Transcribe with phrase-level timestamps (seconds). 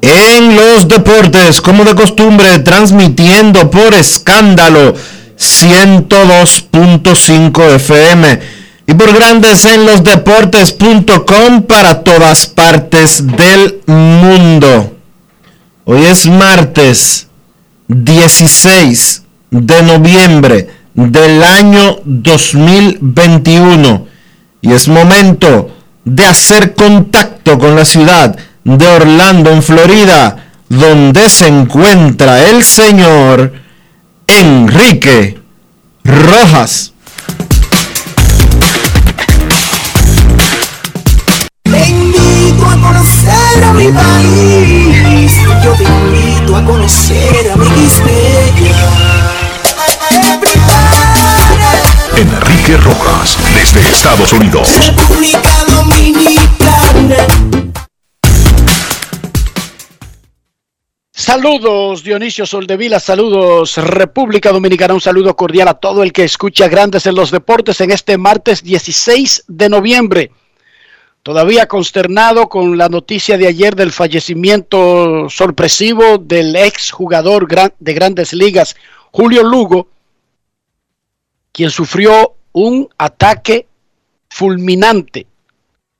[0.00, 4.94] en los Deportes, como de costumbre, transmitiendo por escándalo
[5.36, 8.40] 102.5 FM
[8.86, 14.96] y por Grandes en los Deportes.com para todas partes del mundo.
[15.84, 17.28] Hoy es martes
[17.88, 24.06] 16 de noviembre del año 2021
[24.60, 25.70] y es momento
[26.04, 28.36] de hacer contacto con la ciudad
[28.76, 33.54] de Orlando en Florida donde se encuentra el señor
[34.26, 35.38] Enrique
[36.04, 36.92] Rojas.
[41.62, 45.32] Te invito a conocer a mi país.
[45.64, 47.88] Yo te invito a conocer a mi
[52.16, 54.68] Enrique Rojas, desde Estados Unidos.
[54.84, 57.57] República Dominicana.
[61.28, 67.04] Saludos Dionisio Soldevila, saludos República Dominicana, un saludo cordial a todo el que escucha Grandes
[67.04, 70.30] en los Deportes en este martes 16 de noviembre.
[71.22, 77.46] Todavía consternado con la noticia de ayer del fallecimiento sorpresivo del ex jugador
[77.78, 78.74] de grandes ligas,
[79.12, 79.88] Julio Lugo,
[81.52, 83.66] quien sufrió un ataque
[84.30, 85.26] fulminante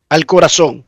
[0.09, 0.87] al corazón.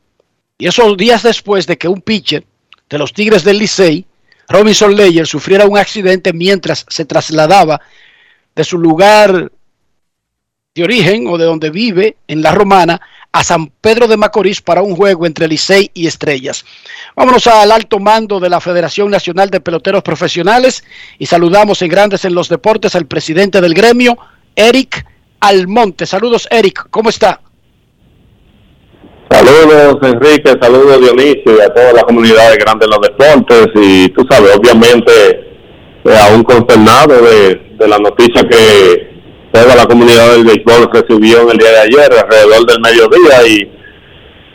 [0.57, 2.43] Y esos días después de que un pitcher
[2.89, 4.07] de los Tigres del Licey,
[4.47, 7.81] Robinson Leyer, sufriera un accidente mientras se trasladaba
[8.55, 9.51] de su lugar
[10.73, 13.01] de origen o de donde vive en La Romana
[13.31, 16.65] a San Pedro de Macorís para un juego entre Licey y Estrellas.
[17.15, 20.83] Vámonos al alto mando de la Federación Nacional de Peloteros Profesionales
[21.17, 24.17] y saludamos en Grandes en los Deportes al presidente del gremio,
[24.55, 25.05] Eric
[25.39, 26.05] Almonte.
[26.05, 27.41] Saludos, Eric, ¿cómo está?
[29.31, 33.67] Saludos Enrique, saludos Dionisio y a toda la comunidad de Grandes los Deportes.
[33.75, 35.11] Y tú sabes, obviamente
[36.03, 39.09] eh, aún consternado de, de la noticia que
[39.53, 43.71] toda la comunidad del béisbol recibió en el día de ayer, alrededor del mediodía, y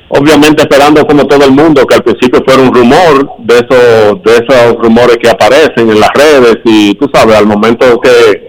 [0.09, 4.45] obviamente esperando como todo el mundo que al principio fuera un rumor de esos, de
[4.45, 8.49] esos rumores que aparecen en las redes, y tú sabes, al momento que,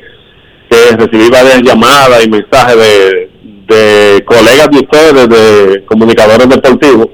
[0.69, 3.26] que recibí varias llamadas y mensajes de,
[3.67, 7.07] de colegas de ustedes, de comunicadores deportivos,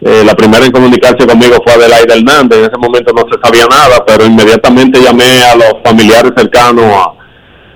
[0.00, 3.66] eh, la primera en comunicarse conmigo fue Adelaide Hernández, en ese momento no se sabía
[3.68, 7.18] nada, pero inmediatamente llamé a los familiares cercanos a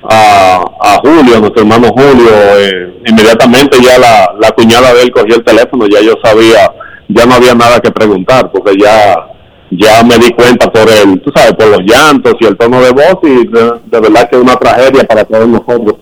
[0.09, 5.37] a, Julio, a nuestro hermano Julio, eh, inmediatamente ya la, la cuñada de él cogió
[5.37, 6.73] el teléfono, ya yo sabía,
[7.09, 9.29] ya no había nada que preguntar, porque ya
[9.75, 12.91] ya me di cuenta por el, tú sabes, por los llantos y el tono de
[12.91, 15.97] voz y de, de verdad que es una tragedia para todos nosotros.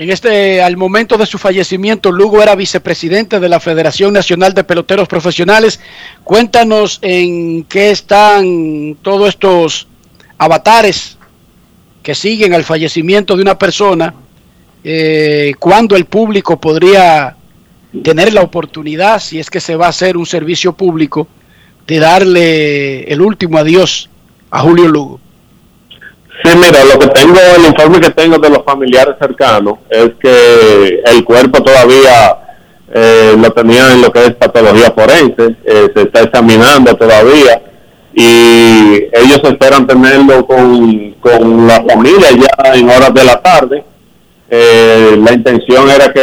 [0.00, 4.64] En este, al momento de su fallecimiento, Lugo era vicepresidente de la Federación Nacional de
[4.64, 5.78] Peloteros Profesionales.
[6.24, 9.88] Cuéntanos en qué están todos estos
[10.38, 11.18] avatares
[12.02, 14.14] que siguen al fallecimiento de una persona,
[14.82, 17.36] eh, cuando el público podría
[18.02, 21.28] tener la oportunidad, si es que se va a hacer un servicio público,
[21.86, 24.08] de darle el último adiós
[24.50, 25.20] a Julio Lugo.
[26.42, 31.02] Sí, mira, lo que tengo, el informe que tengo de los familiares cercanos es que
[31.04, 32.38] el cuerpo todavía
[32.92, 37.62] eh, lo tenía en lo que es patología forense, eh, se está examinando todavía
[38.14, 43.84] y ellos esperan tenerlo con, con la familia ya en horas de la tarde.
[44.48, 46.22] Eh, la intención era que,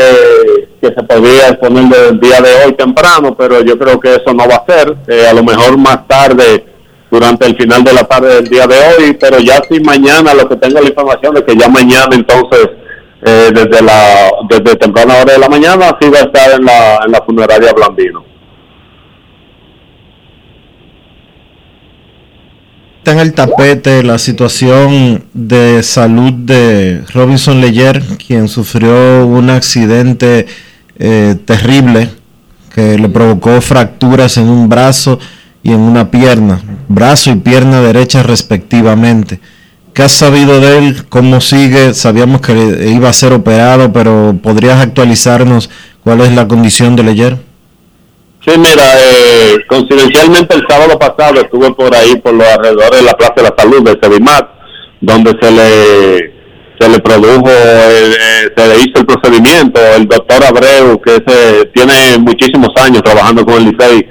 [0.81, 4.45] que se podía exponer el día de hoy temprano, pero yo creo que eso no
[4.49, 4.95] va a ser.
[5.29, 6.65] a lo mejor más tarde
[7.09, 10.47] durante el final de la tarde del día de hoy, pero ya sí mañana lo
[10.47, 12.69] que tengo la información de que ya mañana entonces
[13.25, 16.99] eh, desde la desde temprana hora de la mañana sí va a estar en la,
[17.05, 18.23] en la funeraria Blandino.
[22.97, 30.45] Está en el tapete la situación de salud de Robinson Leyer, quien sufrió un accidente
[30.99, 32.09] eh, terrible
[32.75, 35.19] que le provocó fracturas en un brazo
[35.67, 39.41] y en una pierna, brazo y pierna derecha respectivamente.
[39.93, 40.95] ¿Qué has sabido de él?
[41.09, 41.93] ¿Cómo sigue?
[41.93, 42.53] Sabíamos que
[42.87, 45.69] iba a ser operado, pero ¿podrías actualizarnos
[46.05, 47.37] cuál es la condición de Leyer?
[48.45, 53.13] Sí, mira, eh, coincidencialmente el sábado pasado estuve por ahí, por los alrededores de la
[53.13, 54.47] Plaza de la Salud de Sevimat,
[55.01, 56.37] donde se le
[56.79, 59.81] se le produjo, eh, eh, se le hizo el procedimiento.
[59.97, 64.07] El doctor Abreu, que se, tiene muchísimos años trabajando con el Licey,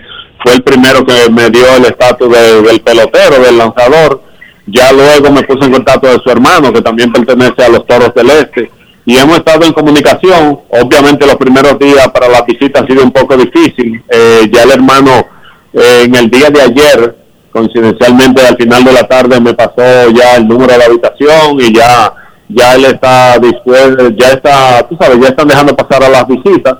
[0.46, 4.22] fue el primero que me dio el estatus del pelotero, del lanzador.
[4.68, 8.14] Ya luego me puse en contacto de su hermano, que también pertenece a los Toros
[8.14, 8.70] del Este,
[9.04, 10.60] y hemos estado en comunicación.
[10.68, 14.00] Obviamente los primeros días para la visita ha sido un poco difícil.
[14.08, 15.26] Eh, ya el hermano
[15.72, 17.16] eh, en el día de ayer,
[17.50, 21.74] coincidencialmente al final de la tarde, me pasó ya el número de la habitación y
[21.74, 22.14] ya
[22.48, 26.76] ya él está dispuesto, ya está, tú sabes, ya están dejando pasar a las visitas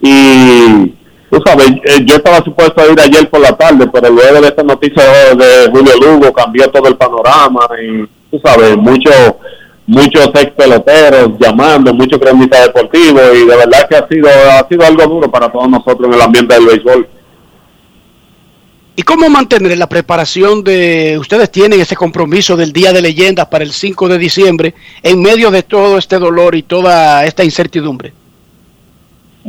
[0.00, 0.94] y
[1.30, 4.48] tú sabes, eh, yo estaba supuesto a ir ayer por la tarde, pero luego de
[4.48, 5.02] esta noticia
[5.34, 9.34] de Julio Lugo cambió todo el panorama y tú sabes, muchos
[9.86, 14.84] muchos ex peloteros llamando, muchos cronistas deportivos y de verdad que ha sido ha sido
[14.84, 17.08] algo duro para todos nosotros en el ambiente del béisbol.
[18.98, 23.62] ¿Y cómo mantener la preparación de, ustedes tienen ese compromiso del Día de Leyendas para
[23.62, 28.12] el 5 de diciembre en medio de todo este dolor y toda esta incertidumbre?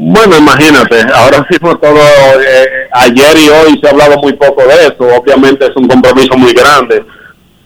[0.01, 4.87] Bueno, imagínate, ahora mismo todo, eh, ayer y hoy se ha hablado muy poco de
[4.87, 7.03] eso, obviamente es un compromiso muy grande.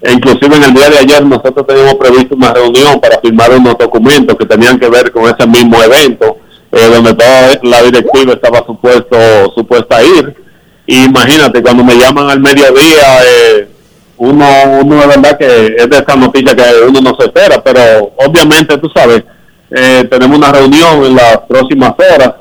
[0.02, 4.36] Inclusive en el día de ayer nosotros teníamos previsto una reunión para firmar unos documentos
[4.36, 6.38] que tenían que ver con ese mismo evento,
[6.72, 9.16] eh, donde toda la directiva estaba supuesto
[9.56, 10.36] supuesta a ir.
[10.88, 13.68] Y imagínate, cuando me llaman al mediodía, eh,
[14.18, 14.46] uno,
[14.82, 18.76] uno de verdad que es de esa noticia que uno no se espera, pero obviamente
[18.80, 19.24] tú sabes,
[19.75, 22.34] eh, tenemos una reunión en las próximas horas,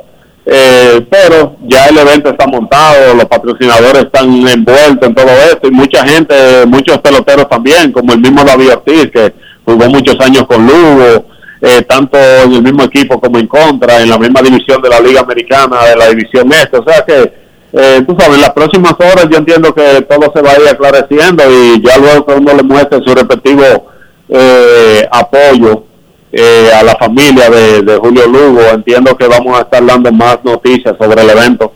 [0.44, 5.70] eh, pero ya el evento está montado, los patrocinadores están envueltos en todo esto y
[5.70, 6.34] mucha gente,
[6.66, 9.32] muchos peloteros también, como el mismo David Ortiz, que
[9.64, 11.24] jugó muchos años con Lugo,
[11.62, 15.00] eh, tanto en el mismo equipo como en contra, en la misma división de la
[15.00, 17.40] Liga Americana, de la división este, o sea que
[18.06, 21.42] tú sabes, en las próximas horas yo entiendo que todo se va a ir aclareciendo
[21.50, 23.64] y ya luego que uno le muestre su respectivo
[25.10, 25.86] apoyo
[26.32, 28.62] eh, a la familia de, Julio Lugo.
[28.72, 31.74] Entiendo que vamos a estar dando más noticias sobre el evento.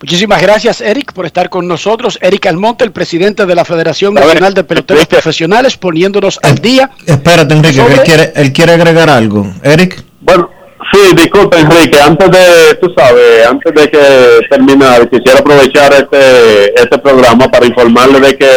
[0.00, 2.18] Muchísimas gracias, Eric, por estar con nosotros.
[2.20, 6.90] Eric Almonte, el presidente de la Federación Nacional de Peloteros Profesionales, poniéndonos al día.
[7.06, 9.46] Espérate, Enrique, él, quiere, él quiere agregar algo.
[9.62, 10.02] Eric.
[10.20, 10.50] Bueno,
[10.92, 16.98] sí, disculpe, Enrique, antes de, tú sabes, antes de que terminar, quisiera aprovechar este, este
[16.98, 18.50] programa para informarle de que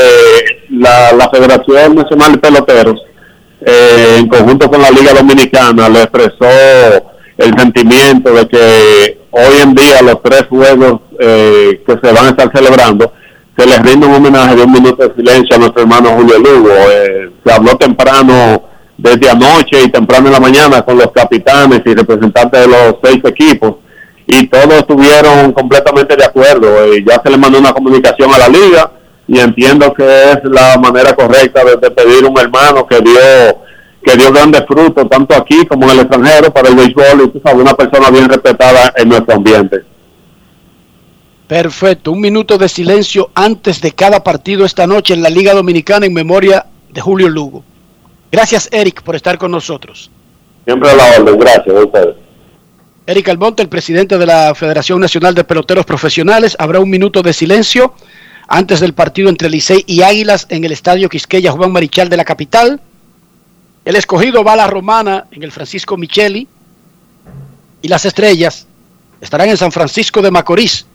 [0.72, 3.02] la, la Federación Nacional de Peloteros
[3.62, 6.48] eh, en conjunto con la Liga Dominicana, le expresó
[7.38, 12.30] el sentimiento de que hoy en día los tres juegos eh, que se van a
[12.30, 13.14] estar celebrando,
[13.58, 16.70] se les rinde un homenaje de un minuto de silencio a nuestro hermano Julio Lugo.
[16.70, 18.64] Eh, se habló temprano
[18.98, 23.20] desde anoche y temprano en la mañana con los capitanes y representantes de los seis
[23.26, 23.76] equipos
[24.28, 26.68] y todos estuvieron completamente de acuerdo.
[27.06, 28.92] ya se le mandó una comunicación a la liga
[29.30, 33.60] y entiendo que es la manera correcta de, pedir un hermano que dio
[34.04, 37.42] que dio grandes frutos tanto aquí como en el extranjero para el béisbol y tú
[37.44, 39.82] sabes, una persona bien respetada en nuestro ambiente.
[41.48, 46.06] Perfecto, un minuto de silencio antes de cada partido esta noche en la Liga Dominicana
[46.06, 47.64] en memoria de Julio Lugo.
[48.32, 50.10] Gracias Eric por estar con nosotros.
[50.66, 52.16] Siempre a la orden, gracias a ustedes.
[53.06, 57.34] Eric Almonte, el presidente de la Federación Nacional de Peloteros Profesionales, habrá un minuto de
[57.34, 57.94] silencio
[58.50, 62.26] antes del partido entre Licey y Águilas en el Estadio Quisqueya Juan Marichal de la
[62.26, 62.82] capital.
[63.86, 66.48] El escogido va a la Romana en el Francisco Micheli
[67.84, 68.66] y las estrellas
[69.22, 70.88] estarán en San Francisco de Macorís.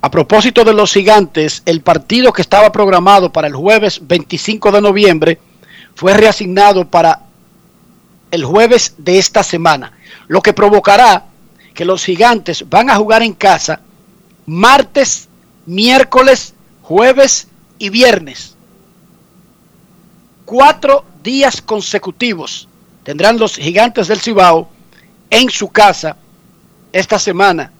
[0.00, 4.80] A propósito de los gigantes, el partido que estaba programado para el jueves 25 de
[4.80, 5.38] noviembre
[5.94, 7.20] fue reasignado para
[8.30, 9.92] el jueves de esta semana,
[10.26, 11.26] lo que provocará
[11.74, 13.80] que los gigantes van a jugar en casa
[14.46, 15.28] martes,
[15.66, 16.53] miércoles,
[16.84, 17.48] jueves
[17.78, 18.56] y viernes.
[20.44, 22.68] Cuatro días consecutivos
[23.02, 24.68] tendrán los gigantes del Cibao
[25.30, 26.16] en su casa
[26.92, 27.72] esta semana.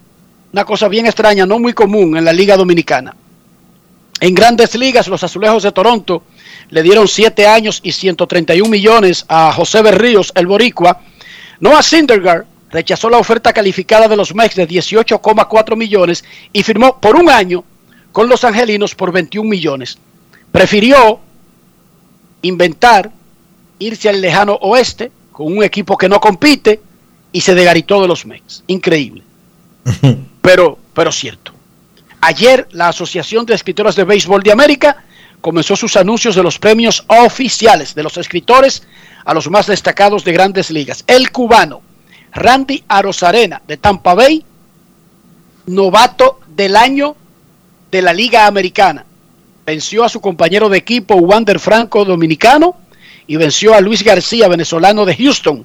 [0.53, 3.15] Una cosa bien extraña, no muy común en la Liga Dominicana.
[4.21, 6.23] En grandes ligas, los azulejos de Toronto
[6.71, 11.01] le dieron 7 años y 131 millones a José Berríos, el boricua.
[11.61, 17.17] Noah Syndergaard rechazó la oferta calificada de los Mex de 18,4 millones y firmó por
[17.17, 17.65] un año
[18.15, 19.99] con los angelinos por 21 millones.
[20.53, 21.19] Prefirió
[22.43, 23.11] inventar,
[23.81, 26.81] irse al lejano oeste con un equipo que no compite
[27.33, 28.63] y se degaritó de los Mex.
[28.69, 29.25] Increíble.
[30.41, 31.53] pero, pero cierto.
[32.21, 35.03] Ayer la Asociación de Escritores de Béisbol de América
[35.41, 38.87] comenzó sus anuncios de los premios oficiales de los escritores
[39.25, 41.03] a los más destacados de grandes ligas.
[41.09, 41.83] El cubano
[42.33, 44.45] Randy Arozarena de Tampa Bay,
[45.67, 47.17] novato del año
[47.95, 49.07] de la Liga Americana.
[49.65, 52.75] Venció a su compañero de equipo Wander Franco dominicano
[53.29, 55.65] y venció a Luis García venezolano de Houston.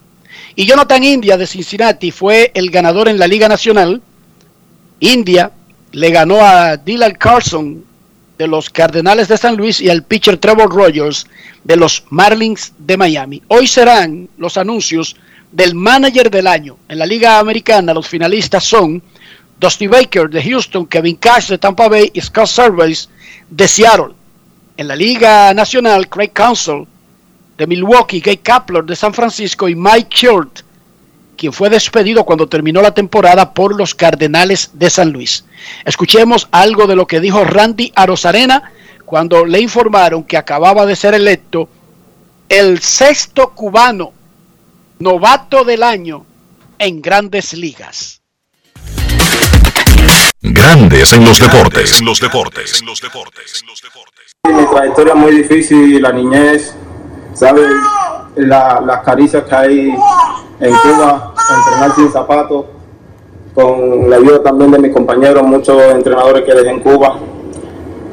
[0.55, 3.99] Y Jonathan India de Cincinnati fue el ganador en la Liga Nacional.
[4.99, 5.51] India
[5.91, 7.83] le ganó a Dylan Carlson
[8.37, 11.25] de los Cardenales de San Luis y al pitcher Trevor Rogers
[11.63, 13.41] de los Marlins de Miami.
[13.47, 15.15] Hoy serán los anuncios
[15.51, 16.77] del manager del año.
[16.89, 19.01] En la Liga Americana los finalistas son
[19.59, 23.09] Dusty Baker de Houston, Kevin Cash de Tampa Bay y Scott Service
[23.49, 24.13] de Seattle.
[24.77, 26.87] En la Liga Nacional, Craig Council
[27.57, 30.61] de Milwaukee, Gay Kapler de San Francisco y Mike Short
[31.39, 35.45] quien fue despedido cuando terminó la temporada por los Cardenales de San Luis.
[35.85, 38.73] Escuchemos algo de lo que dijo Randy Arozarena
[39.05, 41.69] cuando le informaron que acababa de ser electo
[42.49, 44.11] el sexto cubano
[44.99, 46.25] novato del año
[46.77, 48.18] en grandes ligas.
[50.41, 51.99] Grandes en los deportes.
[51.99, 52.79] En los deportes.
[52.79, 53.61] En los deportes.
[54.47, 56.73] Mi trayectoria muy difícil, la niñez,
[57.33, 57.67] ¿sabes?
[58.37, 59.89] La, las caricias que hay
[60.61, 62.67] en Cuba, entrenar sin zapatos,
[63.53, 67.17] con la ayuda también de mis compañeros, muchos entrenadores que dejé en Cuba.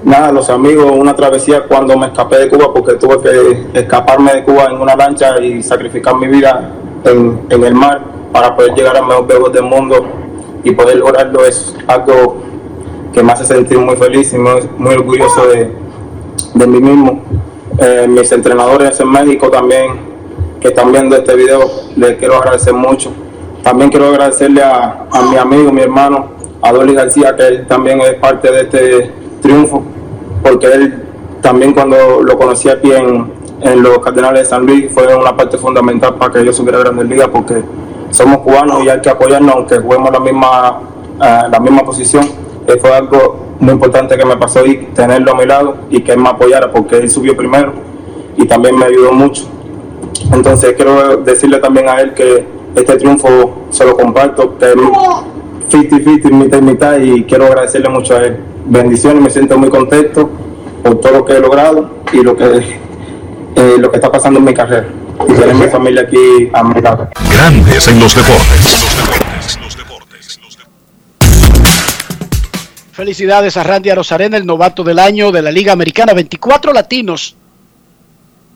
[0.03, 4.43] Nada, los amigos, una travesía cuando me escapé de Cuba porque tuve que escaparme de
[4.43, 6.73] Cuba en una lancha y sacrificar mi vida
[7.05, 8.03] en, en el mar
[8.33, 10.26] para poder llegar al mejor juegos del mundo
[10.67, 12.39] y poder lograrlo es algo
[13.13, 15.71] que me hace sentir muy feliz y muy, muy orgulloso de,
[16.55, 17.23] de mí mismo.
[17.79, 19.93] Eh, mis entrenadores en México también
[20.61, 21.61] que están viendo este video,
[21.95, 23.13] les quiero agradecer mucho.
[23.63, 26.31] También quiero agradecerle a, a mi amigo, mi hermano,
[26.61, 29.85] Adoli García, que él también es parte de este triunfo,
[30.43, 31.05] porque él
[31.43, 33.31] también cuando lo conocí aquí en,
[33.61, 36.81] en los Cardenales de San Luis fue una parte fundamental para que yo subiera a
[36.81, 37.63] Grandes Ligas, porque
[38.17, 42.25] somos cubanos y hay que apoyarnos, aunque juguemos la misma, uh, la misma posición.
[42.67, 46.13] Eh, fue algo muy importante que me pasó y tenerlo a mi lado y que
[46.13, 47.73] él me apoyara, porque él subió primero
[48.37, 49.45] y también me ayudó mucho.
[50.33, 56.31] Entonces quiero decirle también a él que este triunfo se lo comparto, que es 50-50,
[56.33, 58.39] mitad y mitad, y quiero agradecerle mucho a él.
[58.67, 60.29] Bendiciones, me siento muy contento
[60.83, 62.45] por todo lo que he logrado y lo que,
[63.57, 64.89] eh, lo que está pasando en mi carrera.
[65.29, 67.09] Y tener mi familia aquí a mi lado.
[67.31, 68.87] Grandes en los deportes.
[72.93, 76.15] Felicidades a Randy Arozarena, el novato del año de la Liga Americana.
[76.15, 77.37] 24 latinos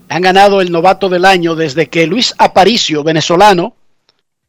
[0.08, 3.74] han ganado el novato del año desde que Luis Aparicio, venezolano,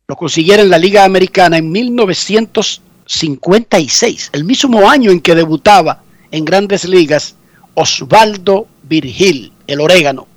[0.07, 6.01] lo consiguiera en la Liga Americana en 1956, el mismo año en que debutaba
[6.31, 7.35] en grandes ligas
[7.75, 10.30] Osvaldo Virgil, el orégano.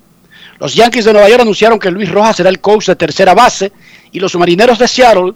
[0.65, 3.71] Los Yankees de Nueva York anunciaron que Luis Rojas será el coach de tercera base
[4.13, 5.35] y los marineros de Seattle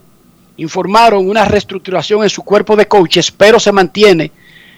[0.57, 4.33] informaron una reestructuración en su cuerpo de coaches, pero se mantiene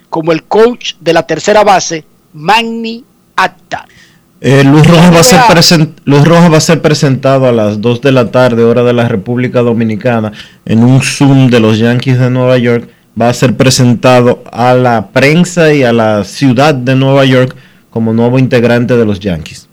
[0.09, 3.05] como el coach de la tercera base, Magni
[3.37, 3.87] Acta.
[4.41, 7.81] Eh, Luis, Rojas va a ser present, Luis Rojas va a ser presentado a las
[7.81, 10.33] 2 de la tarde, hora de la República Dominicana,
[10.65, 12.89] en un Zoom de los Yankees de Nueva York.
[13.21, 17.55] Va a ser presentado a la prensa y a la ciudad de Nueva York
[17.91, 19.70] como nuevo integrante de los Yankees.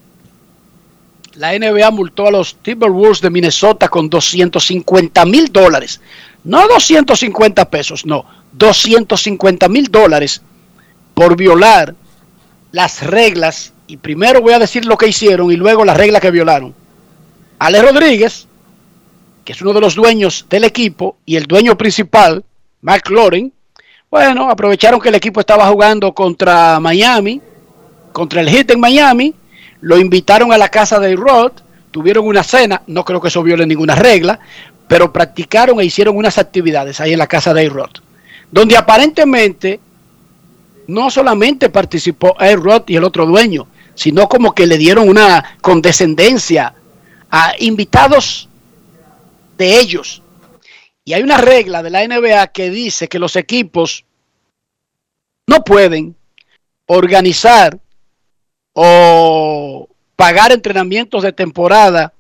[1.38, 6.02] La NBA multó a los Timberwolves de Minnesota con 250 mil dólares.
[6.44, 10.42] No 250 pesos, no, 250 mil dólares
[11.14, 11.94] por violar
[12.72, 16.32] las reglas y primero voy a decir lo que hicieron y luego las reglas que
[16.32, 16.74] violaron.
[17.60, 18.48] Ale Rodríguez,
[19.46, 22.44] que es uno de los dueños del equipo y el dueño principal,
[22.82, 23.54] Mark Loren,
[24.10, 27.42] bueno, aprovecharon que el equipo estaba jugando contra Miami,
[28.12, 29.36] contra el Heat en Miami,
[29.82, 31.52] lo invitaron a la casa de Rod,
[31.92, 34.40] tuvieron una cena, no creo que eso viole ninguna regla,
[34.88, 37.92] pero practicaron e hicieron unas actividades ahí en la casa de Rod,
[38.52, 39.80] donde aparentemente
[40.88, 46.74] no solamente participó Rod y el otro dueño, sino como que le dieron una condescendencia
[47.30, 48.48] a invitados
[49.58, 50.22] de ellos.
[51.04, 54.06] Y hay una regla de la NBA que dice que los equipos
[55.48, 56.16] no pueden
[56.86, 57.80] organizar
[58.80, 62.14] o pagar entrenamientos de temporada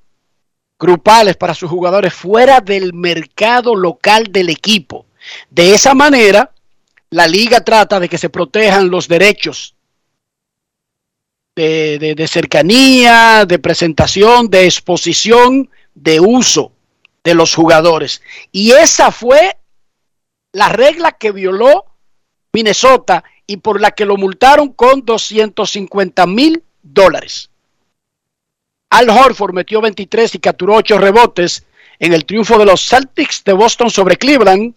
[0.80, 5.06] grupales para sus jugadores fuera del mercado local del equipo.
[5.52, 6.52] De esa manera,
[7.12, 9.76] la liga trata de que se protejan los derechos
[11.56, 16.72] de, de, cercanía, de presentación, de exposición, de uso
[17.24, 18.24] de los jugadores.
[18.52, 19.58] Y esa fue
[20.54, 21.86] la regla que violó
[22.52, 27.50] Minnesota y por la que lo multaron con 250 mil dólares.
[28.90, 31.66] Al Horford metió 23 y capturó 8 rebotes
[32.00, 34.76] en el triunfo de los Celtics de Boston sobre Cleveland.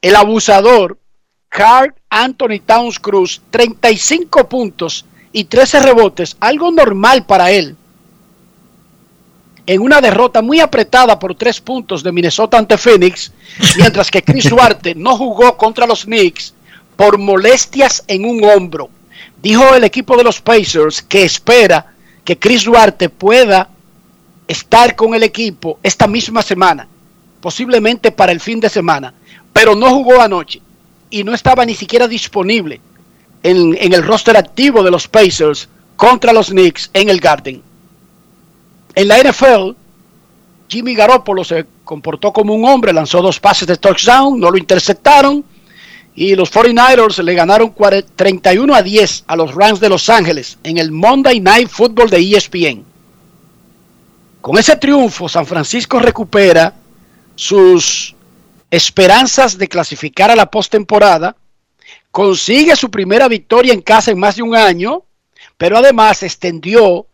[0.00, 0.98] El abusador
[1.48, 7.76] Carl Anthony Towns Cruz, 35 puntos y 13 rebotes, algo normal para él.
[9.66, 13.32] En una derrota muy apretada por tres puntos de Minnesota ante Phoenix,
[13.76, 16.54] mientras que Chris Duarte no jugó contra los Knicks
[16.96, 18.90] por molestias en un hombro.
[19.42, 21.94] Dijo el equipo de los Pacers que espera
[22.24, 23.68] que Chris Duarte pueda
[24.46, 26.86] estar con el equipo esta misma semana,
[27.40, 29.14] posiblemente para el fin de semana,
[29.52, 30.60] pero no jugó anoche
[31.10, 32.80] y no estaba ni siquiera disponible
[33.42, 37.62] en, el roster activo de los Pacers contra los Knicks en el Garden.
[38.94, 39.72] En la NFL,
[40.68, 45.44] Jimmy Garoppolo se comportó como un hombre, lanzó dos pases de touchdown, no lo interceptaron
[46.14, 47.74] y los 49ers le ganaron
[48.14, 52.18] 31 a 10 a los Rams de Los Ángeles en el Monday Night Football de
[52.18, 52.84] ESPN.
[54.40, 56.74] Con ese triunfo, San Francisco recupera
[57.34, 58.14] sus
[58.70, 61.36] esperanzas de clasificar a la postemporada,
[62.10, 65.04] consigue su primera victoria en casa en más de un año,
[65.56, 67.06] pero además extendió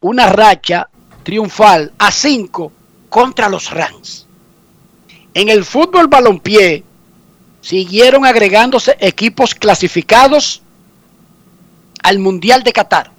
[0.00, 0.88] una racha
[1.24, 2.70] triunfal a cinco
[3.08, 4.26] contra los Rams.
[5.34, 6.84] En el fútbol balompié
[7.66, 10.62] siguieron agregándose equipos clasificados
[12.00, 13.10] al Mundial de Qatar.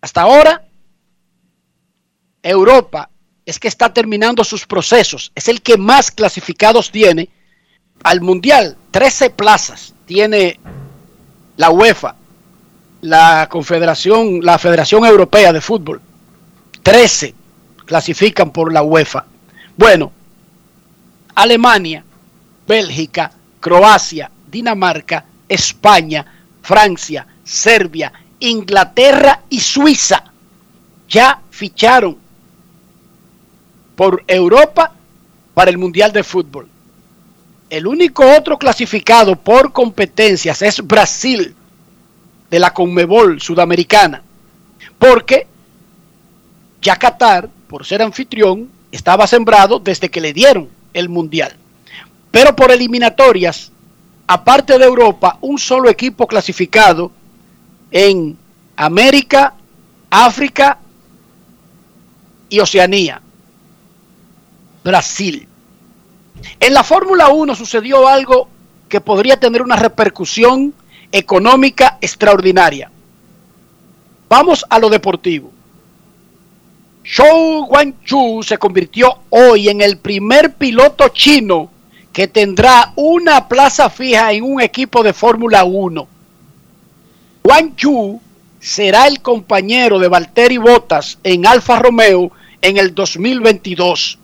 [0.00, 0.64] Hasta ahora,
[2.42, 3.10] Europa
[3.46, 5.30] es que está terminando sus procesos.
[5.36, 7.28] Es el que más clasificados tiene
[8.02, 8.76] al Mundial.
[8.90, 10.58] 13 plazas tiene
[11.56, 12.16] la UEFA,
[13.02, 16.00] la Confederación, la Federación Europea de Fútbol.
[16.82, 17.36] 13
[17.86, 19.26] clasifican por la UEFA.
[19.76, 20.10] Bueno,
[21.36, 22.04] Alemania,
[22.66, 26.24] Bélgica, Croacia, Dinamarca, España,
[26.62, 30.24] Francia, Serbia, Inglaterra y Suiza
[31.08, 32.16] ya ficharon
[33.94, 34.92] por Europa
[35.54, 36.68] para el Mundial de Fútbol.
[37.70, 41.54] El único otro clasificado por competencias es Brasil
[42.50, 44.22] de la Conmebol sudamericana,
[44.98, 45.46] porque
[46.82, 51.56] ya Qatar, por ser anfitrión, estaba sembrado desde que le dieron el Mundial.
[52.34, 53.70] Pero por eliminatorias,
[54.26, 57.12] aparte de Europa, un solo equipo clasificado
[57.92, 58.36] en
[58.74, 59.54] América,
[60.10, 60.78] África
[62.48, 63.22] y Oceanía.
[64.82, 65.46] Brasil.
[66.58, 68.48] En la Fórmula 1 sucedió algo
[68.88, 70.74] que podría tener una repercusión
[71.12, 72.90] económica extraordinaria.
[74.28, 75.52] Vamos a lo deportivo.
[77.06, 81.70] Zhou Guanchu se convirtió hoy en el primer piloto chino
[82.14, 86.06] que tendrá una plaza fija en un equipo de Fórmula 1.
[87.42, 88.20] Guanchu
[88.60, 92.30] será el compañero de Valtteri Bottas en Alfa Romeo
[92.62, 94.16] en el 2022.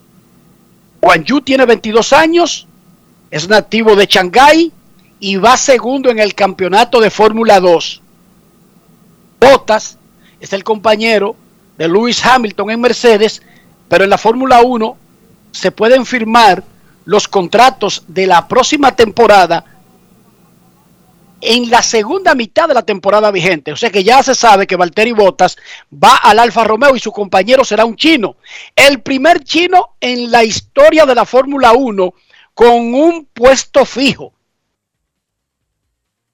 [1.00, 2.68] Juan Yu tiene 22 años,
[3.28, 4.70] es nativo de Shanghái
[5.18, 8.02] y va segundo en el campeonato de Fórmula 2.
[9.40, 9.98] Bottas
[10.38, 11.34] es el compañero
[11.76, 13.42] de Lewis Hamilton en Mercedes,
[13.88, 14.96] pero en la Fórmula 1
[15.50, 16.62] se pueden firmar
[17.04, 19.64] los contratos de la próxima temporada
[21.40, 23.72] en la segunda mitad de la temporada vigente.
[23.72, 25.56] O sea que ya se sabe que Valtteri Bottas
[25.92, 28.36] va al Alfa Romeo y su compañero será un chino.
[28.76, 32.14] El primer chino en la historia de la Fórmula 1
[32.54, 34.34] con un puesto fijo.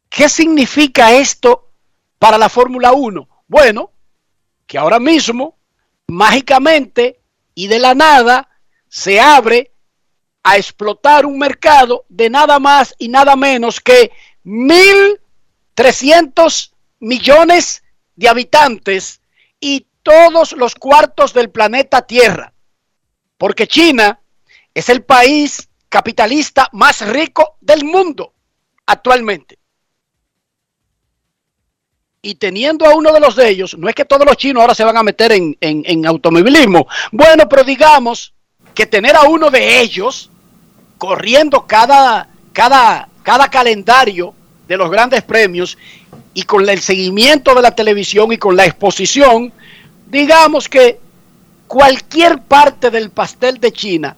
[0.09, 1.68] ¿Qué significa esto
[2.18, 3.29] para la Fórmula 1?
[3.46, 3.90] Bueno,
[4.66, 5.57] que ahora mismo,
[6.09, 7.20] mágicamente
[7.55, 8.48] y de la nada,
[8.88, 9.72] se abre
[10.48, 14.12] a explotar un mercado de nada más y nada menos que
[14.44, 17.82] 1.300 millones
[18.14, 19.20] de habitantes
[19.59, 22.52] y todos los cuartos del planeta Tierra.
[23.37, 24.20] Porque China
[24.72, 28.32] es el país capitalista más rico del mundo
[28.87, 29.59] actualmente.
[32.22, 34.76] Y teniendo a uno de los de ellos, no es que todos los chinos ahora
[34.76, 36.87] se van a meter en, en automovilismo.
[37.11, 38.32] Bueno, pero digamos
[38.76, 40.30] que tener a uno de ellos
[40.98, 44.35] corriendo cada, cada, cada calendario
[44.68, 45.76] de los grandes premios
[46.35, 49.52] y con el seguimiento de la televisión y con la exposición,
[50.11, 50.98] digamos que
[51.66, 54.16] cualquier parte del pastel de China,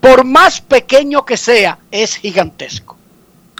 [0.00, 2.96] por más pequeño que sea, es gigantesco.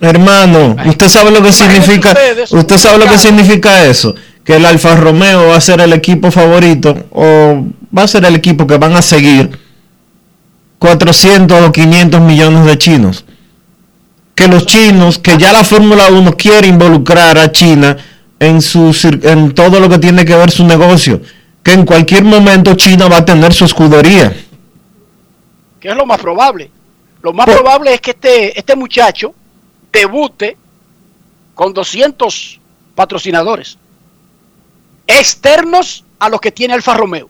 [0.00, 2.14] Hermano, usted sabe lo que significa,
[2.50, 6.30] usted sabe lo que significa eso, que el Alfa Romeo va a ser el equipo
[6.30, 7.64] favorito o
[7.96, 9.65] va a ser el equipo que van a seguir
[10.78, 13.24] 400 o 500 millones de chinos.
[14.34, 17.96] Que los chinos, que ya la Fórmula 1 quiere involucrar a China
[18.38, 21.20] en, su, en todo lo que tiene que ver su negocio
[21.66, 24.32] que en cualquier momento China va a tener su escudería.
[25.80, 26.70] ¿Qué es lo más probable?
[27.22, 29.34] Lo más probable es que este, este muchacho
[29.90, 30.56] debute
[31.56, 32.60] con 200
[32.94, 33.78] patrocinadores
[35.08, 37.28] externos a los que tiene Alfa Romeo.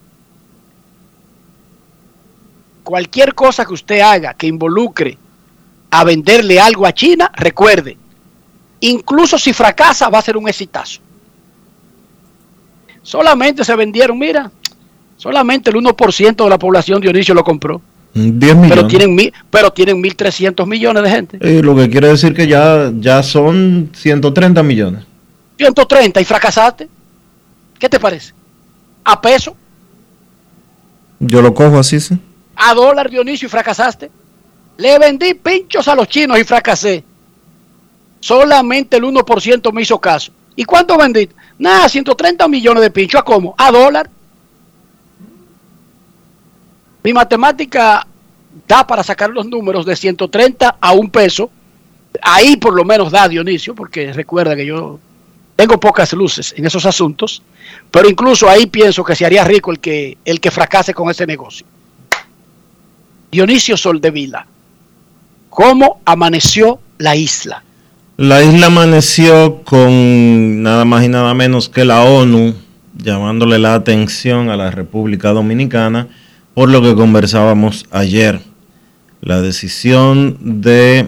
[2.87, 5.17] Cualquier cosa que usted haga que involucre
[5.91, 7.97] a venderle algo a China, recuerde,
[8.79, 11.01] incluso si fracasa va a ser un exitazo.
[13.03, 14.49] Solamente se vendieron, mira,
[15.17, 17.81] solamente el 1% de la población de Dionisio lo compró.
[18.13, 18.69] 10 millones.
[18.69, 21.39] Pero tienen, pero tienen 1.300 millones de gente.
[21.41, 25.03] Y lo que quiere decir que ya, ya son 130 millones.
[25.57, 26.87] 130 y fracasaste.
[27.77, 28.33] ¿Qué te parece?
[29.03, 29.57] ¿A peso?
[31.19, 32.17] Yo lo cojo así, sí.
[32.57, 34.09] ¿A dólar, Dionisio, y fracasaste?
[34.77, 37.03] Le vendí pinchos a los chinos y fracasé.
[38.19, 40.31] Solamente el 1% me hizo caso.
[40.55, 41.29] ¿Y cuánto vendí?
[41.59, 43.21] Nada, 130 millones de pinchos.
[43.21, 43.53] ¿A cómo?
[43.57, 44.09] ¿A dólar?
[47.03, 48.05] Mi matemática
[48.67, 51.51] da para sacar los números de 130 a un peso.
[52.21, 54.99] Ahí por lo menos da Dionisio, porque recuerda que yo
[55.55, 57.43] tengo pocas luces en esos asuntos,
[57.91, 61.27] pero incluso ahí pienso que se haría rico el que, el que fracase con ese
[61.27, 61.65] negocio.
[63.31, 64.47] Dionisio Soldevila,
[65.49, 67.63] ¿cómo amaneció la isla?
[68.17, 72.55] La isla amaneció con nada más y nada menos que la ONU
[72.97, 76.07] llamándole la atención a la República Dominicana
[76.53, 78.39] por lo que conversábamos ayer.
[79.21, 81.07] La decisión de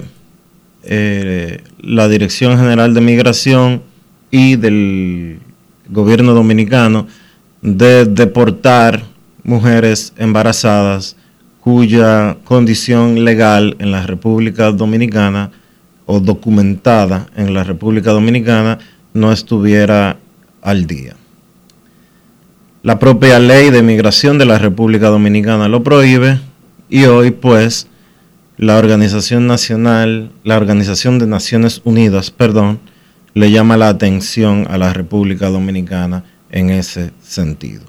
[0.83, 3.81] eh, la Dirección General de Migración
[4.29, 5.39] y del
[5.89, 7.07] gobierno dominicano
[7.61, 9.03] de deportar
[9.43, 11.15] mujeres embarazadas
[11.69, 15.51] cuya condición legal en la República Dominicana
[16.07, 18.79] o documentada en la República Dominicana
[19.13, 20.17] no estuviera
[20.63, 21.15] al día.
[22.81, 26.39] La propia ley de migración de la República Dominicana lo prohíbe
[26.89, 27.85] y hoy pues
[28.57, 32.79] la Organización Nacional, la Organización de Naciones Unidas, perdón,
[33.35, 37.83] le llama la atención a la República Dominicana en ese sentido.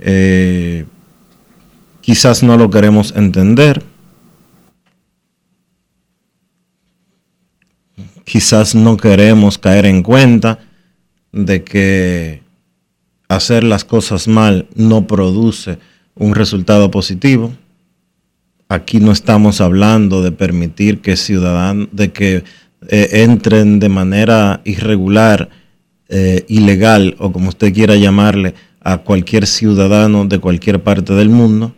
[0.00, 0.84] Eh,
[2.00, 3.82] quizás no lo queremos entender,
[8.24, 10.58] quizás no queremos caer en cuenta
[11.32, 12.42] de que
[13.28, 15.78] hacer las cosas mal no produce
[16.14, 17.52] un resultado positivo.
[18.68, 22.44] Aquí no estamos hablando de permitir que ciudadanos, de que
[22.88, 25.48] eh, entren de manera irregular,
[26.08, 31.74] eh, ilegal o como usted quiera llamarle, a cualquier ciudadano de cualquier parte del mundo.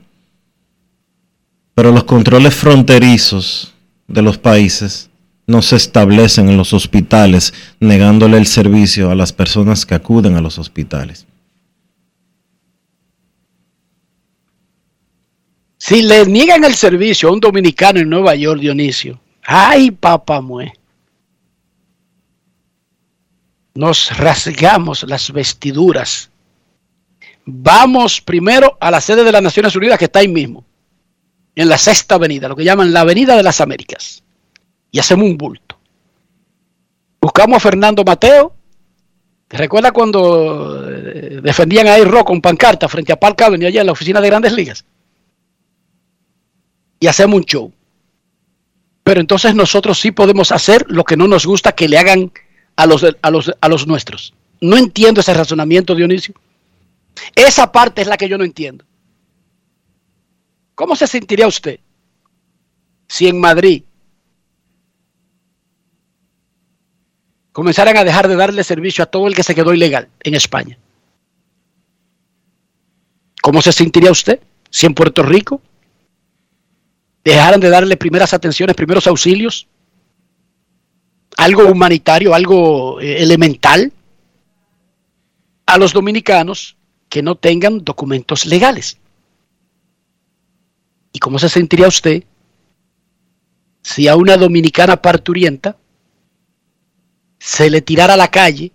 [1.74, 3.72] Pero los controles fronterizos
[4.06, 5.10] de los países
[5.46, 10.40] no se establecen en los hospitales negándole el servicio a las personas que acuden a
[10.40, 11.26] los hospitales.
[15.78, 20.72] Si le niegan el servicio a un dominicano en Nueva York, Dionisio, ay papá mue,
[23.74, 26.30] nos rasgamos las vestiduras.
[27.44, 30.64] Vamos primero a la sede de las Naciones Unidas que está ahí mismo,
[31.54, 34.22] en la sexta avenida, lo que llaman la Avenida de las Américas
[34.90, 35.78] y hacemos un bulto.
[37.20, 38.54] Buscamos a Fernando Mateo.
[39.48, 43.92] ¿Recuerda cuando eh, defendían a Rock con pancarta frente a Park Avenue allá en la
[43.92, 44.84] oficina de Grandes Ligas?
[47.00, 47.72] Y hacemos un show.
[49.04, 52.32] Pero entonces nosotros sí podemos hacer lo que no nos gusta que le hagan
[52.76, 54.32] a los, a los, a los nuestros.
[54.60, 56.34] No entiendo ese razonamiento, Dionisio.
[57.34, 58.84] Esa parte es la que yo no entiendo.
[60.74, 61.80] ¿Cómo se sentiría usted
[63.08, 63.84] si en Madrid
[67.52, 70.78] comenzaran a dejar de darle servicio a todo el que se quedó ilegal en España.
[73.42, 75.60] ¿Cómo se sentiría usted si en Puerto Rico
[77.24, 79.68] dejaran de darle primeras atenciones, primeros auxilios?
[81.36, 83.92] Algo humanitario, algo eh, elemental
[85.66, 86.76] a los dominicanos
[87.08, 88.98] que no tengan documentos legales.
[91.12, 92.24] ¿Y cómo se sentiría usted
[93.82, 95.76] si a una dominicana parturienta
[97.38, 98.72] se le tirara a la calle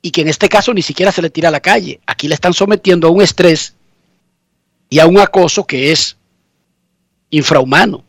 [0.00, 2.00] y que en este caso ni siquiera se le tira a la calle?
[2.06, 3.74] Aquí le están sometiendo a un estrés
[4.88, 6.16] y a un acoso que es
[7.30, 8.04] infrahumano,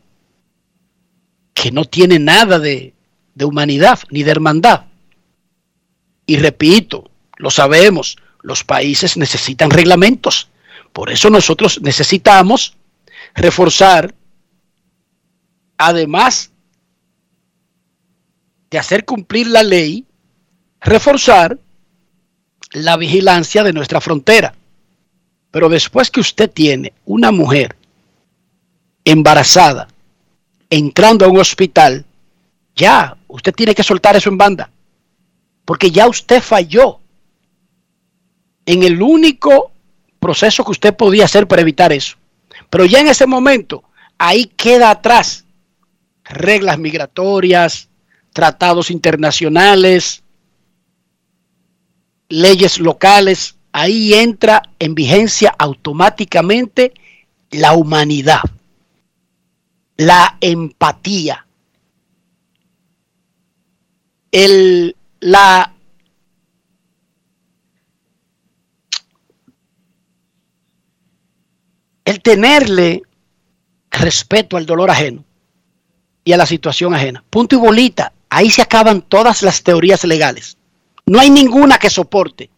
[1.52, 2.94] que no tiene nada de,
[3.34, 4.86] de humanidad ni de hermandad.
[6.24, 10.48] Y repito, lo sabemos, los países necesitan reglamentos.
[10.98, 12.76] Por eso nosotros necesitamos
[13.32, 14.12] reforzar,
[15.76, 16.50] además
[18.68, 20.04] de hacer cumplir la ley,
[20.80, 21.56] reforzar
[22.72, 24.56] la vigilancia de nuestra frontera.
[25.52, 27.76] Pero después que usted tiene una mujer
[29.04, 29.86] embarazada
[30.68, 32.06] entrando a un hospital,
[32.74, 34.72] ya, usted tiene que soltar eso en banda,
[35.64, 36.98] porque ya usted falló
[38.66, 39.70] en el único
[40.18, 42.16] proceso que usted podía hacer para evitar eso.
[42.70, 43.84] Pero ya en ese momento,
[44.18, 45.44] ahí queda atrás
[46.24, 47.88] reglas migratorias,
[48.32, 50.22] tratados internacionales,
[52.28, 56.92] leyes locales, ahí entra en vigencia automáticamente
[57.50, 58.42] la humanidad,
[59.96, 61.46] la empatía,
[64.30, 65.74] el, la
[72.08, 73.02] el tenerle
[73.90, 75.24] respeto al dolor ajeno
[76.24, 77.22] y a la situación ajena.
[77.28, 78.14] Punto y bolita.
[78.30, 80.56] Ahí se acaban todas las teorías legales.
[81.04, 82.48] No hay ninguna que soporte.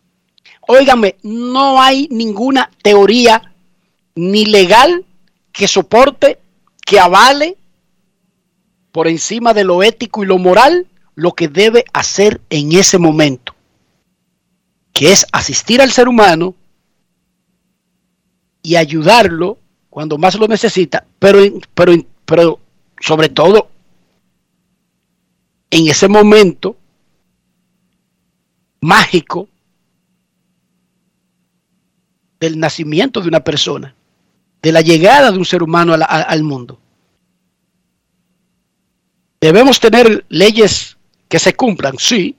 [0.60, 3.52] Óigame, no hay ninguna teoría
[4.14, 5.04] ni legal
[5.50, 6.38] que soporte,
[6.86, 7.56] que avale
[8.92, 10.86] por encima de lo ético y lo moral
[11.16, 13.56] lo que debe hacer en ese momento,
[14.92, 16.54] que es asistir al ser humano
[18.62, 21.40] y ayudarlo cuando más lo necesita, pero,
[21.75, 21.92] pero,
[22.25, 22.61] pero
[23.01, 23.68] sobre todo
[25.70, 26.77] en ese momento
[28.81, 29.49] mágico
[32.40, 33.94] del nacimiento de una persona,
[34.62, 36.81] de la llegada de un ser humano al mundo.
[39.40, 40.96] Debemos tener leyes
[41.29, 42.37] que se cumplan, sí.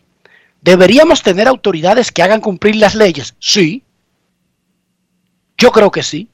[0.62, 3.84] Deberíamos tener autoridades que hagan cumplir las leyes, sí.
[5.62, 6.28] Yo creo que sí.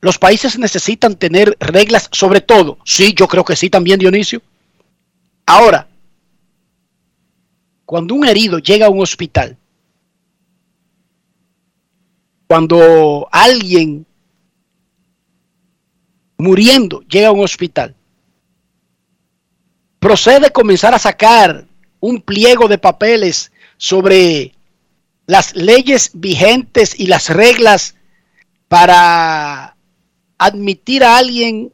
[0.00, 2.78] Los países necesitan tener reglas sobre todo.
[2.84, 4.40] Sí, yo creo que sí también, Dionisio.
[5.44, 5.88] Ahora,
[7.84, 9.56] cuando un herido llega a un hospital,
[12.46, 14.06] cuando alguien
[16.36, 17.96] muriendo llega a un hospital,
[19.98, 21.66] procede comenzar a sacar
[21.98, 24.54] un pliego de papeles sobre
[25.26, 27.96] las leyes vigentes y las reglas
[28.68, 29.74] para
[30.36, 31.72] admitir a alguien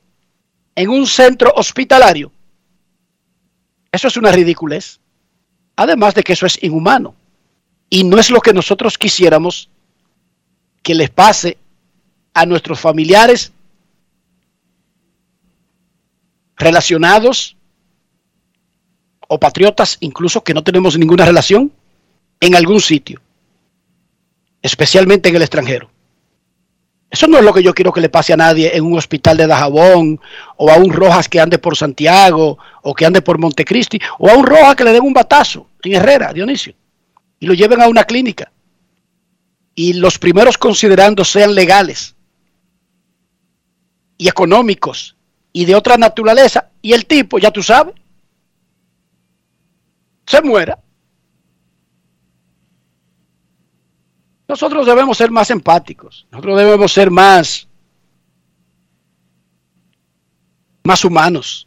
[0.75, 2.33] en un centro hospitalario.
[3.93, 5.01] Eso es una ridiculez.
[5.77, 7.15] Además de que eso es inhumano.
[7.91, 9.69] Y no es lo que nosotros quisiéramos
[10.83, 11.59] que les pase
[12.33, 13.53] a nuestros familiares
[16.57, 17.57] relacionados
[19.29, 21.73] o patriotas, incluso que no tenemos ninguna relación,
[22.41, 23.21] en algún sitio,
[24.61, 25.94] especialmente en el extranjero.
[27.14, 29.37] Eso no es lo que yo quiero que le pase a nadie en un hospital
[29.37, 30.20] de Dajabón,
[30.57, 34.35] o a un Rojas que ande por Santiago, o que ande por Montecristi, o a
[34.35, 36.74] un Rojas que le den un batazo en Herrera, Dionisio,
[37.38, 38.50] y lo lleven a una clínica.
[39.77, 42.16] Y los primeros considerando sean legales
[44.18, 45.14] y económicos
[45.53, 47.94] y de otra naturaleza, y el tipo, ya tú sabes,
[50.27, 50.81] se muera.
[54.47, 57.67] Nosotros debemos ser más empáticos, nosotros debemos ser más,
[60.83, 61.67] más humanos.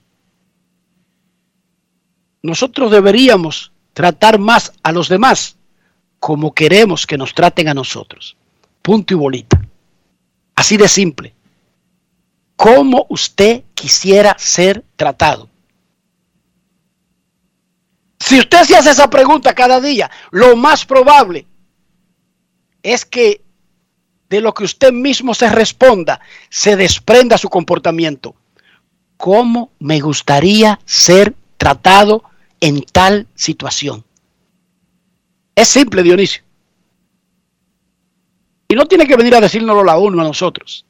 [2.44, 5.58] Nosotros deberíamos tratar más a los demás
[6.20, 8.38] como queremos que nos traten a nosotros.
[8.82, 9.60] Punto y bolita.
[10.56, 11.34] Así de simple.
[12.56, 15.50] ¿Cómo usted quisiera ser tratado?
[18.20, 21.46] Si usted se hace esa pregunta cada día, lo más probable
[22.84, 23.42] es que
[24.30, 28.36] de lo que usted mismo se responda, se desprenda su comportamiento.
[29.16, 32.24] ¿Cómo me gustaría ser tratado
[32.62, 34.04] en tal situación.
[35.56, 36.44] Es simple, Dionisio.
[38.68, 40.86] Y no tiene que venir a decírnoslo la ONU a nosotros,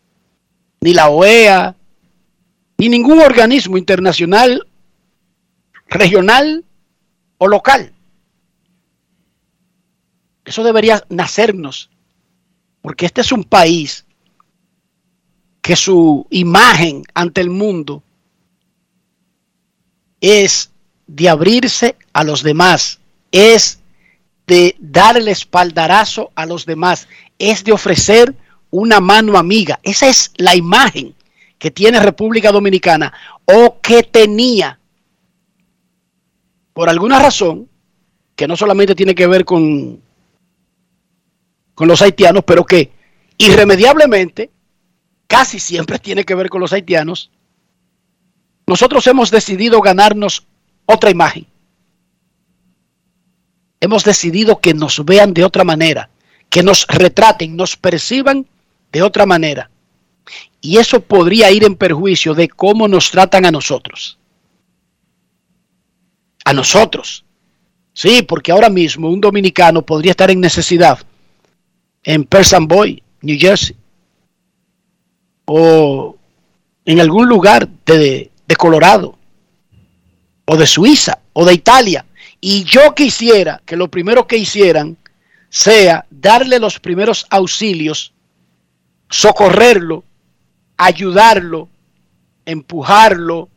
[0.82, 1.76] ni la OEA,
[2.78, 4.68] ni ningún organismo internacional,
[5.88, 6.66] regional
[7.38, 7.94] o local.
[10.48, 11.90] Eso debería nacernos,
[12.82, 14.06] porque este es un país
[15.62, 18.02] que su imagen ante el mundo
[20.22, 20.72] es
[21.06, 23.82] de abrirse a los demás, es
[24.48, 28.34] de dar el espaldarazo a los demás, es de ofrecer
[28.72, 29.82] una mano amiga.
[29.84, 31.14] Esa es la imagen
[31.60, 33.12] que tiene República Dominicana
[33.44, 34.80] o que tenía
[36.72, 37.68] por alguna razón
[38.34, 40.07] que no solamente tiene que ver con,
[41.78, 42.92] con los haitianos, pero que
[43.38, 44.50] irremediablemente
[45.28, 47.30] casi siempre tiene que ver con los haitianos,
[48.66, 50.48] nosotros hemos decidido ganarnos
[50.88, 51.46] otra imagen.
[53.80, 56.10] Hemos decidido que nos vean de otra manera,
[56.50, 58.48] que nos retraten, nos perciban
[58.92, 59.70] de otra manera.
[60.60, 64.18] Y eso podría ir en perjuicio de cómo nos tratan a nosotros.
[66.44, 67.24] A nosotros.
[67.94, 70.98] Sí, porque ahora mismo un dominicano podría estar en necesidad
[72.08, 73.76] en Persan Boy, New Jersey,
[75.44, 76.16] o
[76.86, 79.18] en algún lugar de Colorado,
[80.46, 82.06] o de Suiza, o de Italia.
[82.40, 84.96] Y yo quisiera que lo primero que hicieran
[85.50, 88.14] sea darle los primeros auxilios,
[89.10, 90.06] socorrerlo,
[90.78, 91.68] ayudarlo,
[92.46, 93.50] empujarlo,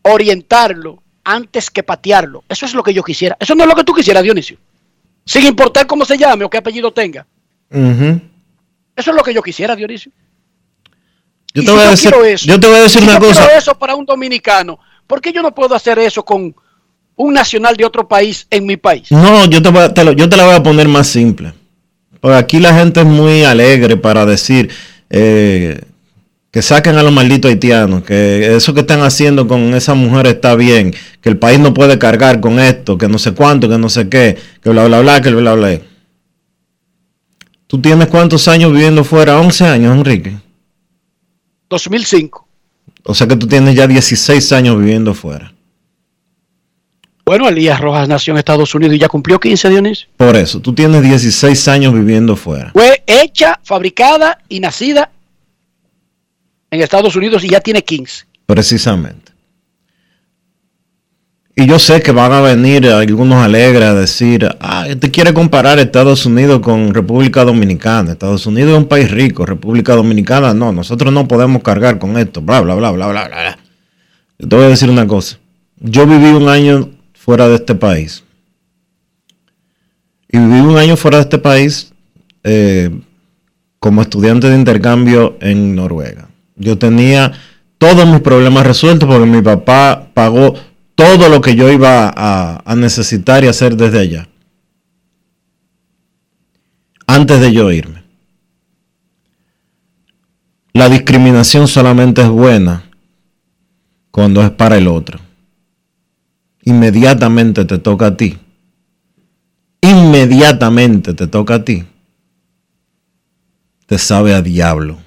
[0.00, 2.44] orientarlo antes que patearlo.
[2.48, 3.36] Eso es lo que yo quisiera.
[3.38, 4.56] Eso no es lo que tú quisieras, Dionisio.
[5.30, 7.24] Sin importar cómo se llame o qué apellido tenga.
[7.70, 10.10] Eso es lo que yo quisiera, Dionisio.
[11.54, 12.12] Yo te, voy a decir,
[12.48, 13.56] yo te voy a decir una cosa.
[13.56, 14.80] eso para un dominicano.
[15.06, 16.52] ¿Por qué yo no puedo hacer eso con
[17.14, 19.12] un nacional de otro país en mi país?
[19.12, 19.70] No, yo te,
[20.16, 21.52] yo te la voy a poner más simple.
[22.18, 24.68] Porque aquí la gente es muy alegre para decir
[25.10, 25.80] eh,
[26.50, 30.56] que saquen a los malditos haitianos, que eso que están haciendo con esa mujer está
[30.56, 33.88] bien, que el país no puede cargar con esto, que no sé cuánto, que no
[33.88, 35.80] sé qué, que bla, bla, bla, que bla, bla.
[37.68, 39.38] ¿Tú tienes cuántos años viviendo fuera?
[39.38, 40.36] 11 años, Enrique.
[41.68, 42.48] 2005.
[43.04, 45.54] O sea que tú tienes ya 16 años viviendo fuera.
[47.24, 50.08] Bueno, Elías Rojas nació en Estados Unidos y ya cumplió 15, Dionisio.
[50.16, 52.72] Por eso, tú tienes 16 años viviendo fuera.
[52.72, 55.12] Fue hecha, fabricada y nacida
[56.70, 58.26] en Estados Unidos y ya tiene 15.
[58.46, 59.32] Precisamente.
[61.60, 65.34] Y yo sé que van a venir algunos alegres a decir, ah, te este quiere
[65.34, 68.12] comparar Estados Unidos con República Dominicana.
[68.12, 72.40] Estados Unidos es un país rico, República Dominicana no, nosotros no podemos cargar con esto,
[72.40, 73.58] bla, bla, bla, bla, bla, bla.
[74.38, 75.38] Yo te voy a decir una cosa.
[75.80, 78.24] Yo viví un año fuera de este país.
[80.30, 81.92] Y viví un año fuera de este país
[82.42, 82.90] eh,
[83.78, 86.29] como estudiante de intercambio en Noruega.
[86.60, 87.32] Yo tenía
[87.78, 90.54] todos mis problemas resueltos porque mi papá pagó
[90.94, 94.28] todo lo que yo iba a, necesitar y hacer desde allá.
[97.06, 98.04] Antes de yo irme.
[100.74, 102.84] La discriminación solamente es buena
[104.10, 105.18] cuando es para el otro.
[106.64, 108.38] Inmediatamente te toca a ti.
[109.80, 111.84] Inmediatamente te toca a ti.
[113.86, 114.98] Te sabe a diablo.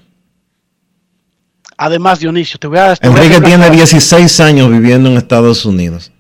[1.83, 2.95] Además, Dionisio, te voy a...
[3.01, 6.13] Enrique tiene 16 años viviendo en Estados Unidos.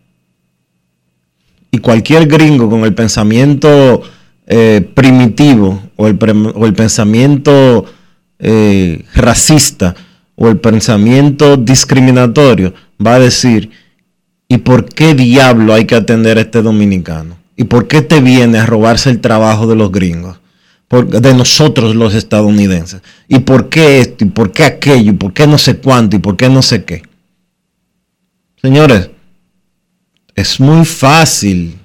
[1.71, 4.03] Y cualquier gringo con el pensamiento
[4.45, 6.17] eh, primitivo o el,
[6.75, 7.85] pensamiento
[8.39, 9.95] eh, racista
[10.35, 13.71] o el pensamiento discriminatorio va a decir,
[14.49, 17.37] ¿y por qué diablo hay que atender a este dominicano?
[17.55, 20.41] ¿Y por qué te viene a robarse el trabajo de los gringos?
[20.89, 23.01] De nosotros los estadounidenses.
[23.27, 24.25] ¿Y por qué esto?
[24.25, 25.11] ¿Y por qué aquello?
[25.11, 26.15] ¿Y por qué no sé cuánto?
[26.15, 27.03] ¿Y por qué no sé qué?
[28.61, 29.09] Señores,
[30.35, 31.79] es muy fácil,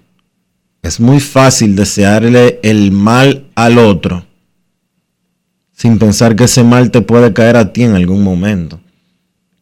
[0.82, 4.28] es muy fácil desearle el mal al otro
[5.78, 8.80] sin pensar que ese mal te puede caer a ti en algún momento.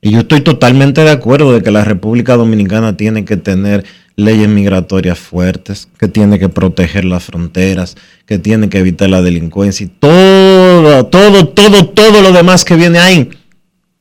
[0.01, 3.85] Y yo estoy totalmente de acuerdo de que la República Dominicana tiene que tener
[4.17, 9.85] leyes migratorias fuertes, que tiene que proteger las fronteras, que tiene que evitar la delincuencia
[9.85, 13.29] y todo, todo, todo, todo lo demás que viene ahí.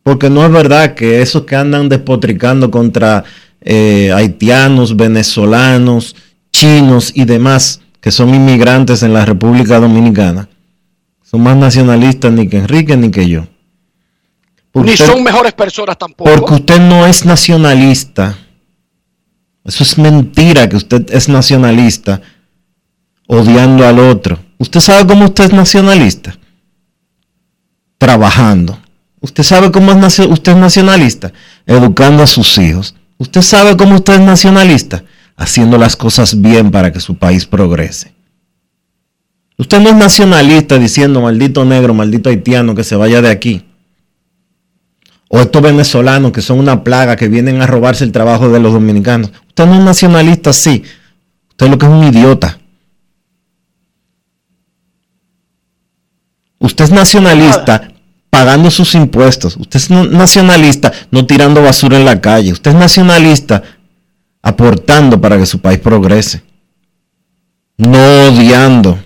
[0.03, 3.25] Porque no es verdad que esos que andan despotricando contra
[3.61, 6.15] eh, haitianos, venezolanos,
[6.51, 10.47] chinos y demás que son inmigrantes en la República Dominicana,
[11.23, 13.47] son más nacionalistas ni que Enrique ni que yo.
[14.75, 16.29] ni son mejores personas tampoco.
[16.29, 18.37] Porque usted no es nacionalista
[19.65, 22.21] Eso es mentira que usted es nacionalista
[23.27, 24.39] odiando al otro.
[24.59, 26.37] ¿Usted sabe cómo usted es nacionalista?
[27.97, 28.79] Trabajando.
[29.19, 31.33] ¿Usted sabe cómo es usted es nacionalista?
[31.65, 32.95] Educando a sus hijos.
[33.17, 35.03] ¿Usted sabe cómo usted es nacionalista?
[35.35, 38.13] Haciendo las cosas bien para que su país progrese.
[39.57, 43.65] Usted no es nacionalista diciendo maldito negro, maldito haitiano que se vaya de aquí.
[45.27, 48.73] O estos venezolanos que son una plaga que vienen a robarse el trabajo de los
[48.73, 49.31] dominicanos.
[49.55, 50.83] Usted no es nacionalista, sí.
[51.51, 52.59] Usted es lo que es un idiota.
[56.59, 57.87] Usted es nacionalista
[58.29, 59.55] pagando sus impuestos.
[59.55, 62.51] Usted es nacionalista no tirando basura en la calle.
[62.51, 63.63] Usted es nacionalista
[64.41, 66.43] aportando para que su país progrese.
[67.77, 68.99] No odiando.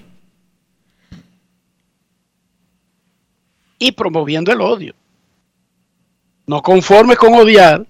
[3.77, 4.95] Y promoviendo el odio.
[6.47, 7.85] No conforme con odiar,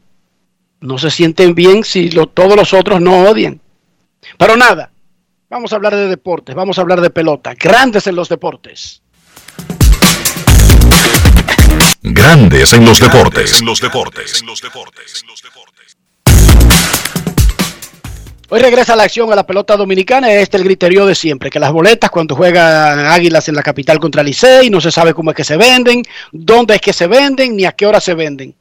[0.82, 3.60] no se sienten bien si todos los otros no odian.
[4.38, 4.92] Pero nada,
[5.50, 7.54] vamos a hablar de deportes, vamos a hablar de pelota.
[7.56, 9.02] Grandes en los deportes.
[12.02, 13.60] Grandes en los deportes.
[13.60, 14.44] En los deportes.
[18.52, 20.32] Hoy regresa la acción a la pelota dominicana.
[20.32, 24.00] Este es el griterío de siempre, que las boletas cuando juegan Águilas en la capital
[24.00, 26.02] contra Licey, no se sabe cómo es que se venden,
[26.32, 28.56] dónde es que se venden, ni a qué hora se venden.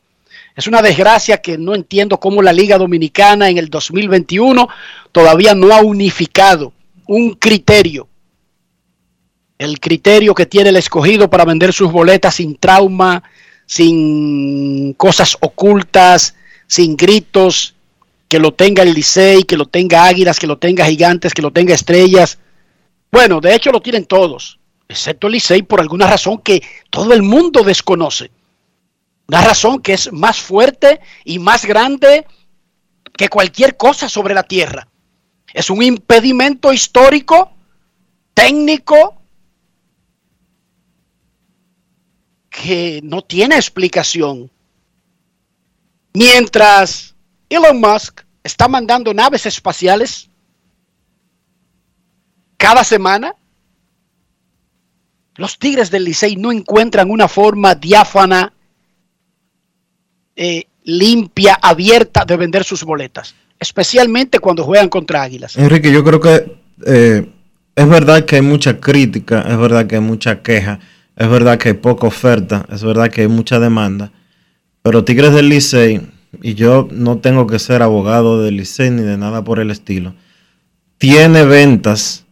[0.59, 4.68] Es una desgracia que no entiendo cómo la Liga Dominicana en el 2021
[5.12, 6.72] todavía no ha unificado
[7.06, 8.09] un criterio
[9.59, 13.22] el criterio que tiene el escogido para vender sus boletas sin trauma,
[13.66, 16.34] sin cosas ocultas,
[16.66, 17.74] sin gritos,
[18.28, 21.52] que lo tenga el Licey, que lo tenga Águilas, que lo tenga Gigantes, que lo
[21.52, 22.38] tenga Estrellas.
[23.11, 27.22] Bueno, de hecho lo tienen todos, excepto el Licey por alguna razón que todo el
[27.22, 28.30] mundo desconoce.
[29.29, 32.26] Una razón que es más fuerte y más grande
[33.14, 34.89] que cualquier cosa sobre la tierra.
[35.53, 37.53] Es un impedimento histórico,
[38.33, 39.20] técnico,
[42.49, 44.51] que no tiene explicación.
[46.14, 47.14] Mientras
[47.49, 50.31] Elon Musk está mandando naves espaciales
[52.57, 53.35] cada semana,
[55.37, 58.53] los Tigres del Licey no encuentran una forma diáfana,
[60.39, 65.57] eh, limpia, abierta de vender sus boletas, especialmente cuando juegan contra Águilas.
[65.57, 67.28] Enrique, yo creo que eh,
[67.74, 70.80] es verdad que hay mucha crítica, es verdad que hay mucha queja
[71.18, 74.12] es verdad que hay poca oferta, es verdad que hay mucha demanda,
[74.82, 76.01] pero Tigres del Licey,
[76.41, 80.14] y yo no tengo que ser abogado del Licey ni de nada por el estilo,
[80.97, 82.24] tiene ventas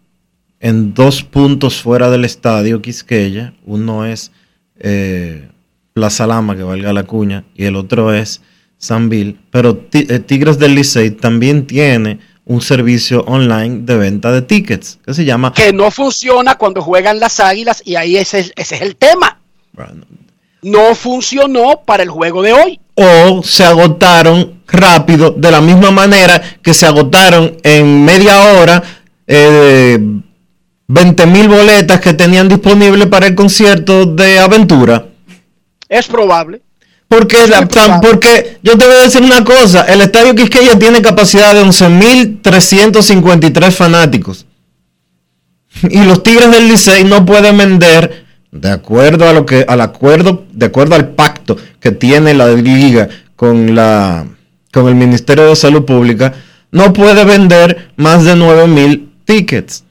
[0.61, 3.55] en dos puntos fuera del estadio Quisqueya.
[3.65, 4.33] Uno es
[4.79, 5.49] eh,
[5.97, 8.43] Plaza Lama, que valga la cuña, y el otro es
[8.77, 9.41] San Bill.
[9.51, 15.15] Pero eh, Tigres del Licey también tiene un servicio online de venta de tickets que
[15.15, 15.55] se llama...
[15.55, 19.41] Que no funciona cuando juegan las águilas y ahí ese, ese es el tema.
[20.61, 22.79] No funcionó para el juego de hoy.
[22.95, 28.83] O se agotaron rápido, de la misma manera que se agotaron en media hora
[29.27, 29.99] eh,
[30.89, 35.16] 20 mil boletas que tenían disponibles para el concierto de aventura.
[35.89, 36.63] Es probable.
[37.09, 37.37] Porque,
[38.03, 43.71] porque yo te voy a decir una cosa, el Estadio Quisqueya tiene capacidad de 11.353
[43.71, 44.45] fanáticos.
[45.89, 50.47] Y los Tigres del Licey no pueden vender, de acuerdo a lo que, al acuerdo,
[50.51, 54.27] de acuerdo al pacto que tiene la liga con la
[54.73, 56.35] con el Ministerio de Salud Pública,
[56.71, 59.85] no puede vender más de 9.000 tickets.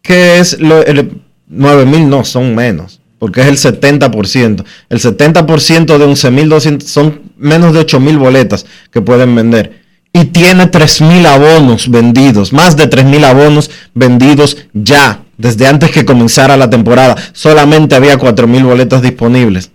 [0.00, 4.64] Que es lo, 9.000 no, son menos porque es el 70%.
[4.88, 9.80] El 70% de 11.200 son menos de 8.000 boletas que pueden vender.
[10.12, 16.56] Y tiene 3.000 abonos vendidos, más de 3.000 abonos vendidos ya, desde antes que comenzara
[16.56, 17.14] la temporada.
[17.32, 19.70] Solamente había 4.000 boletas disponibles.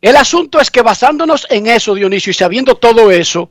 [0.00, 3.50] El asunto es que basándonos en eso, Dionisio, y sabiendo todo eso,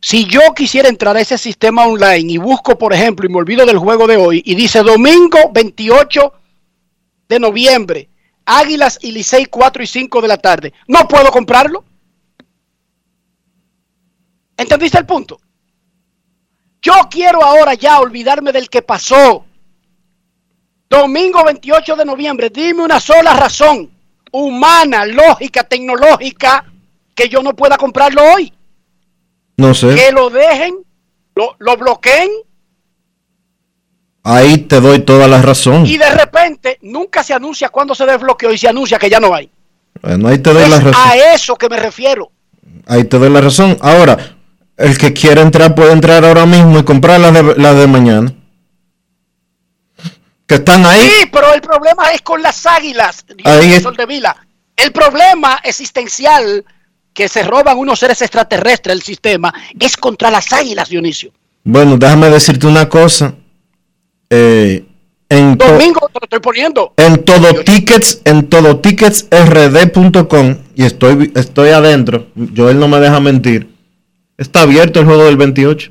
[0.00, 3.66] si yo quisiera entrar a ese sistema online y busco, por ejemplo, y me olvido
[3.66, 6.32] del juego de hoy, y dice domingo 28
[7.28, 8.08] de noviembre,
[8.44, 11.84] Águilas y Licey 4 y 5 de la tarde, no puedo comprarlo.
[14.56, 15.40] ¿Entendiste el punto?
[16.80, 19.44] Yo quiero ahora ya olvidarme del que pasó.
[20.88, 23.90] Domingo 28 de noviembre, dime una sola razón
[24.32, 26.64] humana, lógica, tecnológica,
[27.14, 28.52] que yo no pueda comprarlo hoy.
[29.56, 29.94] No sé.
[29.94, 30.78] Que lo dejen,
[31.34, 32.30] lo, lo bloqueen
[34.30, 35.86] Ahí te doy toda la razón.
[35.86, 39.34] Y de repente nunca se anuncia cuando se desbloqueó y se anuncia que ya no
[39.34, 39.50] hay.
[40.02, 41.02] Bueno, ahí te doy la razón.
[41.02, 42.30] A eso que me refiero.
[42.86, 43.78] Ahí te doy la razón.
[43.80, 44.34] Ahora,
[44.76, 48.32] El que quiera entrar puede entrar ahora mismo y comprar las de, las de mañana.
[50.46, 51.00] Que están ahí.
[51.00, 54.36] Sí, pero el problema es con las águilas, Ahí es- Sol de Vila.
[54.76, 56.64] El problema existencial
[57.14, 61.32] que se roban unos seres extraterrestres del sistema es contra las águilas, Dionisio.
[61.64, 63.34] Bueno, déjame decirte una cosa.
[64.30, 64.84] Eh,
[65.30, 66.92] en, to- Domingo te lo estoy poniendo.
[66.96, 72.26] en todo tickets, en todo tickets rd.com y estoy, estoy adentro.
[72.56, 73.74] Joel no me deja mentir.
[74.36, 75.90] Está abierto el juego del 28.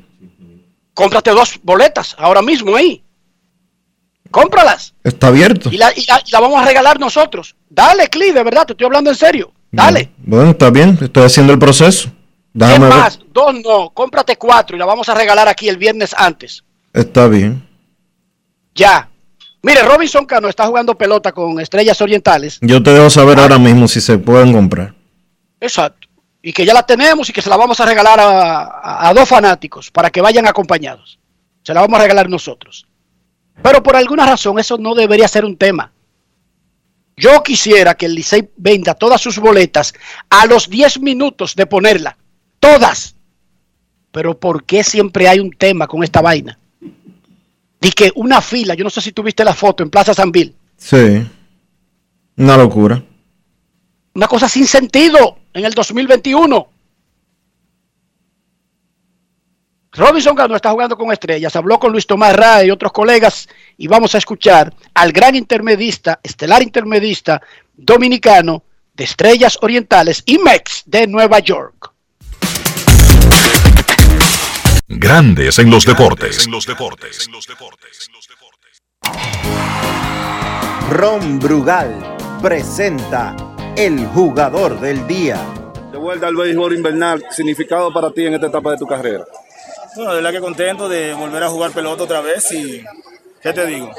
[0.94, 3.02] Cómprate dos boletas ahora mismo ahí.
[4.30, 4.94] Cómpralas.
[5.04, 5.70] Está abierto.
[5.72, 7.54] Y la, y la- y la vamos a regalar nosotros.
[7.70, 9.52] Dale, Cli, de verdad, te estoy hablando en serio.
[9.70, 10.10] Dale.
[10.18, 10.98] Bueno, está bien.
[11.00, 12.08] Estoy haciendo el proceso.
[12.08, 12.12] Es
[12.54, 12.94] Déjame ver.
[12.98, 16.64] más, dos no, cómprate cuatro y la vamos a regalar aquí el viernes antes.
[16.92, 17.62] Está bien.
[18.78, 19.08] Ya.
[19.62, 22.58] Mire, Robinson Cano está jugando pelota con Estrellas Orientales.
[22.62, 24.94] Yo te dejo saber ahora mismo si se pueden comprar.
[25.60, 26.06] Exacto.
[26.40, 29.14] Y que ya la tenemos y que se la vamos a regalar a, a- a
[29.14, 31.18] dos fanáticos para que vayan acompañados.
[31.64, 32.86] Se la vamos a regalar nosotros.
[33.60, 35.92] Pero por alguna razón eso no debería ser un tema.
[37.16, 39.92] Yo quisiera que el Licey venda todas sus boletas
[40.30, 42.16] a los 10 minutos de ponerla.
[42.60, 43.16] Todas.
[44.12, 46.60] Pero ¿por qué siempre hay un tema con esta vaina?
[47.80, 50.54] Di que una fila, yo no sé si tuviste la foto en Plaza San Bill,
[50.76, 51.26] Sí.
[52.36, 53.02] Una locura.
[54.14, 56.68] una cosa sin sentido en el 2021.
[59.92, 63.88] Robinson Cano está jugando con estrellas, habló con Luis Tomás Ray y otros colegas y
[63.88, 67.40] vamos a escuchar al gran intermedista, estelar intermedista
[67.74, 68.62] dominicano
[68.94, 71.92] de Estrellas Orientales y Mex de Nueva York.
[74.90, 76.46] Grandes en los deportes.
[76.46, 77.28] En los deportes.
[80.90, 83.36] Ron Brugal presenta
[83.76, 85.38] el jugador del día.
[85.92, 89.26] De vuelta al béisbol invernal, significado para ti en esta etapa de tu carrera.
[89.94, 92.82] Bueno, de verdad que contento de volver a jugar pelota otra vez y,
[93.48, 93.90] ¿qué te digo?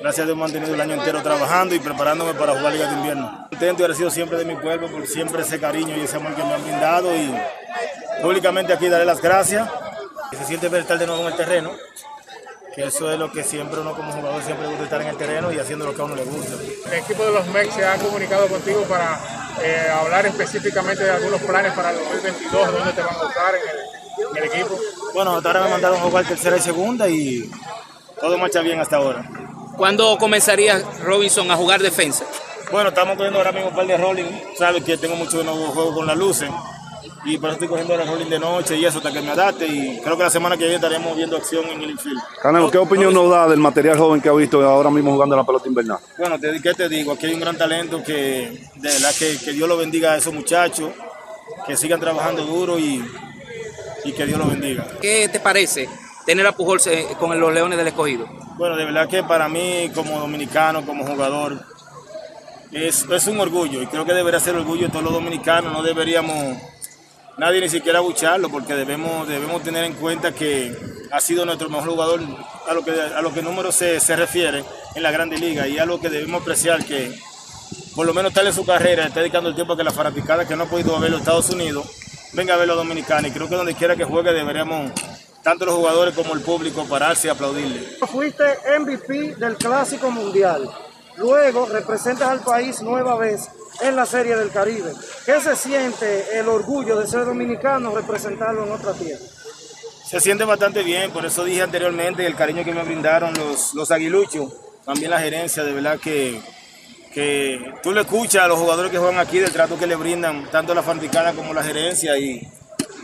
[0.00, 2.96] Gracias a Dios he mantenido el año entero trabajando y preparándome para jugar Liga de
[2.96, 3.46] Invierno.
[3.50, 6.42] Contento y agradecido siempre de mi pueblo por siempre ese cariño y ese amor que
[6.42, 7.32] me han brindado y
[8.20, 9.68] públicamente aquí daré las gracias.
[10.36, 11.70] Se siente ver estar de nuevo en el terreno,
[12.74, 15.52] que eso es lo que siempre uno como jugador siempre gusta estar en el terreno
[15.52, 16.54] y haciendo lo que a uno le gusta.
[16.86, 19.20] El equipo de los Mex se ha comunicado contigo para
[19.62, 23.62] eh, hablar específicamente de algunos planes para el 2022, dónde te van a usar en
[23.68, 24.76] el, en el equipo.
[25.14, 27.48] Bueno, hasta ahora me mandaron a jugar tercera y segunda y
[28.22, 29.28] todo marcha bien hasta ahora.
[29.76, 32.24] ¿Cuándo comenzaría Robinson a jugar defensa?
[32.70, 34.24] Bueno, estamos cogiendo ahora mismo un par de rolling.
[34.56, 36.48] Sabes que tengo mucho nuevo juego con las luces.
[37.24, 39.66] Y por eso estoy cogiendo el rolling de noche y eso hasta que me adapte.
[39.66, 42.20] Y creo que la semana que viene estaremos viendo acción en el infield.
[42.40, 45.44] Canelo, ¿qué opinión nos da del material joven que ha visto ahora mismo jugando la
[45.44, 45.98] pelota invernal?
[46.16, 47.12] Bueno, te, ¿qué te digo?
[47.12, 50.32] Aquí hay un gran talento que, de verdad, que, que Dios lo bendiga a esos
[50.32, 50.92] muchachos,
[51.66, 53.04] que sigan trabajando duro y,
[54.04, 54.86] y que Dios los bendiga.
[55.00, 55.88] ¿Qué te parece
[56.26, 58.26] tener a Pujols eh, con los Leones del Escogido?
[58.56, 61.64] Bueno, de verdad que para mí como dominicano, como jugador,
[62.72, 65.72] es, un orgullo y creo que debería ser orgullo de todos los dominicanos.
[65.72, 66.56] No deberíamos
[67.36, 70.74] nadie ni siquiera bucharlo porque debemos, debemos tener en cuenta que
[71.10, 72.20] ha sido nuestro mejor jugador
[72.68, 74.64] a lo que, a lo que número se, se refiere
[74.94, 77.14] en la Grande Liga y algo que debemos apreciar que
[77.94, 80.56] por lo menos tal en su carrera está dedicando el tiempo que la fanaticada que
[80.56, 81.86] no ha podido verlo en Estados Unidos
[82.32, 84.92] venga a verlo a Dominicana y creo que donde quiera que juegue deberíamos
[85.42, 87.98] tanto los jugadores como el público pararse y aplaudirle.
[88.10, 88.44] Fuiste
[88.78, 90.70] MVP del Clásico Mundial.
[91.16, 94.92] Luego representas al país nueva vez en la Serie del Caribe.
[95.26, 99.24] ¿Qué se siente el orgullo de ser dominicano representarlo en otra tierra?
[100.06, 103.90] Se siente bastante bien, por eso dije anteriormente el cariño que me brindaron los, los
[103.90, 104.52] aguiluchos,
[104.84, 106.40] también la gerencia, de verdad que,
[107.14, 110.50] que tú le escuchas a los jugadores que juegan aquí del trato que le brindan,
[110.50, 112.46] tanto la fanaticada como la gerencia, y,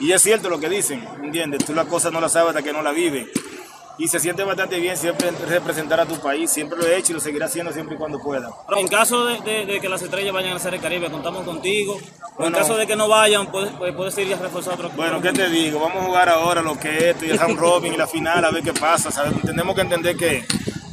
[0.00, 1.64] y es cierto lo que dicen, ¿entiendes?
[1.64, 3.28] Tú las cosas no las sabes hasta que no las vives.
[4.00, 7.14] Y se siente bastante bien siempre representar a tu país, siempre lo he hecho y
[7.16, 8.48] lo seguiré haciendo siempre y cuando pueda.
[8.76, 11.94] En caso de, de- de que las estrellas vayan a ser el Caribe, contamos contigo.
[11.94, 12.58] O en Bueno.
[12.58, 15.48] caso de que no vayan, puedes, pues, puedes ir a reforzar otro Bueno, ¿qué te
[15.48, 15.80] digo?
[15.80, 18.44] Vamos a jugar ahora lo que es esto y el round robin y la final
[18.44, 19.10] a ver qué pasa.
[19.10, 19.32] ¿sabes?
[19.42, 20.46] Tenemos que entender que,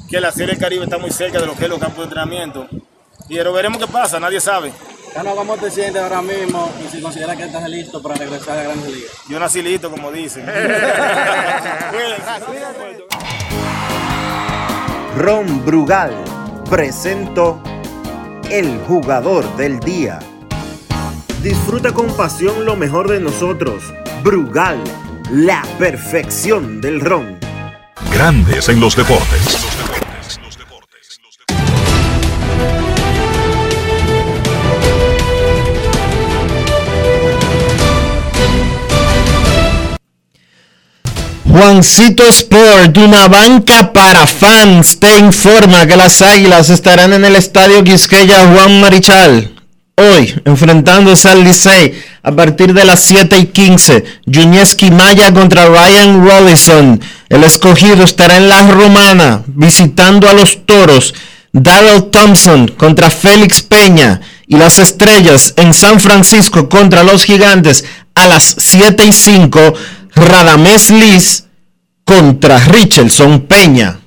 [0.10, 2.04] que la Serie del Caribe está muy cerca de lo que es los campos de
[2.06, 2.68] entrenamiento.
[3.30, 4.74] Y pero veremos qué pasa, nadie sabe.
[5.16, 8.64] Cano, ¿cómo te sientes ahora mismo y si consideras que estás listo para regresar a
[8.64, 9.12] Grandes Ligas?
[9.30, 10.46] Yo nací listo, como dicen.
[15.18, 16.12] Ron Brugal
[16.70, 17.64] presentó
[18.52, 20.20] el jugador del día.
[21.42, 23.94] Disfruta con pasión lo mejor de nosotros.
[24.22, 24.84] Brugal,
[25.32, 27.40] la perfección del ron.
[28.12, 29.65] Grandes en los deportes.
[41.58, 47.82] Juancito Sport, una banca para fans, te informa que las Águilas estarán en el Estadio
[47.82, 49.54] Quisqueya Juan Marichal.
[49.96, 51.94] Hoy, enfrentándose al Licey
[52.24, 54.04] a partir de las 7 y 15.
[54.26, 57.00] Junieski Maya contra Ryan Rollison.
[57.30, 61.14] El escogido estará en La Romana visitando a los Toros.
[61.54, 64.20] Darrell Thompson contra Félix Peña.
[64.46, 69.74] Y las estrellas en San Francisco contra los gigantes a las 7 y 5.
[70.16, 71.45] Radamés Liz
[72.06, 74.00] contra Richardson Peña.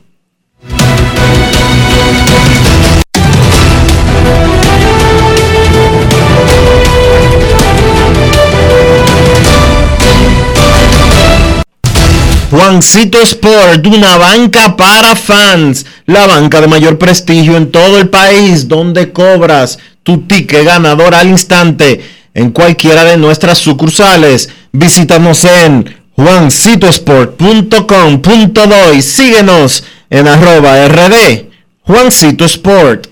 [12.51, 18.69] Juancito Sport, una banca para fans, la banca de mayor prestigio en todo el país,
[18.69, 22.01] donde cobras tu ticket ganador al instante
[22.33, 24.49] en cualquiera de nuestras sucursales.
[24.73, 31.45] Visítanos en juancitosport.com.do y síguenos en arroba rd
[31.83, 33.07] Juancito Sport.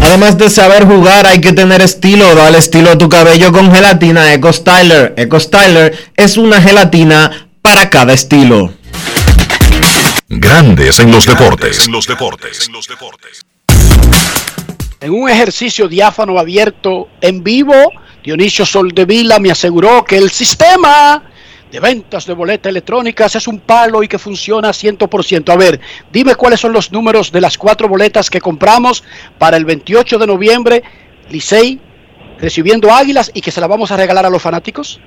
[0.00, 2.36] Además de saber jugar, hay que tener estilo.
[2.36, 5.14] Dale estilo a tu cabello con gelatina Eco Styler.
[5.16, 8.79] Eco Styler es una gelatina para cada estilo.
[10.32, 11.86] Grandes en los deportes.
[11.86, 12.70] En los deportes.
[15.00, 17.74] En un ejercicio diáfano abierto en vivo,
[18.22, 21.24] Dionisio Soldevila me aseguró que el sistema
[21.72, 25.52] de ventas de boletas electrónicas es un palo y que funciona 100%.
[25.52, 25.80] A ver,
[26.12, 29.02] dime cuáles son los números de las cuatro boletas que compramos
[29.36, 30.84] para el 28 de noviembre,
[31.28, 31.80] Licey
[32.38, 35.00] recibiendo Águilas y que se la vamos a regalar a los fanáticos.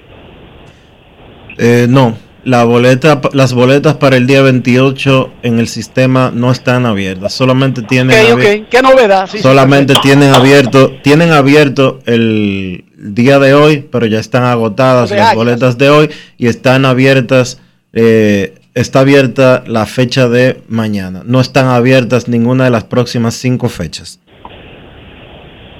[1.57, 6.85] Eh, no, la boleta, las boletas para el día 28 en el sistema no están
[6.85, 9.29] abiertas, solamente tienen okay, ¿Qué novedad?
[9.41, 15.77] solamente tienen abierto, tienen abierto el día de hoy, pero ya están agotadas las boletas
[15.77, 17.59] de hoy y están abiertas
[17.93, 21.21] eh, está abierta la fecha de mañana.
[21.25, 24.19] No están abiertas ninguna de las próximas cinco fechas.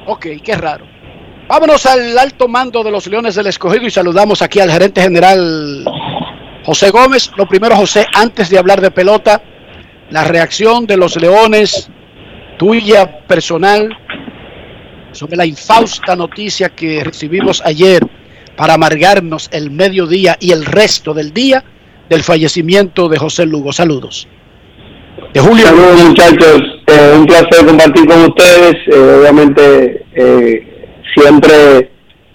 [0.05, 0.86] Ok, qué raro.
[1.47, 5.86] Vámonos al alto mando de los Leones del Escogido y saludamos aquí al gerente general
[6.64, 9.41] José Gómez, lo primero José, antes de hablar de pelota,
[10.09, 11.89] la reacción de los Leones,
[12.57, 13.89] tuya personal,
[15.11, 18.01] sobre la infausta noticia que recibimos ayer
[18.55, 21.64] para amargarnos el mediodía y el resto del día
[22.09, 23.74] del fallecimiento de José Lugo.
[23.74, 24.28] Saludos.
[25.34, 25.66] De Julio.
[25.66, 31.91] Saludos muchachos, eh, un placer compartir con ustedes, eh, obviamente eh, siempre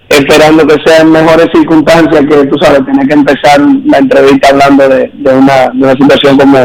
[0.09, 5.11] esperando que sean mejores circunstancias que tú sabes, tener que empezar la entrevista hablando de,
[5.25, 6.65] una, de una situación como,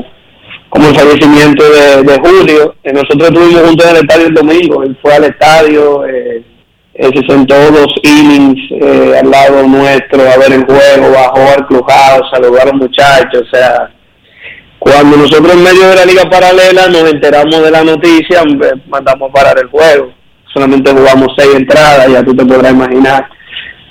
[0.69, 2.75] como el fallecimiento de, Julio.
[2.83, 6.43] Eh, nosotros estuvimos juntos en el estadio el domingo, él fue al estadio, eh,
[6.95, 12.21] se sentó dos innings eh, al lado nuestro a ver el juego, bajó al crujado,
[12.31, 13.89] saludó a los muchachos, o sea,
[14.79, 18.43] cuando nosotros en medio de la liga paralela nos enteramos de la noticia,
[18.87, 20.22] mandamos a parar el juego
[20.53, 23.27] solamente jugamos seis entradas, ya tú te podrás imaginar.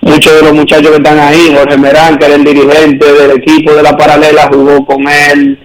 [0.01, 3.73] Muchos de los muchachos que están ahí, Jorge Merán, que era el dirigente del equipo
[3.73, 5.59] de la paralela, jugó con él,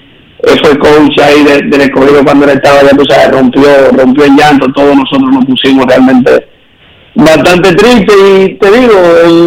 [0.61, 4.71] fue coach ahí del escogido cuando él estaba, ya tú sabes, rompió, rompió el llanto,
[4.73, 6.47] todos nosotros nos pusimos realmente
[7.15, 8.93] bastante triste y te digo,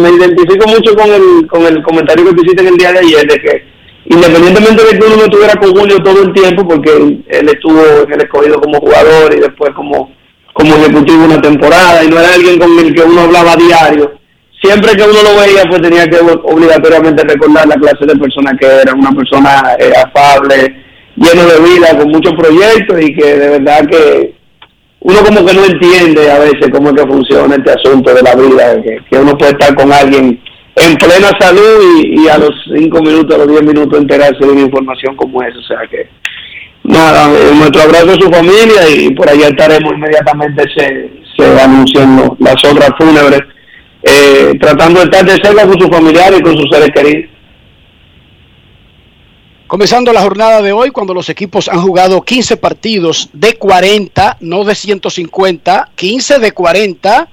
[0.01, 3.27] me identifico mucho con el, con el comentario que hiciste en el día de ayer,
[3.27, 3.63] de que
[4.05, 8.13] independientemente de que uno no estuviera con Julio todo el tiempo, porque él estuvo en
[8.13, 10.11] el escogido como jugador y después como
[10.53, 14.13] como ejecutivo una temporada y no era alguien con el que uno hablaba diario.
[14.61, 18.67] Siempre que uno lo veía, pues tenía que obligatoriamente recordar la clase de persona que
[18.67, 20.75] era, una persona eh, afable,
[21.15, 24.35] lleno de vida, con muchos proyectos y que de verdad que
[24.99, 28.35] uno como que no entiende a veces cómo es que funciona este asunto de la
[28.35, 30.39] vida, que, uno puede estar con alguien
[30.75, 34.61] en plena salud y, a los cinco minutos, a los diez minutos enterarse de una
[34.61, 36.07] información como esa, o sea que
[36.91, 42.35] nada, eh, nuestro abrazo a su familia y por allá estaremos inmediatamente se, se anuncian
[42.39, 43.41] las obras fúnebres,
[44.03, 47.31] eh, tratando de estar de cerca con sus familiares y con sus seres queridos.
[49.67, 54.65] Comenzando la jornada de hoy, cuando los equipos han jugado 15 partidos de 40, no
[54.65, 57.29] de 150, 15 de 40,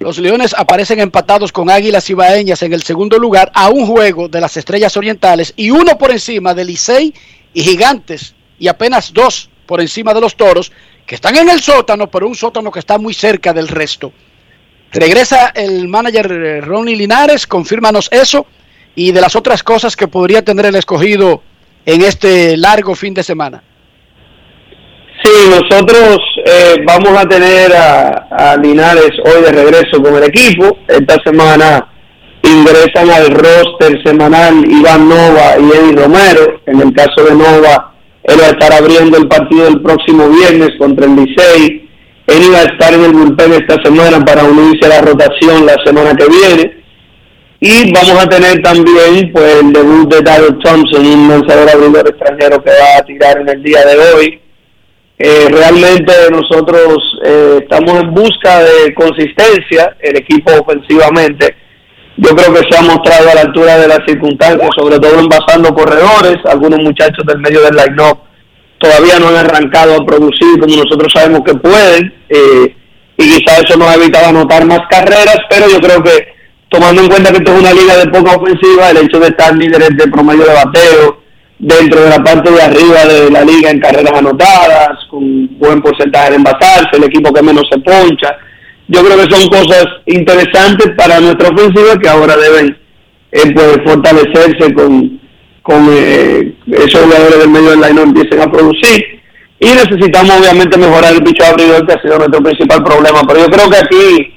[0.00, 4.40] los Leones aparecen empatados con Águilas Ibaeñas en el segundo lugar a un juego de
[4.40, 7.14] las Estrellas Orientales y uno por encima de Licey
[7.54, 10.70] y Gigantes y apenas dos por encima de los toros,
[11.06, 14.12] que están en el sótano, pero un sótano que está muy cerca del resto.
[14.92, 18.46] Regresa el manager eh, Ronnie Linares, confírmanos eso
[18.94, 21.42] y de las otras cosas que podría tener el escogido
[21.86, 23.62] en este largo fin de semana.
[25.22, 30.78] Sí, nosotros eh, vamos a tener a, Linares hoy de regreso con el equipo.
[30.88, 31.86] Esta semana
[32.42, 36.60] ingresan al roster semanal Iván Nova y Eddie Romero.
[36.66, 37.89] En el caso de Nova,
[38.24, 41.88] él va a estar abriendo el partido el próximo viernes contra el Licey.
[42.26, 45.76] Él iba a estar en el bullpen esta semana para unirse a la rotación la
[45.84, 46.80] semana que viene.
[47.60, 52.62] Y vamos a tener también pues el debut de Tyler Thompson, un lanzador abridor extranjero
[52.62, 54.40] que va a tirar en el día de hoy.
[55.18, 61.56] Eh, realmente nosotros eh, estamos en busca de consistencia, el equipo ofensivamente.
[62.22, 65.74] Yo creo que se ha mostrado a la altura de las circunstancias, sobre todo envasando
[65.74, 66.36] corredores.
[66.44, 68.18] Algunos muchachos del medio del line-up
[68.78, 72.12] todavía no han arrancado a producir como nosotros sabemos que pueden.
[72.28, 72.76] Eh,
[73.16, 76.28] y quizás eso nos ha evitado anotar más carreras, pero yo creo que
[76.68, 79.56] tomando en cuenta que esto es una liga de poca ofensiva, el hecho de estar
[79.56, 81.20] líderes de promedio de bateo,
[81.58, 86.30] dentro de la parte de arriba de la liga en carreras anotadas, con buen porcentaje
[86.30, 88.36] de envasarse, el equipo que menos se poncha.
[88.92, 92.76] Yo creo que son cosas interesantes para nuestra ofensiva que ahora deben
[93.30, 95.20] eh, pues, fortalecerse con,
[95.62, 99.00] con eh, esos jugadores del medio del line empiecen a producir.
[99.60, 103.20] Y necesitamos obviamente mejorar el picho abridor que ha sido nuestro principal problema.
[103.28, 104.34] Pero yo creo que aquí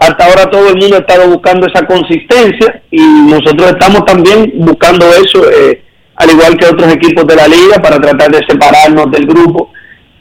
[0.00, 5.06] hasta ahora todo el mundo ha estado buscando esa consistencia y nosotros estamos también buscando
[5.12, 5.48] eso.
[5.48, 5.80] Eh,
[6.16, 9.70] al igual que otros equipos de la liga, para tratar de separarnos del grupo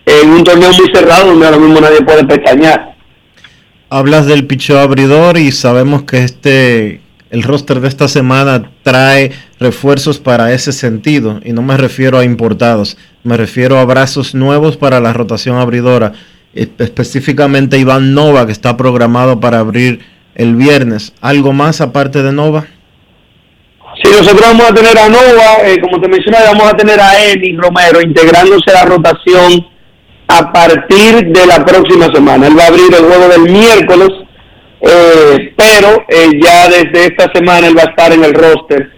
[0.06, 2.91] en un torneo muy cerrado donde ahora mismo nadie puede pestañear.
[3.94, 10.18] Hablas del picheo abridor y sabemos que este el roster de esta semana trae refuerzos
[10.18, 15.02] para ese sentido y no me refiero a importados, me refiero a brazos nuevos para
[15.02, 16.14] la rotación abridora,
[16.54, 20.00] específicamente Iván Nova que está programado para abrir
[20.36, 21.12] el viernes.
[21.20, 22.68] ¿Algo más aparte de Nova?
[24.02, 27.26] Sí, nosotros vamos a tener a Nova, eh, como te mencioné, vamos a tener a
[27.26, 29.66] Eni Romero integrándose a la rotación
[30.38, 32.48] a partir de la próxima semana.
[32.48, 34.10] Él va a abrir el juego del miércoles,
[34.82, 38.90] eh, pero eh, ya desde esta semana él va a estar en el roster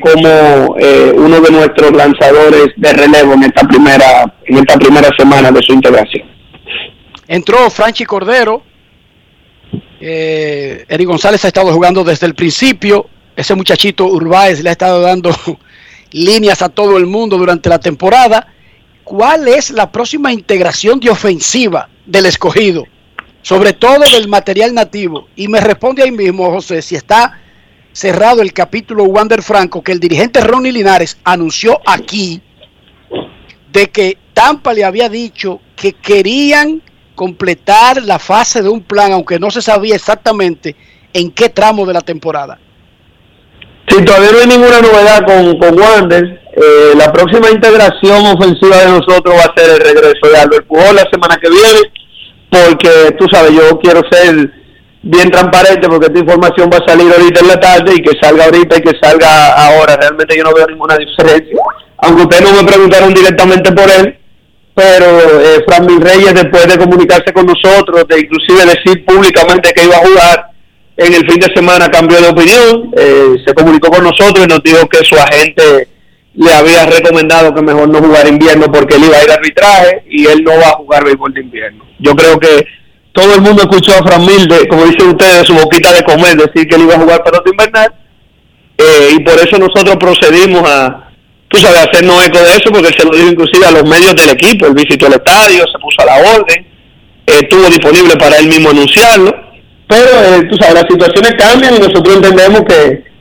[0.00, 0.76] como
[1.16, 5.72] uno de nuestros lanzadores de relevo en esta primera en esta primera semana de su
[5.72, 6.32] integración.
[7.26, 8.62] Entró Franchi Cordero.
[10.00, 13.06] Eh, Eric González ha estado jugando desde el principio
[13.36, 15.30] ese muchachito Urbáez le ha estado dando
[16.10, 18.52] líneas a todo el mundo durante la temporada.
[19.04, 22.84] ¿Cuál es la próxima integración de ofensiva del escogido?
[23.42, 25.28] Sobre todo del material nativo.
[25.34, 27.40] Y me responde ahí mismo, José, si está
[27.92, 32.40] cerrado el capítulo Wander Franco, que el dirigente Ronnie Linares anunció aquí
[33.72, 36.82] de que Tampa le había dicho que querían
[37.14, 40.76] completar la fase de un plan, aunque no se sabía exactamente
[41.12, 42.58] en qué tramo de la temporada.
[43.88, 46.41] Sí, todavía no hay ninguna novedad con, con Wander.
[46.54, 50.96] Eh, la próxima integración ofensiva de nosotros va a ser el regreso de Albert Pujol
[50.96, 51.80] la semana que viene,
[52.50, 54.50] porque tú sabes, yo quiero ser
[55.02, 58.44] bien transparente porque esta información va a salir ahorita en la tarde y que salga
[58.44, 59.96] ahorita y que salga ahora.
[59.96, 61.56] Realmente yo no veo ninguna diferencia.
[61.98, 64.18] Aunque ustedes no me preguntaron directamente por él,
[64.74, 65.06] pero
[65.40, 70.06] eh, Fran Reyes después de comunicarse con nosotros, de inclusive decir públicamente que iba a
[70.06, 70.46] jugar,
[70.96, 74.62] en el fin de semana cambió de opinión, eh, se comunicó con nosotros y nos
[74.62, 75.88] dijo que su agente
[76.34, 80.04] le había recomendado que mejor no jugar invierno porque él iba a ir a arbitraje
[80.08, 81.84] y él no va a jugar béisbol de invierno.
[81.98, 82.66] Yo creo que
[83.12, 86.66] todo el mundo escuchó a Fran Milde, como dicen ustedes, su boquita de comer, decir
[86.66, 87.94] que él iba a jugar pelota invernal.
[88.78, 91.10] Eh, y por eso nosotros procedimos a,
[91.48, 94.30] tú sabes, hacernos eco de eso porque se lo dijo inclusive a los medios del
[94.30, 96.66] equipo, él visitó el estadio, se puso a la orden,
[97.26, 99.30] estuvo disponible para él mismo anunciarlo.
[99.86, 103.11] Pero eh, tú sabes, las situaciones cambian y nosotros entendemos que,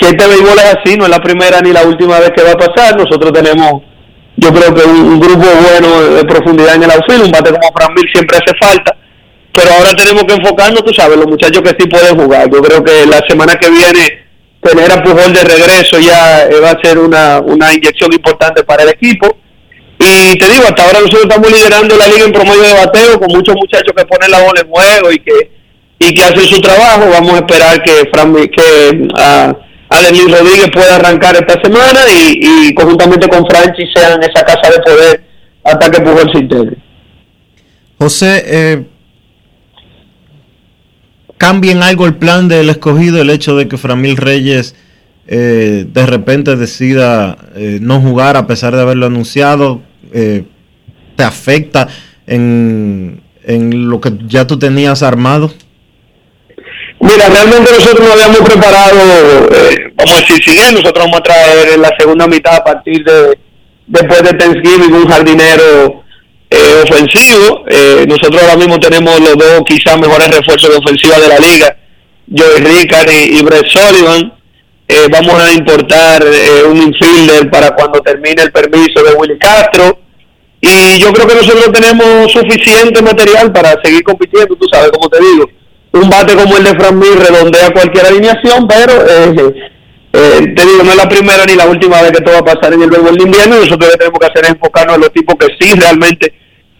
[0.00, 2.52] que este béisbol es así, no es la primera ni la última vez que va
[2.52, 2.96] a pasar.
[2.96, 3.82] Nosotros tenemos,
[4.36, 7.94] yo creo que un, grupo bueno de profundidad en el outfield, un bate como Fran
[8.12, 8.96] siempre hace falta,
[9.52, 12.50] pero ahora tenemos que enfocarnos, tú sabes, los muchachos que sí pueden jugar.
[12.50, 14.30] Yo creo que la semana que viene
[14.62, 18.84] tener a Pujol de regreso ya eh, va a ser una, una inyección importante para
[18.84, 19.36] el equipo.
[19.98, 23.28] Y te digo, hasta ahora nosotros estamos liderando la liga en promedio de bateo con
[23.32, 25.60] muchos muchachos que ponen la bola en juego y que
[26.02, 27.10] y que hacen su trabajo.
[27.12, 33.44] Vamos a esperar que, Fran, que uh, Rodríguez pueda arrancar esta semana y, conjuntamente con
[33.46, 35.24] Franchi sean esa casa de poder
[35.64, 36.76] hasta que Pujol se integre.
[37.98, 38.84] José, eh,
[41.36, 44.74] ¿cambia algo el plan del escogido el hecho de que Framil Reyes
[45.26, 49.82] eh, de repente decida eh, no jugar a pesar de haberlo anunciado?
[50.12, 50.44] Eh,
[51.16, 51.88] ¿Te afecta
[52.26, 55.52] en, en lo que ya tú tenías armado?
[57.00, 58.98] Mira, realmente nosotros nos habíamos preparado,
[59.52, 62.64] eh, vamos a decir, si bien nosotros vamos a traer en la segunda mitad a
[62.64, 63.38] partir de
[63.90, 66.04] después de Thanksgiving un jardinero
[66.50, 67.64] eh, ofensivo.
[67.68, 71.76] Eh, nosotros ahora mismo tenemos los dos quizás mejores refuerzos de ofensiva de la liga,
[72.36, 74.32] Joey Ricard y, y Brett Sullivan.
[74.88, 80.00] Eh, vamos a importar eh, un infielder para cuando termine el permiso de Willy Castro.
[80.60, 85.18] Y yo creo que nosotros tenemos suficiente material para seguir compitiendo, tú sabes, como te
[85.20, 85.48] digo.
[85.92, 89.54] Un bate como el de Fran redondea cualquier alineación, pero eh,
[90.12, 92.54] eh, te digo, no es la primera ni la última vez que esto va a
[92.54, 93.56] pasar en el béisbol de invierno.
[93.56, 96.32] Y nosotros lo que tenemos que hacer es enfocarnos en los tipos que sí realmente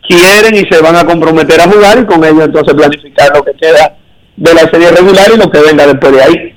[0.06, 3.52] quieren y se van a comprometer a jugar y con ellos entonces planificar lo que
[3.60, 3.96] queda
[4.36, 6.54] de la serie regular y lo que venga después de ahí.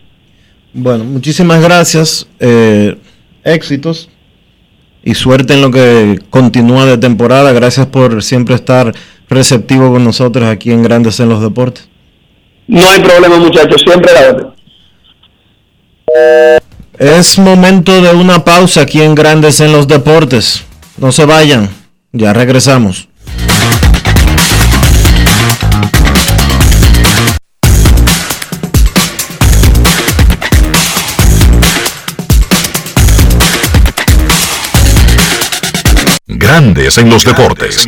[0.74, 2.28] Bueno, muchísimas gracias.
[2.40, 2.98] eh,
[3.44, 4.10] éxitos
[5.04, 7.52] y suerte en lo que continúa de temporada.
[7.52, 8.94] Gracias por siempre estar
[9.30, 11.90] receptivo con nosotros aquí en Grandes en los Deportes.
[12.68, 14.54] No hay problema, muchachos, siempre la orden.
[16.98, 20.64] Es momento de una pausa aquí en Grandes en los Deportes.
[20.98, 21.70] No se vayan,
[22.12, 23.10] ya regresamos.
[36.28, 37.88] Grandes en los deportes.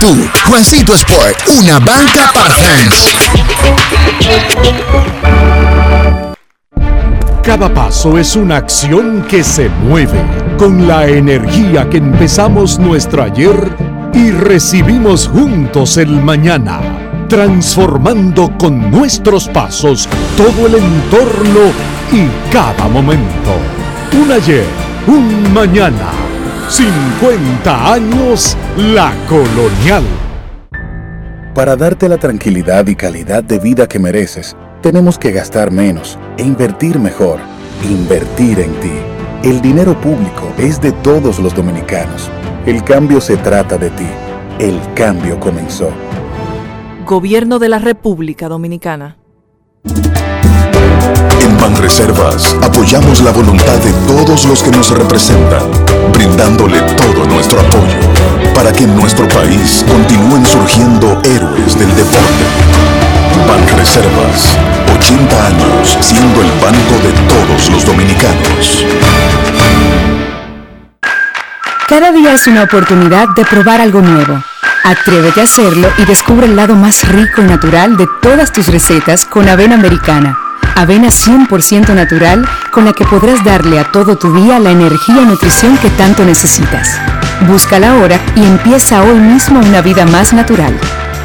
[0.47, 3.15] Juancito Sport, una banca para fans.
[7.43, 10.19] Cada paso es una acción que se mueve
[10.57, 13.75] con la energía que empezamos nuestro ayer
[14.15, 16.79] y recibimos juntos el mañana,
[17.29, 21.71] transformando con nuestros pasos todo el entorno
[22.11, 23.53] y cada momento.
[24.19, 24.65] Un ayer,
[25.05, 26.30] un mañana,
[26.71, 30.05] 50 años la colonial.
[31.53, 36.43] Para darte la tranquilidad y calidad de vida que mereces, tenemos que gastar menos e
[36.43, 37.39] invertir mejor.
[37.83, 38.93] Invertir en ti.
[39.43, 42.29] El dinero público es de todos los dominicanos.
[42.65, 44.07] El cambio se trata de ti.
[44.57, 45.89] El cambio comenzó.
[47.05, 49.17] Gobierno de la República Dominicana.
[51.41, 55.71] En Banreservas apoyamos la voluntad de todos los que nos representan,
[56.21, 57.97] brindándole todo nuestro apoyo
[58.53, 62.45] para que en nuestro país continúen surgiendo héroes del deporte.
[63.47, 64.55] Banreservas,
[64.99, 68.85] 80 años siendo el banco de todos los dominicanos.
[71.89, 74.43] Cada día es una oportunidad de probar algo nuevo.
[74.83, 79.25] Atrévete a hacerlo y descubre el lado más rico y natural de todas tus recetas
[79.25, 80.37] con avena americana.
[80.75, 85.25] Avena 100% natural con la que podrás darle a todo tu día la energía y
[85.25, 86.99] nutrición que tanto necesitas.
[87.47, 90.73] Búscala ahora y empieza hoy mismo una vida más natural.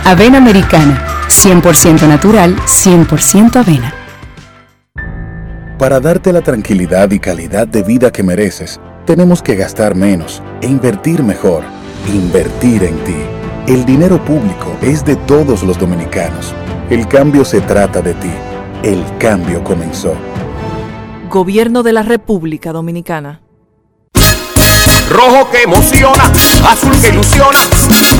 [0.04, 3.94] Avena americana, 100% natural, 100% avena.
[5.78, 10.66] Para darte la tranquilidad y calidad de vida que mereces, tenemos que gastar menos e
[10.66, 11.64] invertir mejor.
[12.12, 13.16] Invertir en ti.
[13.66, 16.54] El dinero público es de todos los dominicanos.
[16.88, 18.30] El cambio se trata de ti.
[18.82, 20.14] El cambio comenzó.
[21.30, 23.40] Gobierno de la República Dominicana.
[25.08, 26.24] Rojo que emociona,
[26.68, 27.58] azul que ilusiona,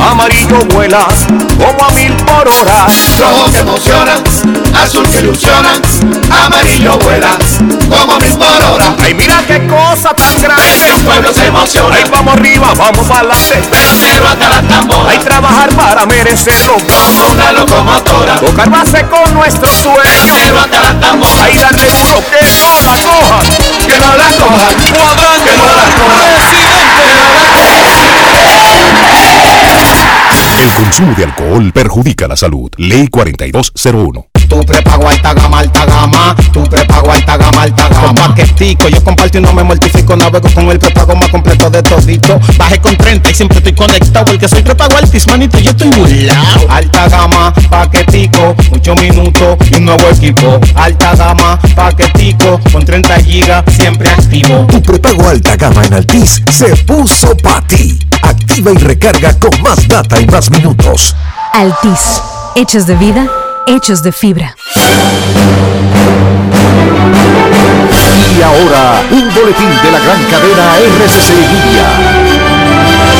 [0.08, 1.06] amarillo vuela
[1.58, 2.86] como a mil por hora.
[3.18, 4.12] Rojo que emociona,
[4.82, 5.80] azul que ilusiona,
[6.44, 7.36] amarillo vuela
[7.90, 8.94] como a mil por hora.
[9.02, 10.88] Ay, mira qué cosa tan grande.
[10.94, 11.96] El pueblo se emociona.
[11.96, 13.56] Ay, vamos arriba, vamos para adelante.
[13.70, 15.10] Pelotero hasta la tambora.
[15.10, 16.74] Hay trabajar para merecerlo.
[16.74, 18.36] Como una locomotora.
[18.36, 20.00] Tocar base con nuestro sueño.
[20.02, 21.44] Pelotero hasta la tambora.
[21.44, 23.46] Ay, darle duro que no la cojan.
[23.86, 24.74] Que no la cojan.
[24.94, 25.50] Cuadrante.
[25.50, 26.75] Que no la cojan.
[30.56, 32.70] El consumo de alcohol perjudica la salud.
[32.78, 34.35] Ley 4201.
[34.48, 36.36] Tu prepago alta gama, alta gama.
[36.52, 38.06] Tu prepago alta gama, alta gama.
[38.06, 40.16] Con paquetico, yo comparto y no me mortifico.
[40.16, 42.38] Navego con el prepago más completo de todito.
[42.56, 44.26] Bajé con 30 y siempre estoy conectado.
[44.26, 46.68] Porque soy prepago altis, manito, yo estoy burlao.
[46.68, 50.60] Alta gama, paquetico, 8 minutos y un nuevo equipo.
[50.74, 54.66] Alta gama, paquetico, con 30 gigas, siempre activo.
[54.66, 57.98] Tu prepago alta gama en Altis se puso para ti.
[58.22, 61.14] Activa y recarga con más data y más minutos.
[61.52, 62.20] Altis,
[62.54, 63.26] hechos de vida,
[63.66, 64.56] hechos de fibra.
[68.36, 73.15] Y ahora, un boletín de la gran cadena RCC Libia.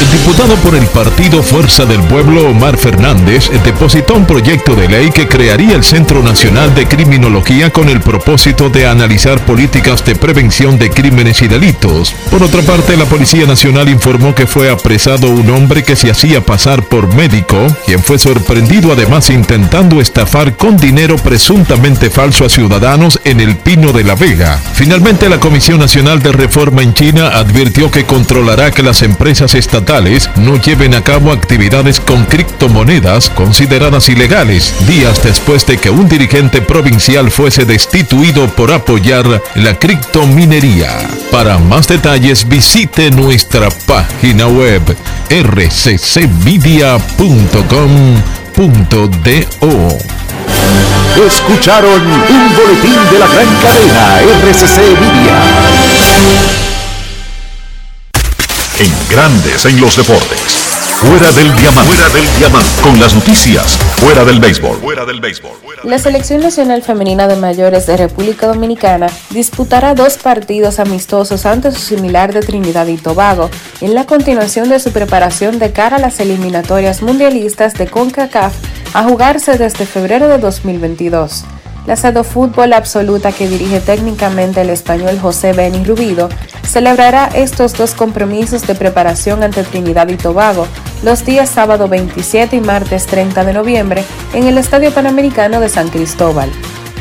[0.00, 5.10] El diputado por el partido Fuerza del Pueblo, Omar Fernández, depositó un proyecto de ley
[5.10, 10.78] que crearía el Centro Nacional de Criminología con el propósito de analizar políticas de prevención
[10.78, 12.14] de crímenes y delitos.
[12.30, 16.40] Por otra parte, la Policía Nacional informó que fue apresado un hombre que se hacía
[16.40, 23.20] pasar por médico, quien fue sorprendido además intentando estafar con dinero presuntamente falso a ciudadanos
[23.24, 24.58] en el Pino de la Vega.
[24.72, 29.89] Finalmente, la Comisión Nacional de Reforma en China advirtió que controlará que las empresas estatales
[30.36, 36.62] no lleven a cabo actividades con criptomonedas consideradas ilegales, días después de que un dirigente
[36.62, 40.96] provincial fuese destituido por apoyar la criptominería.
[41.32, 44.80] Para más detalles visite nuestra página web
[45.28, 46.78] rccmedia.com.do.
[51.26, 56.79] Escucharon un boletín de la gran cadena RCC Media.
[58.80, 60.54] En Grandes en los Deportes.
[60.96, 61.92] Fuera del diamante.
[61.92, 62.80] Fuera del diamante.
[62.80, 63.76] Con las noticias.
[63.96, 64.78] Fuera del béisbol.
[64.78, 65.50] Fuera del béisbol.
[65.84, 71.80] La Selección Nacional Femenina de Mayores de República Dominicana disputará dos partidos amistosos ante su
[71.80, 73.50] similar de Trinidad y Tobago
[73.82, 78.54] en la continuación de su preparación de cara a las eliminatorias mundialistas de CONCACAF
[78.94, 81.44] a jugarse desde febrero de 2022.
[81.90, 86.28] La Sado Fútbol Absoluta que dirige técnicamente el español José Beni Rubido
[86.62, 90.68] celebrará estos dos compromisos de preparación ante Trinidad y Tobago
[91.02, 95.88] los días sábado 27 y martes 30 de noviembre en el Estadio Panamericano de San
[95.88, 96.48] Cristóbal.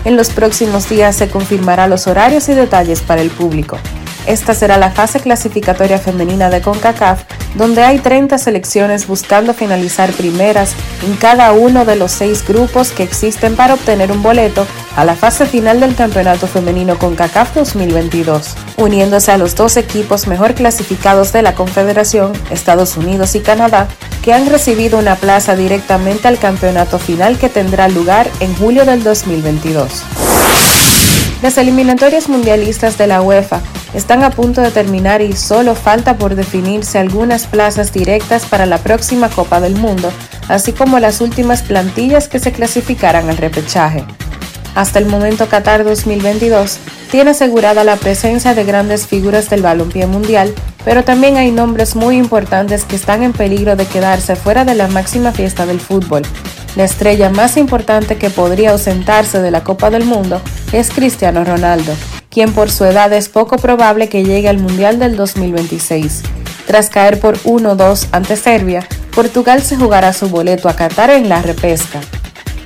[0.06, 3.78] En los próximos días se confirmará los horarios y detalles para el público.
[4.26, 7.26] Esta será la fase clasificatoria femenina de CONCACAF,
[7.56, 10.76] donde hay 30 selecciones buscando finalizar primeras
[11.06, 15.16] en cada uno de los seis grupos que existen para obtener un boleto a la
[15.16, 21.42] fase final del Campeonato Femenino CONCACAF 2022, uniéndose a los dos equipos mejor clasificados de
[21.42, 23.88] la Confederación, Estados Unidos y Canadá,
[24.24, 29.04] que han recibido una plaza directamente al campeonato final que tendrá lugar en julio del
[29.04, 30.04] 2022.
[31.42, 33.62] Las eliminatorias mundialistas de la UEFA
[33.94, 38.78] están a punto de terminar y solo falta por definirse algunas plazas directas para la
[38.80, 40.12] próxima Copa del Mundo,
[40.50, 44.06] así como las últimas plantillas que se clasificarán al repechaje.
[44.76, 46.80] Hasta el momento Qatar 2022
[47.12, 50.54] tiene asegurada la presencia de grandes figuras del balompié mundial,
[50.86, 54.88] pero también hay nombres muy importantes que están en peligro de quedarse fuera de la
[54.88, 56.22] máxima fiesta del fútbol.
[56.76, 60.40] La estrella más importante que podría ausentarse de la Copa del Mundo
[60.72, 61.94] es Cristiano Ronaldo,
[62.30, 66.22] quien por su edad es poco probable que llegue al Mundial del 2026.
[66.68, 71.42] Tras caer por 1-2 ante Serbia, Portugal se jugará su boleto a Qatar en la
[71.42, 72.00] repesca.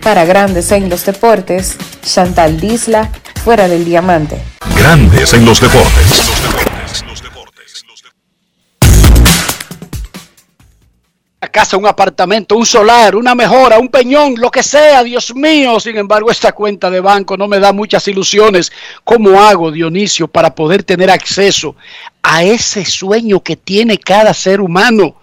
[0.04, 3.10] Para Grandes en los Deportes, Chantal Disla,
[3.42, 4.38] fuera del diamante.
[4.76, 6.30] Grandes en los deportes.
[11.42, 15.80] Una casa, un apartamento, un solar, una mejora, un peñón, lo que sea, Dios mío.
[15.80, 18.74] Sin embargo, esta cuenta de banco no me da muchas ilusiones.
[19.06, 21.78] ¿Cómo hago, Dionisio, para poder tener acceso
[22.22, 25.16] a ese sueño que tiene cada ser humano?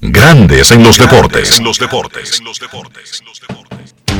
[0.00, 1.58] Grandes en los deportes.
[1.58, 2.42] En los deportes.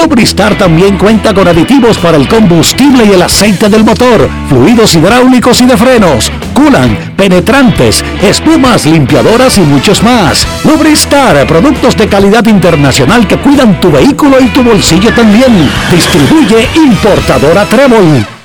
[0.00, 5.60] Lubristar también cuenta con aditivos para el combustible y el aceite del motor fluidos hidráulicos
[5.60, 10.46] y de frenos, culan, penetrantes, espumas, limpiadoras y muchos más.
[10.64, 15.70] Lubristar, productos de calidad internacional que cuidan tu vehículo y tu bolsillo también.
[15.90, 18.39] Distribuye importadora Trébol.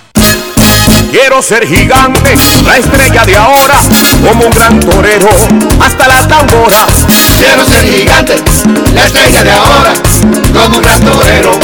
[1.16, 2.36] Quiero ser gigante,
[2.66, 3.76] la estrella de ahora,
[4.22, 5.30] como un gran torero,
[5.80, 7.06] hasta las tamboras.
[7.40, 8.36] Quiero ser gigante,
[8.94, 9.94] la estrella de ahora,
[10.54, 11.58] como un gran torero,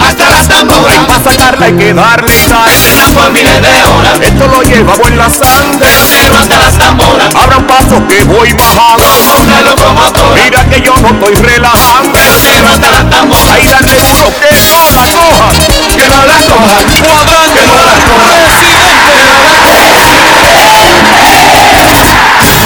[0.00, 1.04] hasta las tamboras.
[1.04, 2.72] Para sacarla hay que darle sal,
[3.12, 4.18] por miles de horas.
[4.22, 5.86] Esto lo llevamos en la sangre,
[6.22, 7.34] pero hasta las tamboras.
[7.34, 10.42] Abra un paso que voy bajando, como una locomotora.
[10.42, 13.50] Mira que yo no estoy relajando, pero hasta las tamboras.
[13.50, 15.50] Ahí dale duro que no la coja,
[15.94, 18.53] que no la coja, cuadrante, que no la coja.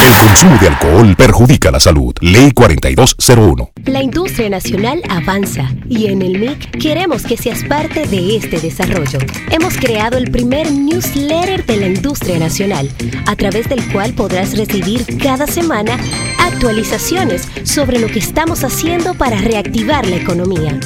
[0.08, 2.14] El consumo de alcohol perjudica la salud.
[2.22, 3.72] Ley 4201.
[3.84, 9.18] La industria nacional avanza y en el MIC queremos que seas parte de este desarrollo.
[9.50, 12.90] Hemos creado el primer newsletter de la industria nacional,
[13.26, 15.98] a través del cual podrás recibir cada semana
[16.38, 20.80] actualizaciones sobre lo que estamos haciendo para reactivar la economía.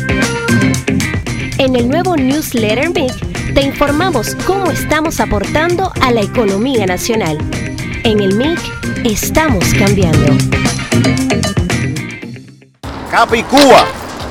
[1.58, 7.38] En el nuevo newsletter MIC te informamos cómo estamos aportando a la economía nacional.
[8.05, 8.59] En el MIC
[9.05, 10.26] estamos cambiando.
[13.11, 13.84] Capicúa.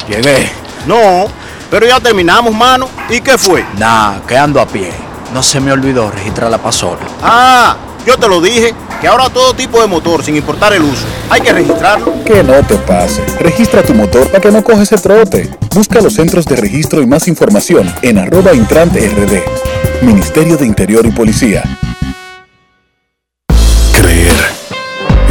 [0.09, 0.49] Llegué.
[0.85, 1.27] No,
[1.69, 2.89] pero ya terminamos, mano.
[3.09, 3.63] ¿Y qué fue?
[3.77, 4.91] Nah, que ando a pie.
[5.33, 6.99] No se me olvidó registrar la pasola.
[7.23, 11.05] Ah, yo te lo dije, que ahora todo tipo de motor, sin importar el uso,
[11.29, 12.25] hay que registrarlo.
[12.25, 13.23] Que no te pase.
[13.39, 15.49] Registra tu motor para que no coges el trote.
[15.73, 20.05] Busca los centros de registro y más información en arroba intrante rd.
[20.05, 21.63] Ministerio de Interior y Policía.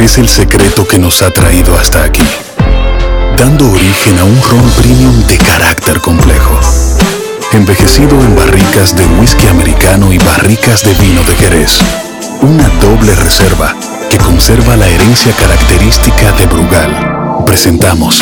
[0.03, 2.23] Es el secreto que nos ha traído hasta aquí,
[3.37, 6.59] dando origen a un ron premium de carácter complejo,
[7.51, 11.77] envejecido en barricas de whisky americano y barricas de vino de Jerez.
[12.41, 13.75] Una doble reserva
[14.09, 17.43] que conserva la herencia característica de Brugal.
[17.45, 18.21] Presentamos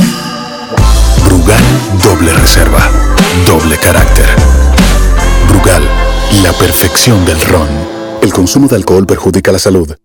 [1.24, 1.64] Brugal
[2.04, 2.90] Doble Reserva,
[3.48, 4.28] doble carácter.
[5.48, 5.84] Brugal,
[6.44, 7.70] la perfección del ron.
[8.22, 9.96] El consumo de alcohol perjudica la salud.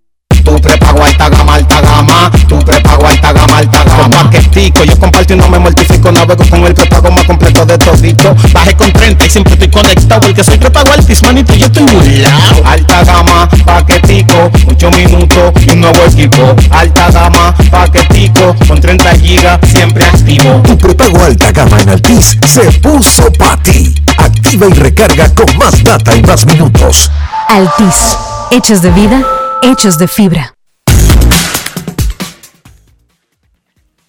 [0.45, 2.31] Tu prepago alta gama, alta gama.
[2.49, 4.03] Tu prepago alta gama, alta gama.
[4.03, 6.13] Con paquetico, yo comparto y no me mortifico.
[6.13, 8.35] Navego con el prepago más completo de todito.
[8.53, 10.21] Bajé con 30 y siempre estoy conectado.
[10.21, 11.87] Porque soy prepago altis, manito, yo estoy
[12.19, 16.55] lado Alta gama, paquetico, 8 minutos y un nuevo equipo.
[16.71, 20.61] Alta gama, paquetico, con 30 gigas, siempre activo.
[20.63, 23.95] Tu prepago alta gama en Altis se puso para ti.
[24.19, 27.11] Activa y recarga con más data y más minutos.
[27.49, 28.17] Altis,
[28.51, 29.21] hechos de vida,
[29.65, 30.55] hechos de fibra.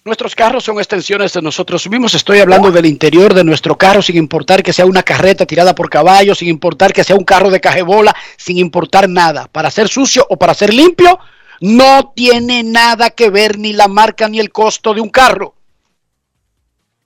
[0.04, 2.14] Nuestros carros son extensiones de nosotros mismos.
[2.14, 5.90] Estoy hablando del interior de nuestro carro, sin importar que sea una carreta tirada por
[5.90, 9.48] caballos, sin importar que sea un carro de cajebola, sin importar nada.
[9.50, 11.18] Para ser sucio o para ser limpio,
[11.60, 15.54] no tiene nada que ver ni la marca ni el costo de un carro,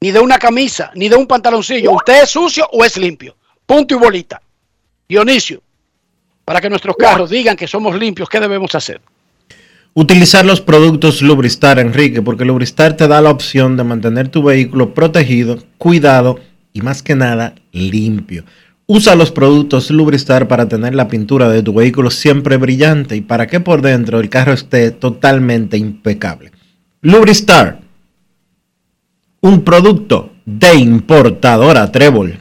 [0.00, 1.92] ni de una camisa, ni de un pantaloncillo.
[1.92, 3.36] ¿Usted es sucio o es limpio?
[3.64, 4.42] Punto y bolita.
[5.08, 5.62] Dionisio,
[6.50, 9.00] para que nuestros carros digan que somos limpios, ¿qué debemos hacer?
[9.94, 14.92] Utilizar los productos Lubristar, Enrique, porque Lubristar te da la opción de mantener tu vehículo
[14.92, 16.40] protegido, cuidado
[16.72, 18.42] y más que nada limpio.
[18.86, 23.46] Usa los productos Lubristar para tener la pintura de tu vehículo siempre brillante y para
[23.46, 26.50] que por dentro el carro esté totalmente impecable.
[27.00, 27.78] Lubristar,
[29.40, 32.40] un producto de importadora Trébol.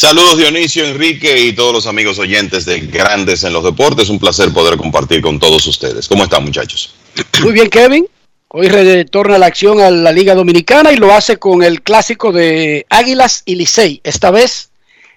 [0.00, 4.08] Saludos Dionisio, Enrique y todos los amigos oyentes de Grandes en los Deportes.
[4.08, 6.08] Un placer poder compartir con todos ustedes.
[6.08, 6.94] ¿Cómo están muchachos?
[7.42, 8.06] Muy bien, Kevin.
[8.48, 12.86] Hoy retorna la acción a la Liga Dominicana y lo hace con el clásico de
[12.88, 14.00] Águilas y Licey.
[14.02, 14.70] Esta vez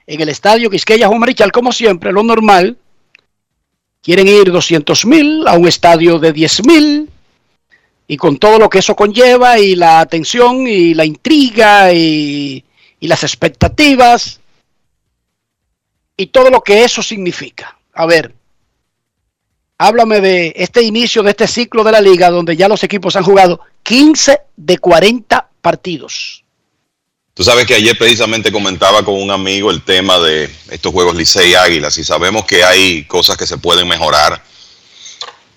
[0.06, 2.76] en el estadio Quisqueya Marichal, como siempre, lo normal.
[4.02, 7.10] Quieren ir 200 mil a un estadio de 10 mil
[8.06, 12.66] y con todo lo que eso conlleva y la atención y la intriga y
[13.00, 14.42] las expectativas
[16.18, 17.78] y todo lo que eso significa.
[17.94, 18.34] A ver,
[19.78, 23.24] háblame de este inicio de este ciclo de la liga donde ya los equipos han
[23.24, 26.44] jugado 15 de 40 partidos.
[27.34, 31.56] Tú sabes que ayer precisamente comentaba con un amigo el tema de estos juegos Licey
[31.56, 34.44] Águilas y sabemos que hay cosas que se pueden mejorar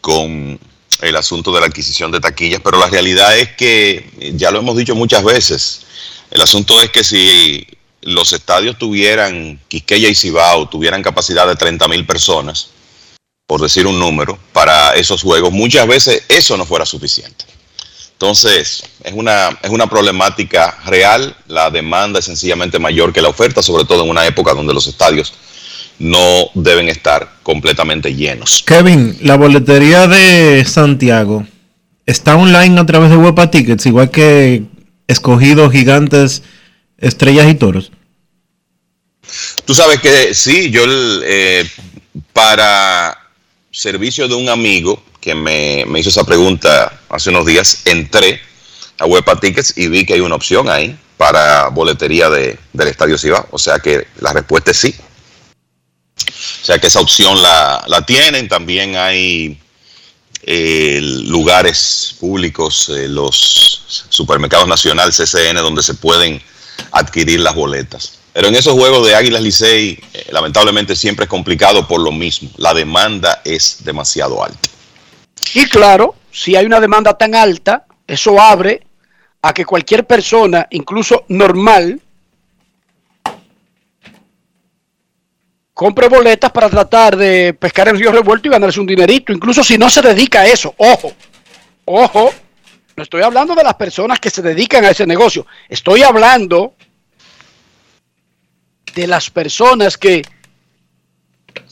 [0.01, 0.59] con
[1.03, 4.77] el asunto de la adquisición de taquillas, pero la realidad es que, ya lo hemos
[4.77, 5.83] dicho muchas veces,
[6.31, 7.67] el asunto es que si
[8.03, 12.71] los estadios tuvieran, Quisqueya y Cibao, tuvieran capacidad de 30 mil personas,
[13.47, 17.45] por decir un número, para esos juegos, muchas veces eso no fuera suficiente.
[18.13, 23.63] Entonces, es una, es una problemática real, la demanda es sencillamente mayor que la oferta,
[23.63, 25.35] sobre todo en una época donde los estadios
[25.99, 28.63] no deben estar completamente llenos.
[28.67, 31.47] Kevin, la boletería de Santiago
[32.07, 34.63] está online a través de Wepa Tickets, igual que
[35.07, 36.43] escogidos gigantes
[36.99, 37.93] Estrellas y Toros.
[39.65, 40.85] Tú sabes que sí, yo
[41.25, 41.69] eh,
[42.33, 43.19] para
[43.71, 48.41] servicio de un amigo que me, hizo esa pregunta hace unos días, entré
[48.99, 53.19] a Wepa Tickets y vi que hay una opción ahí para boletería de, del Estadio
[53.19, 53.47] Ciba.
[53.51, 54.95] O sea que la respuesta es sí.
[56.63, 58.49] O sea que esa opción la, tienen.
[58.49, 59.59] También hay
[60.43, 66.41] eh, lugares públicos, eh, los supermercados nacional, CCN, donde se pueden
[66.99, 68.19] adquirir las boletas.
[68.33, 72.51] Pero en esos juegos de Águilas Licey, eh, lamentablemente siempre es complicado por lo mismo.
[72.59, 74.69] La demanda es demasiado alta.
[75.55, 78.83] Y claro, si hay una demanda tan alta, eso abre
[79.41, 82.01] a que cualquier persona, incluso normal,
[85.73, 89.79] compre boletas para tratar de pescar en río revuelto y ganarse un dinerito, incluso si
[89.79, 90.75] no se dedica a eso.
[90.77, 91.13] Ojo,
[91.85, 92.31] ojo,
[92.97, 95.47] no estoy hablando de las personas que se dedican a ese negocio.
[95.69, 96.76] Estoy hablando
[98.97, 100.23] de las personas que,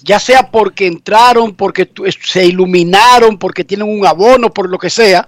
[0.03, 1.91] ya sea porque entraron, porque
[2.23, 5.27] se iluminaron, porque tienen un abono, por lo que sea,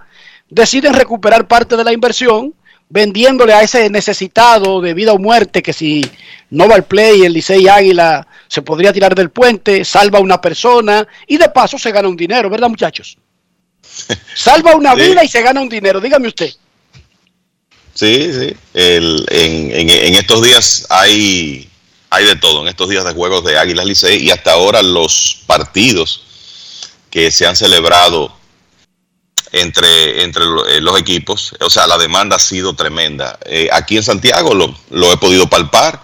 [0.49, 2.55] deciden recuperar parte de la inversión
[2.89, 6.09] vendiéndole a ese necesitado de vida o muerte que si
[6.51, 10.41] no va al play, el Licey Águila se podría tirar del puente, salva a una
[10.41, 13.19] persona y de paso se gana un dinero, ¿verdad muchachos?
[14.35, 16.51] Salva una vida y se gana un dinero, dígame usted.
[17.95, 18.55] Sí, sí.
[18.75, 21.67] en, estos días hay,
[22.17, 25.43] hay de todo, en estos días de juegos de Águilas Licey y hasta ahora los
[25.47, 26.23] partidos
[27.11, 28.35] que se han celebrado
[29.53, 33.39] entre, entre eh, los equipos, o sea, la demanda ha sido tremenda.
[33.45, 36.03] Eh, aquí en Santiago lo, lo he podido palpar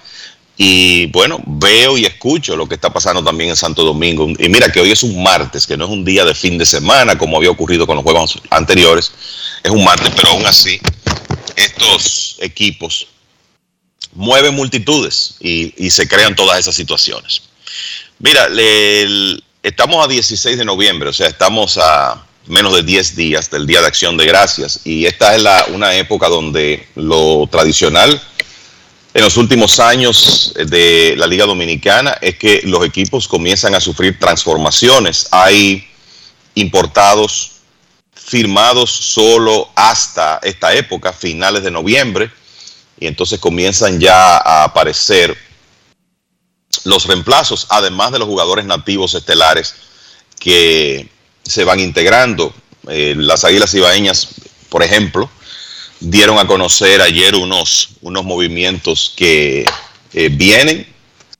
[0.57, 4.29] y bueno, veo y escucho lo que está pasando también en Santo Domingo.
[4.39, 6.67] Y mira que hoy es un martes, que no es un día de fin de
[6.67, 9.13] semana como había ocurrido con los juegos anteriores.
[9.63, 10.79] Es un martes, pero aún así
[11.57, 13.09] estos equipos
[14.13, 17.43] mueven multitudes y, se crean todas esas situaciones.
[18.19, 18.49] Mira,
[19.63, 23.81] estamos a 16 de noviembre, o sea, estamos a menos de 10 días del Día
[23.81, 28.21] de Acción de Gracias y esta es la, una época donde lo tradicional
[29.15, 34.19] en los últimos años de la Liga Dominicana es que los equipos comienzan a sufrir
[34.19, 35.29] transformaciones.
[35.31, 35.87] Hay
[36.55, 37.53] importados
[38.15, 42.31] firmados solo hasta esta época, finales de noviembre,
[43.03, 45.37] y entonces comienzan ya a aparecer
[46.85, 49.75] los reemplazos, además de los jugadores nativos estelares
[50.39, 51.09] que
[51.43, 52.55] se van integrando.
[52.89, 54.29] Eh, las Águilas Ibaeñas,
[54.69, 55.29] por ejemplo,
[55.99, 59.67] dieron a conocer ayer unos, unos movimientos que
[60.13, 60.87] eh, vienen.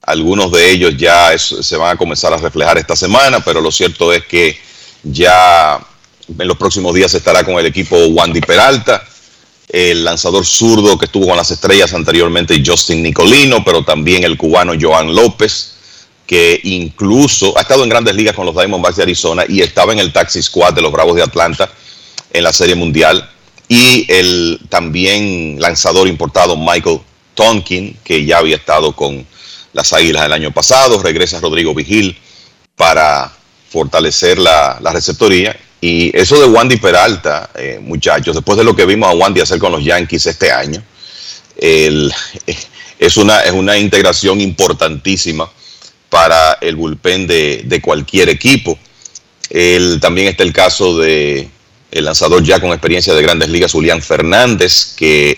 [0.01, 4.11] Algunos de ellos ya se van a comenzar a reflejar esta semana, pero lo cierto
[4.11, 4.59] es que
[5.01, 5.79] ya
[6.27, 9.07] en los próximos días estará con el equipo Wandy Peralta,
[9.73, 14.73] el lanzador zurdo que estuvo con las estrellas anteriormente, Justin Nicolino, pero también el cubano
[14.79, 15.73] Joan López,
[16.27, 19.99] que incluso ha estado en grandes ligas con los Diamondbacks de Arizona y estaba en
[19.99, 21.69] el Taxi Squad de los Bravos de Atlanta
[22.31, 23.27] en la Serie Mundial
[23.67, 27.01] y el también lanzador importado Michael
[27.33, 29.25] Tonkin, que ya había estado con
[29.73, 32.15] las Águilas el año pasado, regresa Rodrigo Vigil
[32.75, 33.33] para
[33.71, 35.59] fortalecer la, receptoría.
[35.83, 39.59] Y eso de Wandy Peralta, eh, muchachos, después de lo que vimos a Wandy hacer
[39.59, 40.81] con los Yankees este año,
[41.57, 42.09] el,
[42.97, 45.51] es una, es una integración importantísima
[46.07, 48.79] para el bullpen de, de cualquier equipo.
[49.49, 51.49] El, también está el caso de
[51.91, 55.37] el lanzador ya con experiencia de grandes ligas, Julián Fernández, que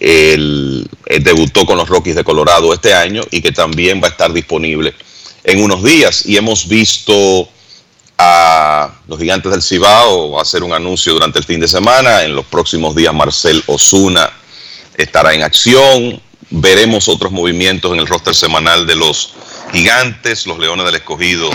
[0.00, 4.12] él, él debutó con los Rockies de Colorado este año y que también va a
[4.12, 4.94] estar disponible
[5.44, 6.24] en unos días.
[6.24, 7.50] Y hemos visto
[8.18, 12.22] a los gigantes del Cibao hacer un anuncio durante el fin de semana.
[12.22, 14.30] En los próximos días Marcel Osuna
[14.96, 16.20] estará en acción.
[16.50, 19.34] Veremos otros movimientos en el roster semanal de los
[19.72, 21.50] gigantes, los Leones del Escogido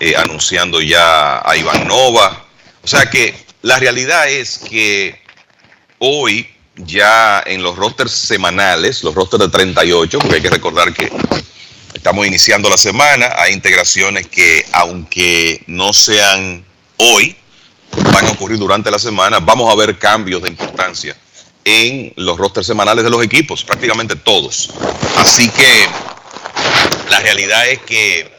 [0.00, 2.46] eh, anunciando ya a Iván Nova.
[2.82, 5.20] O sea que la realidad es que
[5.98, 11.12] hoy ya en los rosters semanales, los rosters de 38, porque hay que recordar que
[11.94, 16.64] estamos iniciando la semana, hay integraciones que aunque no sean
[16.96, 17.36] hoy,
[18.12, 21.16] van a ocurrir durante la semana, vamos a ver cambios de importancia
[21.64, 24.70] en los rosters semanales de los equipos, prácticamente todos.
[25.16, 25.86] Así que
[27.10, 28.30] la realidad es que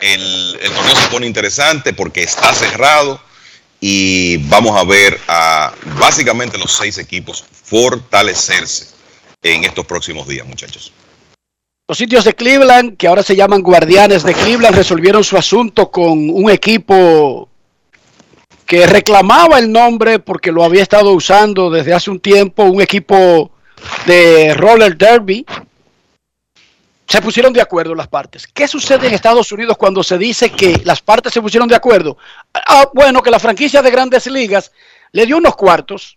[0.00, 3.20] el, torneo se pone interesante porque está cerrado
[3.80, 8.88] y vamos a ver a básicamente los seis equipos fortalecerse
[9.42, 10.92] en estos próximos días, muchachos.
[11.86, 16.30] Los sitios de Cleveland, que ahora se llaman Guardianes de Cleveland, resolvieron su asunto con
[16.30, 17.50] un equipo
[18.64, 23.50] que reclamaba el nombre porque lo había estado usando desde hace un tiempo, un equipo
[24.06, 25.44] de roller derby.
[27.06, 28.46] Se pusieron de acuerdo las partes.
[28.46, 32.16] ¿Qué sucede en Estados Unidos cuando se dice que las partes se pusieron de acuerdo?
[32.54, 34.72] Ah, bueno, que la franquicia de grandes ligas
[35.12, 36.16] le dio unos cuartos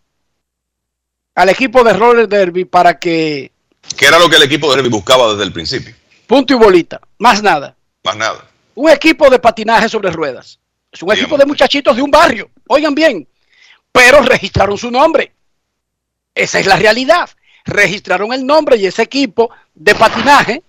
[1.35, 3.51] al equipo de roller derby para que
[3.95, 5.93] Que era lo que el equipo de Derby buscaba desde el principio.
[6.25, 7.75] punto y bolita, más nada.
[8.03, 8.47] Más nada.
[8.75, 10.59] Un equipo de patinaje sobre ruedas.
[10.91, 12.49] Es un equipo de muchachitos de un barrio.
[12.67, 13.27] Oigan bien.
[13.91, 15.33] Pero registraron su nombre.
[16.35, 17.29] Esa es la realidad.
[17.65, 20.63] Registraron el nombre y ese equipo de patinaje,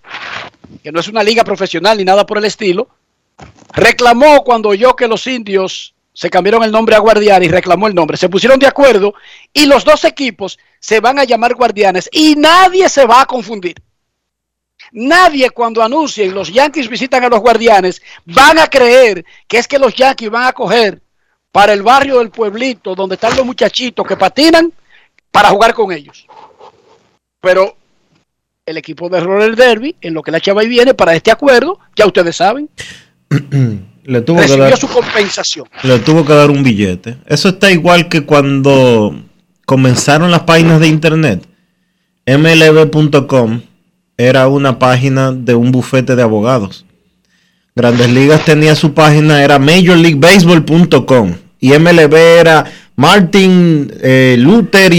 [0.82, 2.89] que no es una liga profesional ni nada por el estilo,
[3.73, 7.95] reclamó cuando oyó que los indios se cambiaron el nombre a Guardián y reclamó el
[7.95, 8.16] nombre.
[8.16, 9.15] Se pusieron de acuerdo
[9.53, 13.81] y los dos equipos se van a llamar Guardianes y nadie se va a confundir.
[14.90, 19.78] Nadie cuando anuncien los Yankees visitan a los Guardianes van a creer que es que
[19.78, 21.01] los Yankees van a coger
[21.53, 24.73] para el barrio del pueblito donde están los muchachitos que patinan
[25.31, 26.27] para jugar con ellos.
[27.40, 27.77] Pero
[28.66, 32.07] el equipo de Roller Derby, en lo que la chava viene para este acuerdo, ya
[32.07, 32.69] ustedes saben,
[34.09, 35.66] Le tuvo, que dar, su compensación.
[35.82, 37.18] le tuvo que dar un billete.
[37.26, 39.14] Eso está igual que cuando
[39.66, 41.47] comenzaron las páginas de internet.
[42.26, 43.60] MLB.com
[44.16, 46.86] era una página de un bufete de abogados.
[47.76, 51.35] Grandes Ligas tenía su página, era MajorLeagueBaseball.com.
[51.60, 52.64] Y MLB era
[52.97, 54.98] Martin eh, Luther y,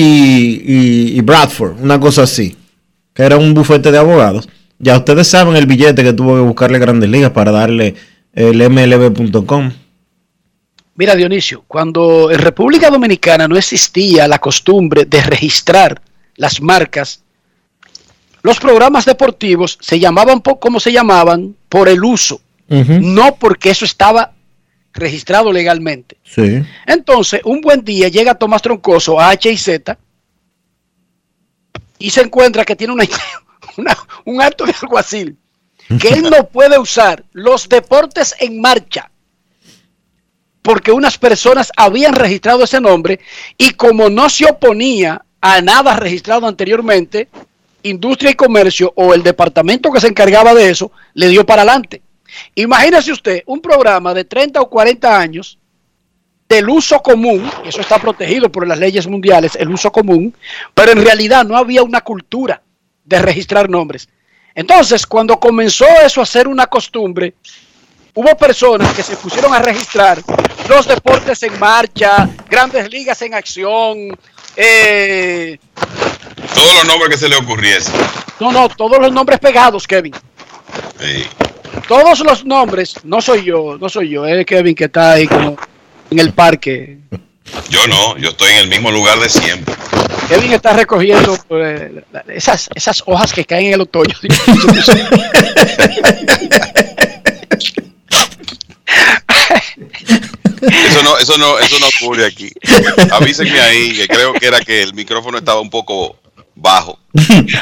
[0.65, 2.55] y- y Bradford, una cosa así.
[3.13, 4.47] Que era un bufete de abogados.
[4.77, 7.95] Ya ustedes saben el billete que tuvo que buscarle Grandes Ligas para darle
[8.39, 9.71] el MLB.com.
[10.95, 16.01] Mira, Dionisio, cuando en República Dominicana no existía la costumbre de registrar
[16.35, 17.21] las marcas,
[18.41, 23.83] los programas deportivos se llamaban por, como se llamaban por el uso, no porque eso
[23.85, 24.33] estaba
[24.93, 26.17] registrado legalmente.
[26.23, 26.63] Sí.
[26.85, 29.97] Entonces, un buen día llega Tomás Troncoso a H y Z
[31.97, 33.03] y se encuentra que tiene una,
[33.77, 35.37] una- un acto de alguacil,
[35.97, 39.09] que él no puede usar los deportes en marcha
[40.61, 43.19] porque unas personas habían registrado ese nombre
[43.57, 47.29] y como no se oponía a nada registrado anteriormente,
[47.83, 52.01] Industria y Comercio o el departamento que se encargaba de eso le dio para adelante.
[52.55, 55.57] Imagínese usted un programa de 30 o 40 años
[56.47, 60.35] del uso común, eso está protegido por las leyes mundiales, el uso común,
[60.73, 62.61] pero en realidad no había una cultura
[63.05, 64.09] de registrar nombres.
[64.59, 67.33] Entonces, cuando comenzó eso a ser una costumbre,
[68.13, 70.21] hubo personas que se pusieron a registrar
[70.67, 74.09] los deportes en marcha, grandes ligas en acción,
[74.57, 75.57] eh,
[76.53, 77.93] Todos los nombres que se le ocurriesen.
[78.41, 80.13] no, no, todos los nombres pegados, Kevin.
[80.99, 81.25] Sí.
[81.87, 85.55] Todos los nombres, no soy yo, no soy yo, es Kevin que está ahí como
[86.11, 86.97] en el parque.
[87.69, 89.73] Yo no, yo estoy en el mismo lugar de siempre.
[90.29, 94.15] Kevin está recogiendo eh, esas, esas hojas que caen en el otoño.
[100.61, 102.51] Eso no, eso no, eso no ocurre aquí.
[103.11, 106.17] Avísenme ahí, que creo que era que el micrófono estaba un poco
[106.53, 106.99] bajo.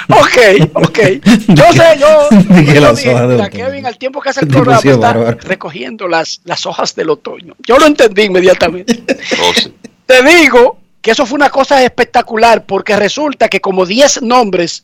[0.10, 0.99] ok, ok.
[1.48, 2.30] Yo sé, yo,
[2.73, 3.49] yo las dije, hojas mira.
[3.49, 5.38] Kevin al tiempo que hace el programa está bárbaro.
[5.41, 7.56] recogiendo las, las hojas del otoño.
[7.60, 9.03] Yo lo entendí inmediatamente.
[9.41, 9.72] Oh, sí.
[10.07, 14.84] Te digo que eso fue una cosa espectacular porque resulta que como 10 nombres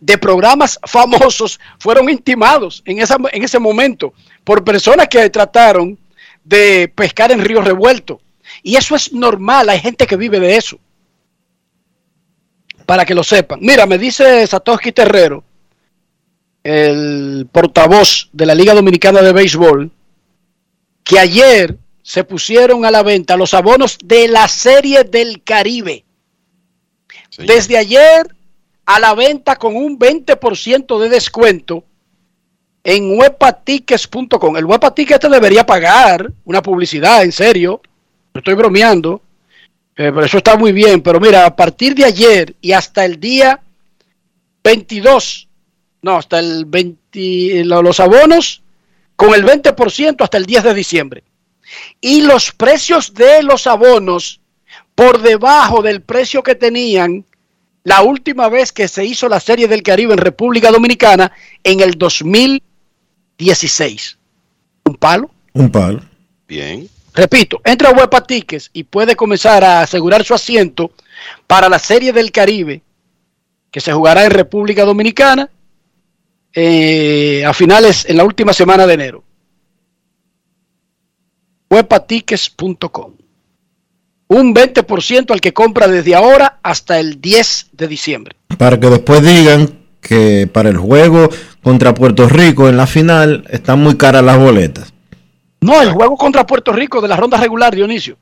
[0.00, 4.12] de programas famosos fueron intimados en, esa, en ese momento
[4.44, 5.98] por personas que trataron
[6.44, 8.20] de pescar en río revuelto.
[8.62, 10.78] Y eso es normal, hay gente que vive de eso.
[12.84, 13.58] Para que lo sepan.
[13.62, 15.42] Mira, me dice Satoshi Terrero,
[16.62, 19.90] el portavoz de la Liga Dominicana de Béisbol,
[21.02, 26.04] que ayer se pusieron a la venta los abonos de la Serie del Caribe.
[27.38, 28.26] Desde ayer
[28.84, 31.84] a la venta con un 20% de descuento
[32.84, 34.56] en webatickets.com.
[34.56, 37.80] El webatickets te debería pagar una publicidad, en serio.
[38.34, 39.22] No estoy bromeando.
[39.96, 41.00] Eh, pero eso está muy bien.
[41.00, 43.60] Pero mira, a partir de ayer y hasta el día
[44.64, 45.48] 22,
[46.02, 48.62] no, hasta el 20, los abonos
[49.16, 51.22] con el 20% hasta el 10 de diciembre.
[52.00, 54.40] Y los precios de los abonos
[54.94, 57.24] por debajo del precio que tenían
[57.84, 61.32] la última vez que se hizo la Serie del Caribe en República Dominicana
[61.64, 64.18] en el 2016.
[64.84, 65.30] ¿Un palo?
[65.52, 66.02] Un palo.
[66.46, 66.88] Bien.
[67.14, 70.92] Repito, entra a Huepa Tickets y puede comenzar a asegurar su asiento
[71.46, 72.80] para la Serie del Caribe
[73.70, 75.50] que se jugará en República Dominicana
[76.54, 79.24] eh, a finales en la última semana de enero.
[81.72, 83.14] Huepatickets.com
[84.28, 88.36] un 20% al que compra desde ahora hasta el 10 de diciembre.
[88.58, 91.30] Para que después digan que para el juego
[91.62, 94.92] contra Puerto Rico en la final están muy caras las boletas.
[95.60, 98.18] No, el juego contra Puerto Rico de la ronda regular, Dionisio.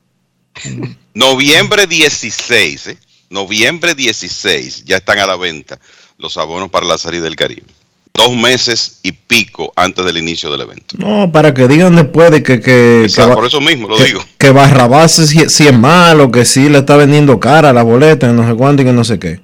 [1.13, 2.97] Noviembre 16, ¿eh?
[3.29, 5.79] Noviembre 16, ya están a la venta
[6.17, 7.67] los abonos para la Serie del Caribe
[8.13, 10.95] dos meses y pico antes del inicio del evento.
[10.97, 12.59] No, para que digan después de que...
[12.59, 14.21] que, por eso mismo lo digo.
[14.37, 18.47] Que Barrabás si, si, es malo, que si le está vendiendo cara la boleta, no
[18.47, 19.39] sé cuánto y que no sé qué.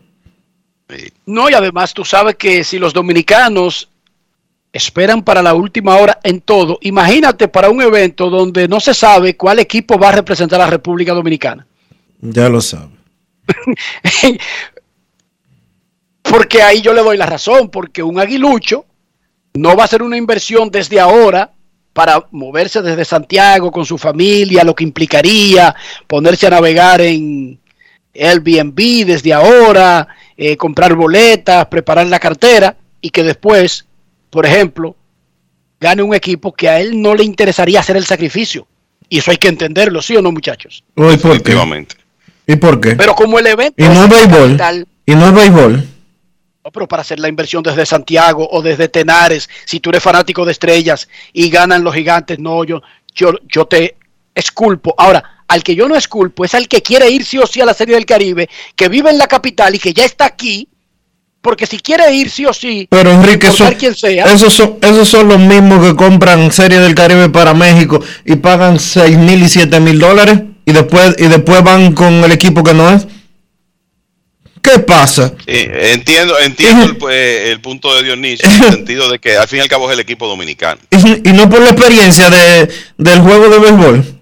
[1.26, 3.89] No, y además tú sabes que si los dominicanos
[4.72, 9.35] esperan para la última hora en todo, imagínate para un evento donde no se sabe
[9.35, 11.65] cuál equipo va a representar a la República Dominicana.
[12.22, 12.91] Ya lo sabe.
[16.29, 18.85] Porque ahí yo le doy la razón, porque un aguilucho
[19.53, 21.51] no va a ser una inversión desde ahora
[21.93, 25.73] para moverse desde Santiago con su familia, lo que implicaría
[26.05, 27.59] ponerse a navegar en
[28.13, 33.85] Airbnb desde ahora, eh, comprar boletas, preparar la cartera y que después,
[34.29, 34.95] por ejemplo,
[35.79, 38.67] gane un equipo que a él no le interesaría hacer el sacrificio.
[39.09, 40.83] Y eso hay que entenderlo, ¿sí o no, muchachos?
[40.95, 41.57] ¿Y por qué?
[42.45, 42.95] ¿Y por qué?
[42.95, 43.83] Pero como el evento...
[43.83, 44.87] Y no es béisbol.
[45.05, 45.96] y no es béisbol
[46.72, 50.52] pero para hacer la inversión desde Santiago o desde Tenares, si tú eres fanático de
[50.52, 52.81] estrellas y ganan los gigantes, no, yo,
[53.14, 53.95] yo, yo te
[54.34, 54.94] esculpo.
[54.98, 57.65] Ahora, al que yo no esculpo es al que quiere ir sí o sí a
[57.65, 60.68] la Serie del Caribe, que vive en la capital y que ya está aquí,
[61.41, 65.39] porque si quiere ir sí o sí, pero Enrique, eso, esos, son, esos son los
[65.39, 69.99] mismos que compran Serie del Caribe para México y pagan 6 mil y 7 mil
[69.99, 73.07] dólares y después, y después van con el equipo que no es.
[74.68, 75.34] ¿Qué pasa?
[75.45, 79.69] entiendo entiendo el, punto de Dionisio, en el sentido de que al fin y al
[79.69, 80.81] cabo es el equipo dominicano.
[80.91, 84.19] Y, no por la experiencia de, del juego de béisbol.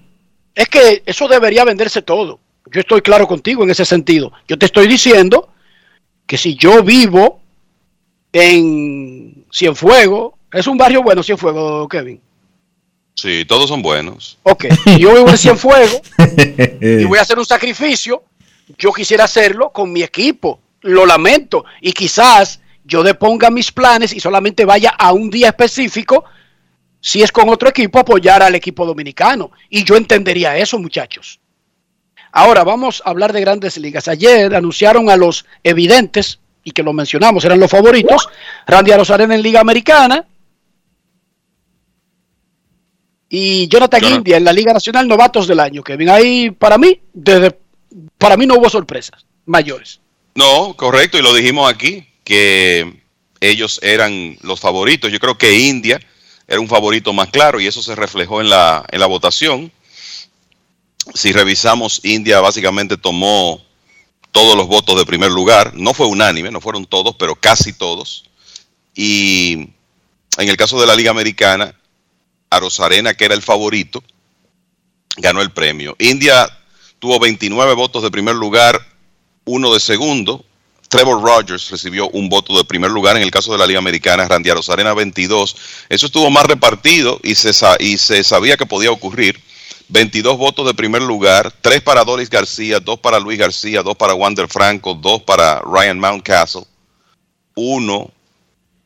[0.54, 2.38] Es que eso debería venderse todo.
[2.70, 4.32] Yo estoy claro contigo en ese sentido.
[4.46, 5.48] Yo te estoy diciendo
[6.26, 7.40] que si yo vivo
[8.32, 12.20] en Cienfuegos, es un barrio bueno Cienfuegos, Kevin.
[13.16, 14.38] Sí, todos son buenos.
[14.44, 14.66] Ok,
[14.98, 16.02] yo vivo en Cienfuegos
[16.80, 18.22] y voy a hacer un sacrificio
[18.78, 20.60] yo quisiera hacerlo con mi equipo.
[20.82, 21.64] Lo lamento.
[21.80, 26.24] Y quizás yo deponga mis planes y solamente vaya a un día específico,
[27.00, 29.50] si es con otro equipo, apoyar al equipo dominicano.
[29.68, 31.40] Y yo entendería eso, muchachos.
[32.32, 34.08] Ahora vamos a hablar de grandes ligas.
[34.08, 38.28] Ayer anunciaron a los evidentes, y que lo mencionamos, eran los favoritos,
[38.66, 40.26] Randy Arozarena en Liga Americana,
[43.28, 47.00] y Jonathan India en la Liga Nacional Novatos del Año, que ven ahí para mí,
[47.12, 47.58] desde
[48.18, 50.00] para mí no hubo sorpresas mayores.
[50.34, 53.02] No, correcto, y lo dijimos aquí, que
[53.40, 55.10] ellos eran los favoritos.
[55.10, 56.00] Yo creo que India
[56.46, 59.72] era un favorito más claro y eso se reflejó en la, en la votación.
[61.14, 63.62] Si revisamos, India básicamente tomó
[64.32, 65.74] todos los votos de primer lugar.
[65.74, 68.24] No fue unánime, no fueron todos, pero casi todos.
[68.94, 69.70] Y
[70.38, 71.74] en el caso de la Liga Americana,
[72.50, 74.02] Arosarena, que era el favorito,
[75.16, 75.96] ganó el premio.
[75.98, 76.48] India
[76.98, 78.80] tuvo 29 votos de primer lugar,
[79.44, 80.44] uno de segundo.
[80.88, 84.28] Trevor Rogers recibió un voto de primer lugar en el caso de la Liga Americana,
[84.28, 85.56] Randy Arozarena 22.
[85.88, 89.40] Eso estuvo más repartido y se, sabía que podía ocurrir.
[89.88, 94.14] 22 votos de primer lugar, 3 para Doris García, 2 para Luis García, 2 para
[94.14, 96.64] Wander Franco, 2 para Ryan Mountcastle.
[97.54, 98.10] uno,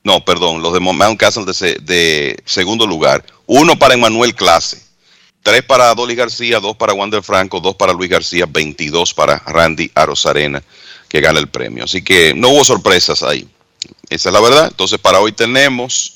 [0.04, 4.82] no, perdón, los de Mount Castle de, de segundo lugar, uno para Emanuel Clase,
[5.42, 9.90] tres para Dolly García, dos para Wander Franco, dos para Luis García, 22 para Randy
[9.94, 10.62] Arozarena,
[11.08, 11.84] que gana el premio.
[11.84, 13.48] Así que no hubo sorpresas ahí.
[14.08, 14.68] Esa es la verdad.
[14.68, 16.14] Entonces, para hoy tenemos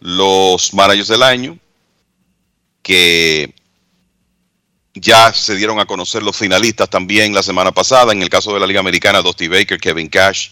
[0.00, 1.58] los managers del año,
[2.82, 3.54] que
[4.94, 8.12] ya se dieron a conocer los finalistas también la semana pasada.
[8.12, 10.50] En el caso de la Liga Americana, Dusty Baker, Kevin Cash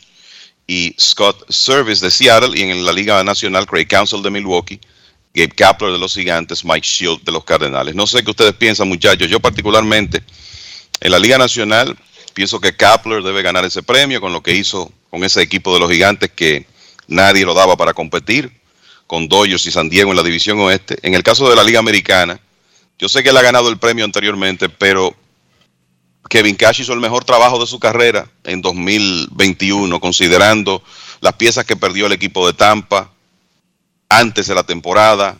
[0.67, 2.59] y Scott Service de Seattle.
[2.59, 4.81] Y en la Liga Nacional, Craig Council de Milwaukee,
[5.39, 7.95] Gabe Kapler de los Gigantes, Mike Shield de los Cardenales.
[7.95, 9.29] No sé qué ustedes piensan, muchachos.
[9.29, 10.23] Yo particularmente,
[11.01, 11.97] en la Liga Nacional,
[12.35, 15.79] pienso que Kapler debe ganar ese premio con lo que hizo con ese equipo de
[15.79, 16.67] los Gigantes que
[17.07, 18.51] nadie lo daba para competir
[19.07, 20.99] con Dodgers y San Diego en la división oeste.
[21.03, 22.41] En el caso de la Liga Americana,
[22.99, 25.15] yo sé que él ha ganado el premio anteriormente, pero
[26.29, 30.83] Kevin Cash hizo el mejor trabajo de su carrera en 2021, considerando
[31.21, 33.13] las piezas que perdió el equipo de Tampa
[34.09, 35.39] antes de la temporada.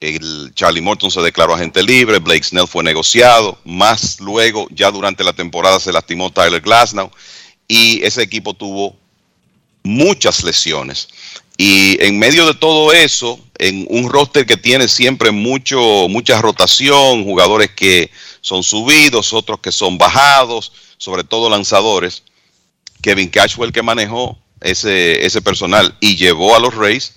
[0.00, 5.22] El Charlie Morton se declaró agente libre, Blake Snell fue negociado, más luego, ya durante
[5.22, 7.10] la temporada, se lastimó Tyler Glasnow
[7.68, 8.96] y ese equipo tuvo
[9.84, 11.08] muchas lesiones.
[11.56, 17.22] Y en medio de todo eso, en un roster que tiene siempre mucho, mucha rotación,
[17.22, 18.10] jugadores que
[18.40, 22.24] son subidos, otros que son bajados, sobre todo lanzadores,
[23.00, 27.12] Kevin Cash fue el que manejó ese, ese personal y llevó a los Rays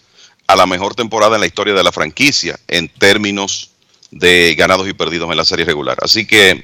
[0.47, 3.71] a la mejor temporada en la historia de la franquicia en términos
[4.11, 5.97] de ganados y perdidos en la serie regular.
[6.01, 6.63] Así que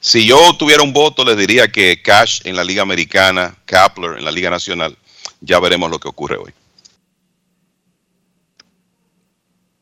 [0.00, 4.24] si yo tuviera un voto, les diría que Cash en la Liga Americana, Kapler en
[4.24, 4.96] la Liga Nacional,
[5.40, 6.52] ya veremos lo que ocurre hoy.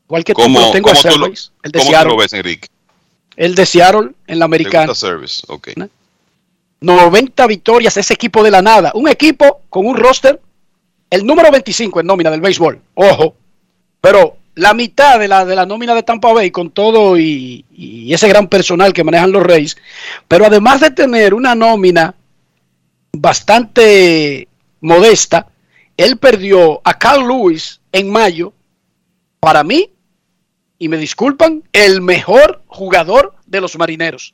[0.07, 2.09] Igual que tú, lo tengo a Service, el de Seattle.
[2.09, 2.69] lo ves, Enrique?
[3.35, 4.95] El de Seattle en la americana.
[4.95, 5.75] Service, okay.
[6.79, 8.91] 90 victorias, ese equipo de la nada.
[8.95, 10.39] Un equipo con un roster,
[11.09, 12.81] el número 25 en nómina del béisbol.
[12.95, 13.35] Ojo.
[14.01, 18.13] Pero la mitad de la, de la nómina de Tampa Bay con todo y, y
[18.13, 19.77] ese gran personal que manejan los Reyes.
[20.27, 22.15] Pero además de tener una nómina
[23.13, 24.47] bastante
[24.81, 25.47] modesta,
[25.95, 28.53] él perdió a Carl Lewis en mayo.
[29.39, 29.91] Para mí,
[30.79, 34.33] y me disculpan, el mejor jugador de los marineros.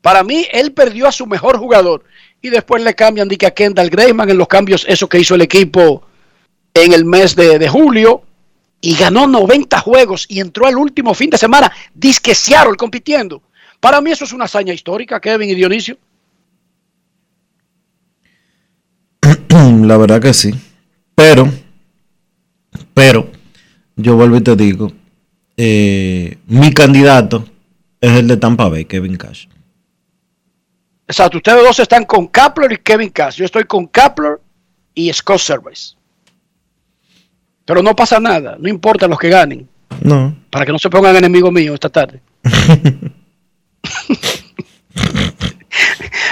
[0.00, 2.04] Para mí, él perdió a su mejor jugador
[2.40, 6.02] y después le cambian a Kendall Grayman en los cambios, eso que hizo el equipo
[6.74, 8.22] en el mes de, julio
[8.80, 13.42] y ganó 90 juegos y entró al último fin de semana disque Seattle compitiendo.
[13.80, 15.98] Para mí eso es una hazaña histórica, Kevin y Dionisio.
[19.50, 20.54] La verdad que sí.
[21.14, 21.52] Pero,
[22.94, 23.28] pero,
[23.96, 24.92] yo vuelvo y te digo,
[25.56, 27.44] eh, mi candidato
[28.00, 29.46] es el de Tampa Bay, Kevin Cash.
[31.08, 33.36] Exacto, ustedes dos están con Kapler y Kevin Cash.
[33.36, 34.38] Yo estoy con Kapler
[34.94, 35.94] y Scott Service.
[37.64, 39.66] Pero no pasa nada, no importa los que ganen.
[40.02, 40.36] No.
[40.50, 42.20] Para que no se pongan enemigos míos esta tarde.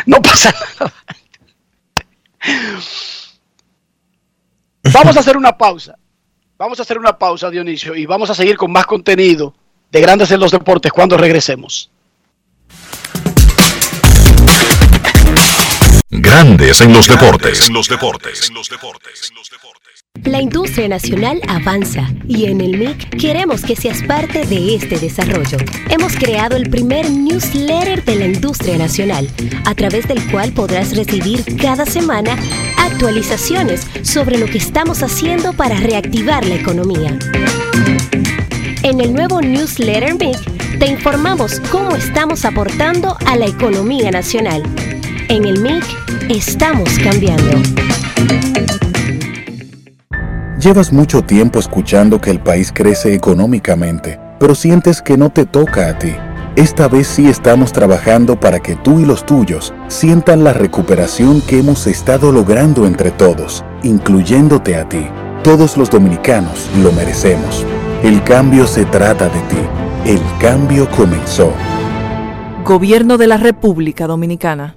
[0.06, 0.92] no pasa nada.
[4.92, 5.98] Vamos a hacer una pausa.
[6.58, 9.54] Vamos a hacer una pausa, Dionisio, y vamos a seguir con más contenido
[9.90, 11.90] de Grandes en los Deportes cuando regresemos.
[16.08, 17.66] Grandes en los deportes.
[17.66, 18.52] En los deportes.
[20.22, 25.58] La industria nacional avanza y en el MIC queremos que seas parte de este desarrollo.
[25.90, 29.28] Hemos creado el primer newsletter de la industria nacional,
[29.64, 32.38] a través del cual podrás recibir cada semana
[32.78, 37.18] actualizaciones sobre lo que estamos haciendo para reactivar la economía.
[38.84, 44.62] En el nuevo newsletter MIC te informamos cómo estamos aportando a la economía nacional.
[45.28, 45.84] En el MIC
[46.28, 47.50] estamos cambiando.
[50.60, 55.88] Llevas mucho tiempo escuchando que el país crece económicamente, pero sientes que no te toca
[55.88, 56.14] a ti.
[56.54, 61.58] Esta vez sí estamos trabajando para que tú y los tuyos sientan la recuperación que
[61.58, 65.06] hemos estado logrando entre todos, incluyéndote a ti.
[65.42, 67.64] Todos los dominicanos lo merecemos.
[68.02, 69.56] El cambio se trata de ti.
[70.06, 71.52] El cambio comenzó.
[72.64, 74.76] Gobierno de la República Dominicana.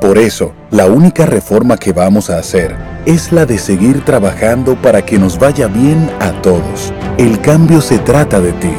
[0.00, 5.04] Por eso, la única reforma que vamos a hacer es la de seguir trabajando para
[5.04, 6.92] que nos vaya bien a todos.
[7.16, 8.72] El cambio se trata de ti.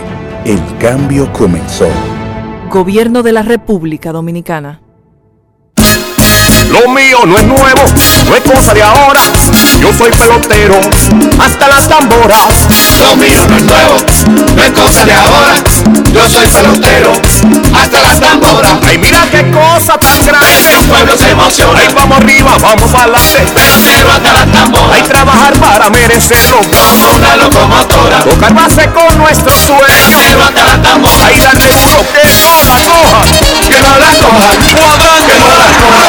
[0.45, 1.87] El cambio comenzó.
[2.69, 4.81] Gobierno de la República Dominicana.
[6.69, 7.81] Lo mío no es nuevo,
[8.29, 9.21] no es cosa de ahora.
[9.81, 10.75] Yo soy pelotero,
[11.39, 12.67] hasta las tamboras.
[12.99, 13.95] Lo mío no es nuevo,
[14.55, 15.55] no es cosa de ahora.
[16.13, 17.13] Yo soy pelotero,
[17.73, 18.73] hasta las tamboras.
[18.85, 20.73] Ay, mira qué cosa tan grande.
[20.79, 21.79] El pueblo se emociona.
[21.79, 23.41] Ay, vamos arriba, vamos adelante.
[23.53, 24.91] Pelotero hasta las tamboras.
[24.91, 26.57] Hay trabajar para merecerlo.
[26.57, 28.19] Como una locomotora.
[28.23, 29.83] Tocar base con nuestro sueño.
[29.85, 31.23] Pelotero hasta las tamboras.
[31.27, 33.23] Ay, darle duro que no la coja.
[33.67, 34.57] Que no la cojan.
[34.73, 36.07] Cuadrante, Que no la cojan.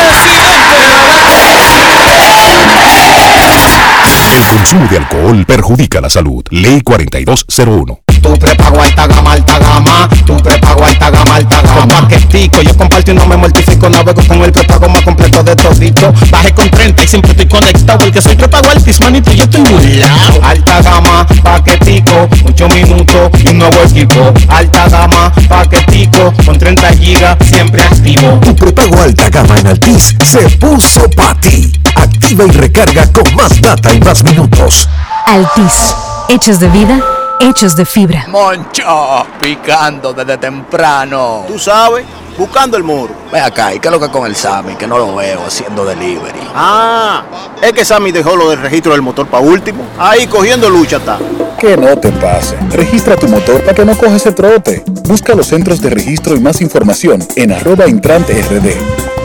[4.37, 6.45] El consumo de alcohol perjudica la salud.
[6.51, 8.08] Ley 4201.
[8.23, 10.09] Tu prepago alta gama, alta gama.
[10.27, 11.81] Tu prepago alta gama, alta gama.
[11.81, 13.89] Con paquetico, yo comparto y no me mortifico.
[13.89, 16.13] Navego con el prepago más completo de todito.
[16.31, 18.05] Bajé con 30 y siempre estoy conectado.
[18.05, 20.43] El que soy prepago altis, manito, yo estoy burlao.
[20.43, 24.33] Alta gama, paquetico, 8 minutos y un nuevo equipo.
[24.49, 28.39] Alta gama, paquetico, con 30 gigas, siempre activo.
[28.43, 31.73] Tu prepago alta gama en Altis se puso para ti.
[31.95, 34.89] Activa y recarga con más data y más minutos.
[35.27, 35.95] Altis,
[36.29, 36.99] hechos de vida,
[37.41, 38.27] hechos de fibra.
[38.29, 41.45] Moncho, picando desde temprano.
[41.47, 42.05] Tú sabes,
[42.37, 43.15] buscando el moro.
[43.33, 44.75] Ve acá, ¿y qué es lo que con el Sammy?
[44.75, 46.41] Que no lo veo haciendo delivery.
[46.55, 47.23] Ah,
[47.63, 49.85] es que Sammy dejó lo del registro del motor para último.
[49.99, 51.19] Ahí cogiendo lucha está.
[51.59, 52.57] Que no te pase.
[52.71, 54.85] Registra tu motor para que no cojas el trote.
[55.05, 58.75] Busca los centros de registro y más información en arroba intrante rd.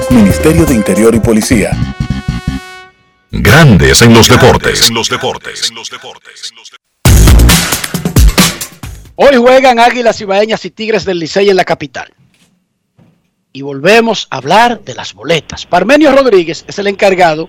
[0.09, 1.71] Ministerio de Interior y Policía.
[3.31, 4.89] Grandes en los deportes.
[4.89, 5.71] En los deportes.
[9.15, 12.11] Hoy juegan Águilas Ibaeñas y Tigres del Licey en la capital.
[13.51, 15.67] Y volvemos a hablar de las boletas.
[15.67, 17.47] Parmenio Rodríguez es el encargado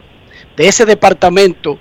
[0.59, 1.79] de ese departamento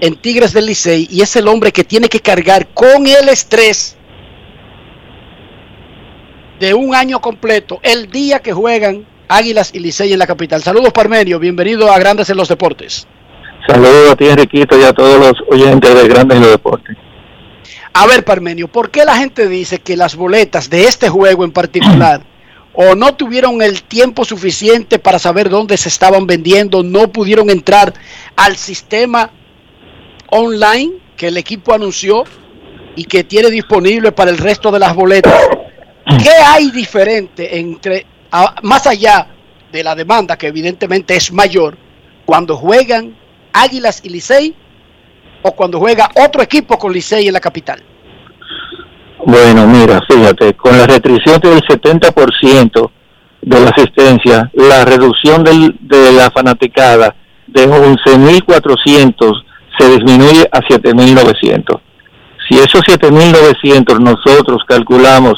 [0.00, 3.98] en Tigres del Licey y es el hombre que tiene que cargar con el estrés
[6.58, 10.62] de un año completo el día que juegan Águilas y Licey en la capital.
[10.62, 13.06] Saludos Parmenio, bienvenido a Grandes en los Deportes.
[13.66, 16.96] Saludos a ti Enriquito y a todos los oyentes de Grandes en los Deportes.
[17.98, 21.50] A ver, Parmenio, ¿por qué la gente dice que las boletas de este juego en
[21.50, 22.20] particular
[22.74, 27.94] o no tuvieron el tiempo suficiente para saber dónde se estaban vendiendo, no pudieron entrar
[28.36, 29.30] al sistema
[30.28, 32.24] online que el equipo anunció
[32.96, 35.32] y que tiene disponible para el resto de las boletas?
[36.22, 38.04] ¿Qué hay diferente entre,
[38.60, 39.26] más allá
[39.72, 41.78] de la demanda, que evidentemente es mayor,
[42.26, 43.16] cuando juegan
[43.54, 44.54] Águilas y Licey
[45.46, 47.82] o cuando juega otro equipo con Licey en la capital?
[49.24, 52.90] Bueno, mira, fíjate, con la restricción del 70%
[53.42, 57.14] de la asistencia, la reducción del- de la fanaticada
[57.46, 59.32] de 11.400
[59.78, 61.80] se disminuye a 7.900.
[62.48, 65.34] Si esos 7.900 nosotros calculamos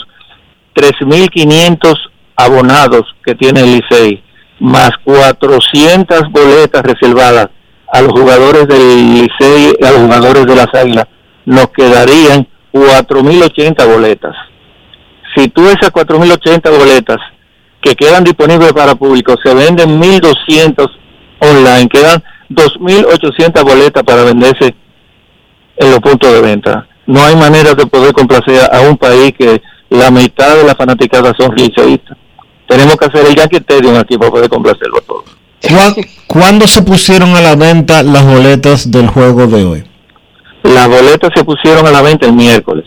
[0.75, 1.95] 3.500
[2.37, 4.23] abonados que tiene el Licey,
[4.61, 7.49] más 400 boletas reservadas
[7.93, 11.07] a los jugadores del Licey a los jugadores de las Águilas,
[11.45, 14.35] nos quedarían 4.080 boletas.
[15.37, 17.19] Si tú esas 4.080 boletas
[17.81, 20.87] que quedan disponibles para público, se venden 1.200
[21.41, 24.75] online, quedan 2.800 boletas para venderse
[25.77, 26.87] en los puntos de venta.
[27.07, 31.35] No hay manera de poder complacer a un país que la mitad de las fanaticadas
[31.39, 32.19] son liceístas.
[32.67, 35.38] Tenemos que hacer el Yankee Stadium aquí para poder complacerlo a todos.
[35.63, 35.95] ¿Cuá-
[36.27, 39.85] ¿Cuándo se pusieron a la venta las boletas del juego de hoy?
[40.63, 42.85] Las boletas se pusieron a la venta el miércoles.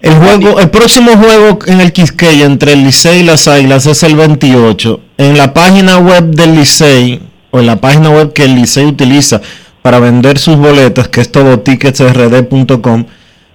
[0.00, 4.02] El juego, el próximo juego en el Quisqueya entre el Licey y las Águilas es
[4.04, 5.00] el 28.
[5.18, 7.20] En la página web del Licey
[7.50, 9.40] o en la página web que el Licey utiliza
[9.82, 13.04] para vender sus boletas, que es todoticketsrd.com,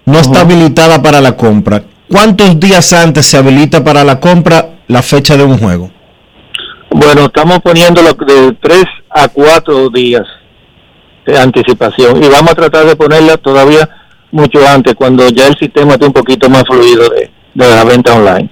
[0.06, 1.84] no está habilitada para la compra.
[2.10, 5.91] ¿Cuántos días antes se habilita para la compra la fecha de un juego?
[6.91, 10.24] Bueno, estamos poniéndolo de 3 a 4 días
[11.26, 13.90] de anticipación y vamos a tratar de ponerla todavía
[14.32, 18.14] mucho antes, cuando ya el sistema esté un poquito más fluido de, de la venta
[18.14, 18.49] online.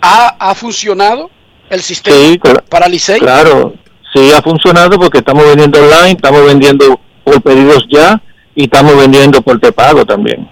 [0.00, 1.30] ¿Ha, ha funcionado
[1.70, 3.18] el sistema Sí, cl- para Licey?
[3.20, 3.74] Claro,
[4.14, 8.20] sí ha funcionado porque estamos vendiendo online, estamos vendiendo por pedidos ya
[8.54, 10.48] y estamos vendiendo por prepago también.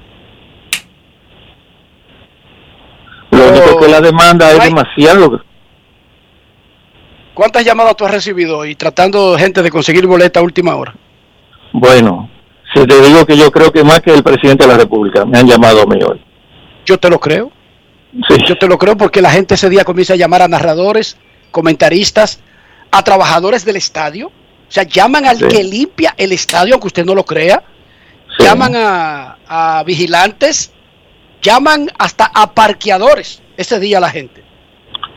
[3.37, 5.41] Lo único que la demanda es demasiado.
[7.35, 10.95] ¿Cuántas llamadas tú has recibido y tratando gente de conseguir boleta a última hora?
[11.73, 12.31] Bueno,
[12.75, 15.39] si te digo que yo creo que más que el presidente de la República me
[15.39, 16.21] han llamado a mí hoy.
[16.87, 17.53] Yo te lo creo.
[18.29, 18.37] Sí.
[18.49, 21.19] Yo te lo creo porque la gente ese día comienza a llamar a narradores,
[21.51, 22.41] comentaristas,
[22.91, 24.29] a trabajadores del estadio.
[24.29, 27.63] O sea, llaman al que limpia el estadio, aunque usted no lo crea.
[28.39, 30.73] Llaman a, a vigilantes,
[31.43, 34.45] llaman hasta a parqueadores ese día la gente.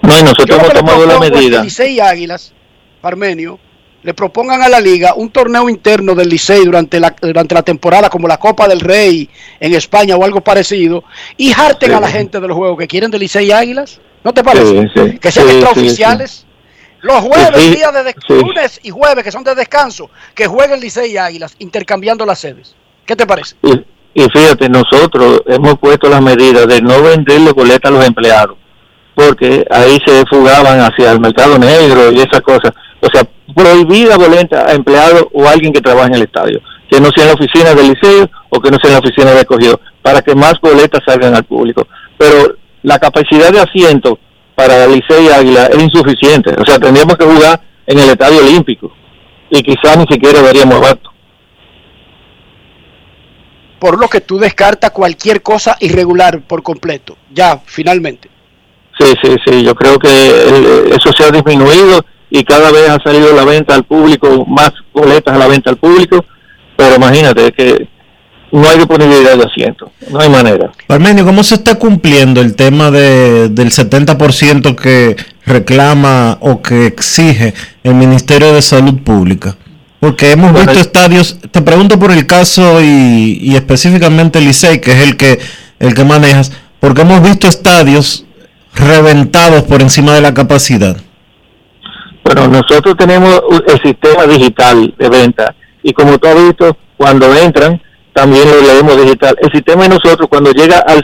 [0.02, 1.64] No, nosotros hemos tomado la medida.
[1.64, 2.54] Licey Águilas,
[3.02, 3.60] Parmenio,
[4.02, 8.10] le propongan a la liga un torneo interno del Licey durante la, durante la temporada,
[8.10, 9.30] como la Copa del Rey
[9.60, 11.04] en España o algo parecido,
[11.36, 14.00] y harten a la gente de los juegos que quieren de Licey Águilas.
[14.24, 14.90] ¿No te parece?
[15.20, 16.46] que sean extraoficiales.
[17.02, 21.18] Los jueves, días de lunes y jueves, que son de descanso, que jueguen Licey y
[21.18, 22.76] Águilas, intercambiando las sedes.
[23.06, 23.56] ¿Qué te parece?
[24.14, 28.58] Y, fíjate, nosotros hemos puesto las medidas de no venderle boletas a los empleados
[29.20, 32.72] porque ahí se fugaban hacia el mercado negro y esas cosas.
[33.02, 37.10] O sea, prohibida boleta a empleados o alguien que trabaja en el estadio, que no
[37.14, 39.82] sea en la oficina del liceo o que no sea en la oficina de acogido,
[40.02, 41.86] para que más boletas salgan al público.
[42.18, 44.18] Pero la capacidad de asiento
[44.56, 46.56] para el liceo y Águila es insuficiente.
[46.58, 48.90] O sea, tendríamos que jugar en el estadio olímpico
[49.50, 51.09] y quizás ni siquiera veríamos rato.
[53.80, 58.30] Por lo que tú descartas cualquier cosa irregular por completo, ya, finalmente.
[59.00, 60.10] Sí, sí, sí, yo creo que
[60.94, 65.34] eso se ha disminuido y cada vez ha salido la venta al público, más boletas
[65.34, 66.24] a la venta al público,
[66.76, 67.88] pero imagínate que
[68.52, 70.72] no hay disponibilidad de asiento, no hay manera.
[70.88, 75.16] Parmenio, ¿cómo se está cumpliendo el tema de, del 70% que
[75.46, 77.54] reclama o que exige
[77.84, 79.56] el Ministerio de Salud Pública?
[80.00, 84.92] Porque hemos visto estadios, te pregunto por el caso y, y específicamente el Licey, que
[84.92, 85.40] es el que,
[85.80, 88.26] el que manejas, porque hemos visto estadios
[88.74, 90.98] reventados por encima de la capacidad?
[92.24, 97.82] Bueno, nosotros tenemos el sistema digital de venta y como tú has visto, cuando entran,
[98.14, 99.36] también lo leemos digital.
[99.42, 101.04] El sistema de nosotros, cuando llega al,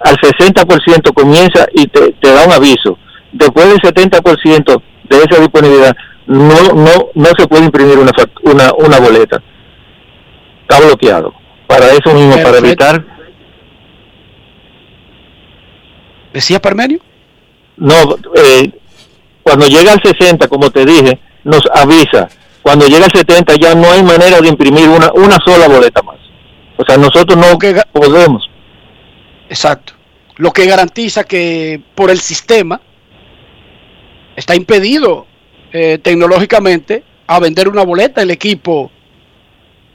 [0.00, 2.98] al 60%, comienza y te, da un aviso.
[3.32, 5.96] Después del 70% de esa disponibilidad,
[6.26, 8.12] no no no se puede imprimir una,
[8.42, 9.42] una, una boleta.
[10.62, 11.34] Está bloqueado.
[11.66, 13.04] Para eso mismo, para evitar
[16.32, 16.98] ¿Decía Parmenio?
[17.76, 18.70] No, eh,
[19.42, 22.28] cuando llega al 60, como te dije, nos avisa.
[22.62, 26.16] Cuando llega al 70 ya no hay manera de imprimir una, una sola boleta más.
[26.76, 27.58] O sea, nosotros no
[27.92, 28.48] podemos.
[29.48, 29.94] Exacto.
[30.36, 32.80] Lo que garantiza que por el sistema
[34.36, 35.26] está impedido
[35.72, 38.90] eh, tecnológicamente a vender una boleta el equipo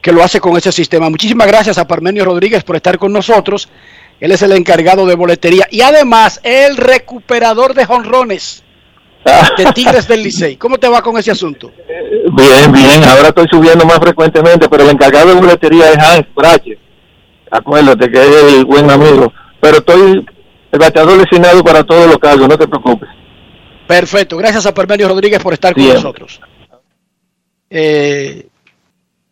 [0.01, 1.09] que lo hace con ese sistema.
[1.09, 3.69] Muchísimas gracias a Parmenio Rodríguez por estar con nosotros.
[4.19, 8.63] Él es el encargado de boletería y además el recuperador de jonrones
[9.57, 10.55] de Tigres del Licey.
[10.55, 11.71] ¿Cómo te va con ese asunto?
[12.31, 13.03] Bien, bien.
[13.03, 16.77] Ahora estoy subiendo más frecuentemente, pero el encargado de boletería es Hans Brache.
[17.51, 19.31] Acuérdate que es el buen amigo.
[19.59, 20.25] Pero estoy
[20.71, 23.09] el bateador designado para todos los casos, no te preocupes.
[23.87, 24.37] Perfecto.
[24.37, 26.41] Gracias a Permenio Rodríguez por estar con nosotros.
[27.69, 28.47] Eh,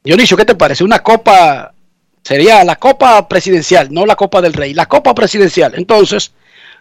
[0.04, 0.84] Dionisio, ¿qué te parece?
[0.84, 1.74] Una copa
[2.26, 5.74] Sería la Copa Presidencial, no la Copa del Rey, la Copa Presidencial.
[5.76, 6.32] Entonces,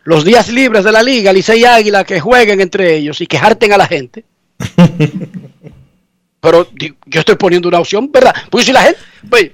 [0.04, 3.70] los días libres de la liga, Licey Águila, que jueguen entre ellos y que harten
[3.74, 4.24] a la gente.
[6.40, 8.34] Pero yo estoy poniendo una opción, ¿verdad?
[8.48, 9.50] Pues si la gente, pues,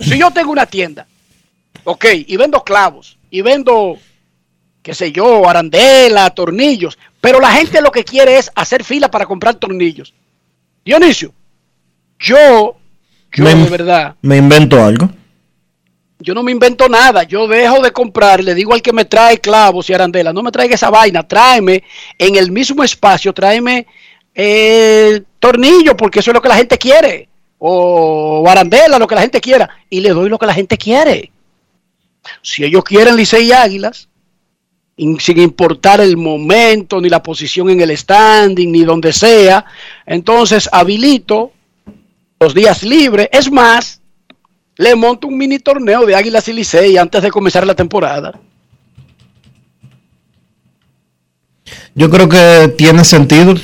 [0.00, 1.06] si yo tengo una tienda,
[1.84, 3.98] ok, y vendo clavos, y vendo,
[4.82, 9.26] qué sé yo, arandela, tornillos, pero la gente lo que quiere es hacer fila para
[9.26, 10.14] comprar tornillos.
[10.84, 11.32] Dionisio,
[12.18, 12.76] yo,
[13.32, 14.16] yo de verdad.
[14.22, 15.10] Me invento algo
[16.20, 19.38] yo no me invento nada, yo dejo de comprar, le digo al que me trae
[19.38, 21.82] clavos y arandela, no me traiga esa vaina, tráeme
[22.18, 23.86] en el mismo espacio, tráeme
[24.34, 27.28] eh, tornillo, porque eso es lo que la gente quiere,
[27.58, 31.32] o arandela, lo que la gente quiera, y le doy lo que la gente quiere.
[32.42, 34.08] Si ellos quieren Licey y Águilas,
[35.18, 39.64] sin importar el momento, ni la posición en el standing, ni donde sea,
[40.04, 41.52] entonces habilito
[42.38, 44.00] los días libres, es más,
[44.76, 48.38] le monto un mini torneo de Águilas y Licey antes de comenzar la temporada.
[51.94, 53.54] Yo creo que tiene sentido,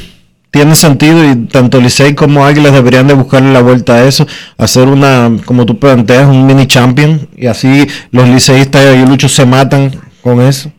[0.50, 4.26] tiene sentido y tanto Licey como Águilas deberían de buscarle la vuelta a eso,
[4.58, 9.46] hacer una, como tú planteas, un mini champion y así los liceístas y Lucho se
[9.46, 9.92] matan
[10.22, 10.70] con eso.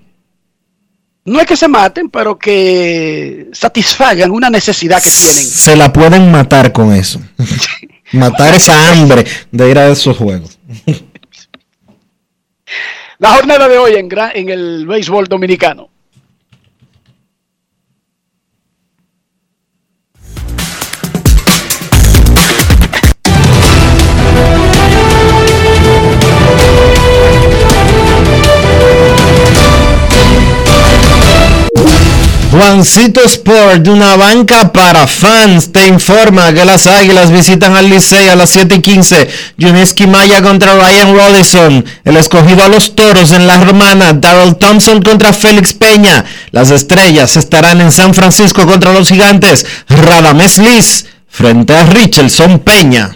[1.27, 5.43] No es que se maten, pero que satisfagan una necesidad que tienen.
[5.43, 7.19] Se la pueden matar con eso.
[8.13, 10.57] Matar esa hambre de ir a esos juegos.
[13.19, 15.89] La jornada de hoy en, en el béisbol dominicano.
[32.57, 38.35] Juancito Sport, una banca para fans, te informa que las Águilas visitan al Licey a
[38.35, 39.29] las 7 y 15.
[39.61, 41.85] Juneski Maya contra Ryan Rodison.
[42.03, 44.13] El escogido a los toros en la romana.
[44.13, 46.25] Darrell Thompson contra Félix Peña.
[46.49, 49.63] Las estrellas estarán en San Francisco contra los gigantes.
[49.87, 53.15] Radames Liz frente a Richardson Peña.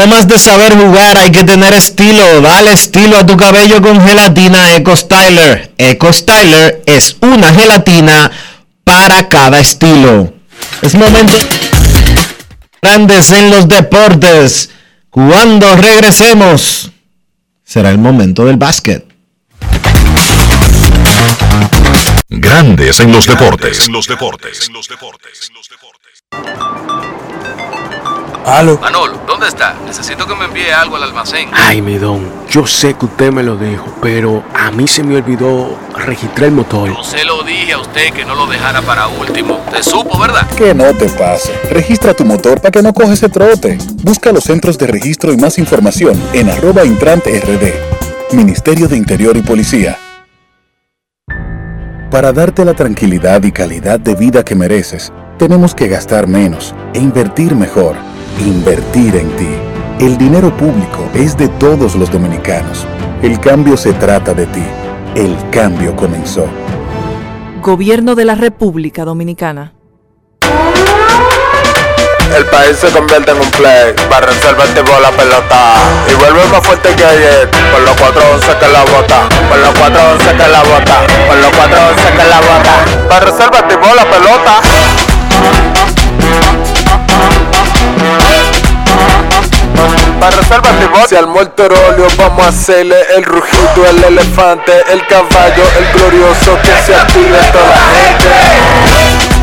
[0.00, 2.40] Además de saber jugar, hay que tener estilo.
[2.40, 5.74] Dale estilo a tu cabello con gelatina Eco Styler.
[5.76, 8.30] Eco Styler es una gelatina
[8.82, 10.32] para cada estilo.
[10.80, 11.34] Es momento
[12.80, 14.70] grandes en los deportes.
[15.10, 16.90] Cuando regresemos,
[17.62, 19.04] será el momento del básquet.
[22.30, 23.86] Grandes en los deportes.
[23.86, 24.66] En los deportes.
[24.66, 25.50] En los deportes.
[28.50, 28.78] Aló.
[28.78, 29.76] Manolo, ¿dónde está?
[29.86, 31.48] Necesito que me envíe algo al almacén.
[31.52, 35.14] Ay, mi don, yo sé que usted me lo dijo, pero a mí se me
[35.16, 36.88] olvidó registrar el motor.
[36.92, 39.60] Yo se lo dije a usted que no lo dejara para último.
[39.70, 40.48] Te supo, ¿verdad?
[40.56, 41.52] Que no te pase.
[41.70, 43.78] Registra tu motor para que no coge ese trote.
[44.02, 48.34] Busca los centros de registro y más información en arroba intrante rd.
[48.36, 49.96] Ministerio de Interior y Policía.
[52.10, 56.98] Para darte la tranquilidad y calidad de vida que mereces, tenemos que gastar menos e
[56.98, 58.09] invertir mejor.
[58.38, 59.48] Invertir en ti.
[59.98, 62.86] El dinero público es de todos los dominicanos.
[63.22, 64.62] El cambio se trata de ti.
[65.14, 66.46] El cambio comenzó.
[67.60, 69.74] Gobierno de la República Dominicana.
[72.34, 73.92] El país se convierte en un play.
[74.08, 75.74] Para reservar por la pelota.
[76.10, 77.50] Y vuelve más fuerte que ayer.
[77.72, 79.28] Por los 411 que la bota.
[79.48, 81.06] Por los 411 que la bota.
[81.26, 83.08] Por los 411 que la bota.
[83.08, 84.62] Para reservar por la pelota.
[90.20, 95.06] Para reservar mi Se armó el torolio, vamos a hacerle el rugido, el elefante, el
[95.06, 99.40] caballo, el glorioso que se active toda la gente.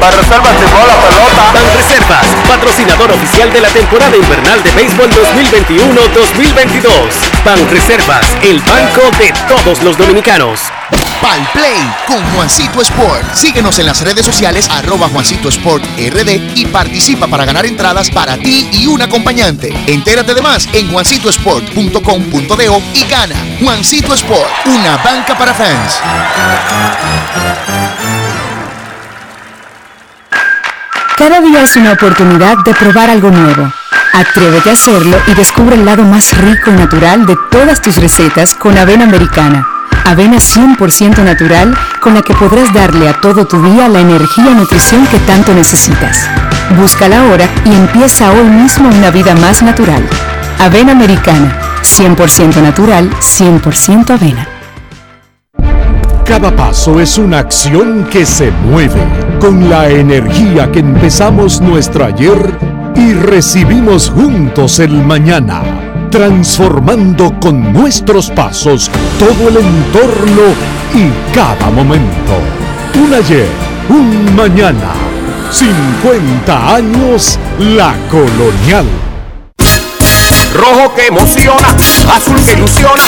[0.00, 1.52] Para reservas la pelota.
[1.52, 6.90] Ban Reservas, patrocinador oficial de la temporada invernal de béisbol 2021-2022.
[7.44, 10.72] Ban Reservas, el banco de todos los dominicanos.
[11.20, 13.34] Pal Play con Juancito Sport.
[13.34, 18.36] Síguenos en las redes sociales arroba Juancito Sport RD y participa para ganar entradas para
[18.36, 19.74] ti y un acompañante.
[19.86, 23.34] Entérate de más en juancitosport.com.de y gana.
[23.60, 26.00] Juancito Sport, una banca para fans.
[31.16, 33.72] Cada día es una oportunidad de probar algo nuevo.
[34.12, 38.54] Atrévete a hacerlo y descubre el lado más rico y natural de todas tus recetas
[38.54, 39.77] con avena americana.
[40.04, 44.54] Avena 100% natural con la que podrás darle a todo tu día la energía y
[44.54, 46.28] nutrición que tanto necesitas.
[46.76, 50.02] Búscala ahora y empieza hoy mismo una vida más natural.
[50.58, 54.48] Avena americana, 100% natural, 100% avena.
[56.24, 59.00] Cada paso es una acción que se mueve
[59.40, 62.54] con la energía que empezamos nuestro ayer
[62.94, 65.62] y recibimos juntos el mañana,
[66.10, 70.42] transformando con nuestros pasos todo el entorno
[70.94, 72.34] y cada momento.
[72.94, 73.48] Un ayer,
[73.88, 74.92] un mañana,
[75.50, 78.86] 50 años la colonial
[80.58, 81.68] rojo que emociona,
[82.14, 83.02] azul que ilusiona,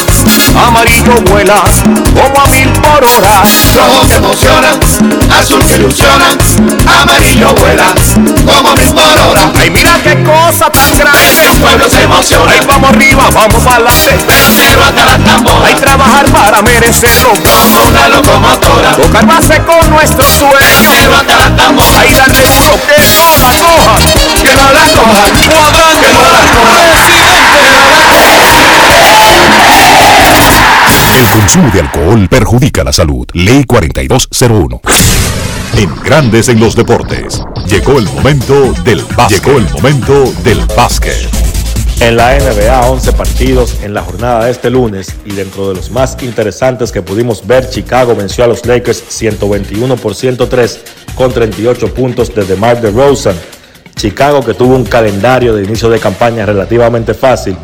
[0.66, 1.62] amarillo vuela
[2.14, 3.43] como a mil por hora.
[3.74, 4.68] Rojo que emociona,
[5.39, 6.36] azul que ilusiona,
[7.01, 7.94] amarillo vuela
[8.47, 9.52] como a mil por hora.
[9.59, 11.47] Ay, mira qué cosa tan grande.
[11.52, 12.52] El pueblo se emociona.
[13.14, 14.18] Vamos arriba, vamos adelante.
[14.26, 15.66] Pero hasta la tambora.
[15.66, 17.30] Hay trabajar para merecerlo.
[17.30, 18.92] Como una locomotora.
[18.92, 20.90] Tocar base con nuestro sueño.
[20.98, 22.00] Pero hasta la tambora.
[22.00, 23.96] Ay, darle duro que no la cojan.
[24.42, 25.10] Que no la cojan.
[25.10, 26.06] Cuadrante.
[26.06, 27.00] Que no la cojan.
[31.18, 33.26] El consumo de alcohol perjudica la salud.
[33.32, 34.80] Ley 4201.
[35.76, 37.42] En Grandes en los Deportes.
[37.66, 39.44] Llegó el momento del básquet.
[39.44, 41.49] Llegó el momento del básquet.
[42.01, 45.90] En la NBA, 11 partidos en la jornada de este lunes y dentro de los
[45.90, 50.81] más interesantes que pudimos ver, Chicago venció a los Lakers 121 por 103
[51.14, 53.36] con 38 puntos de DeMar DeRozan.
[53.97, 57.55] Chicago que tuvo un calendario de inicio de campaña relativamente fácil,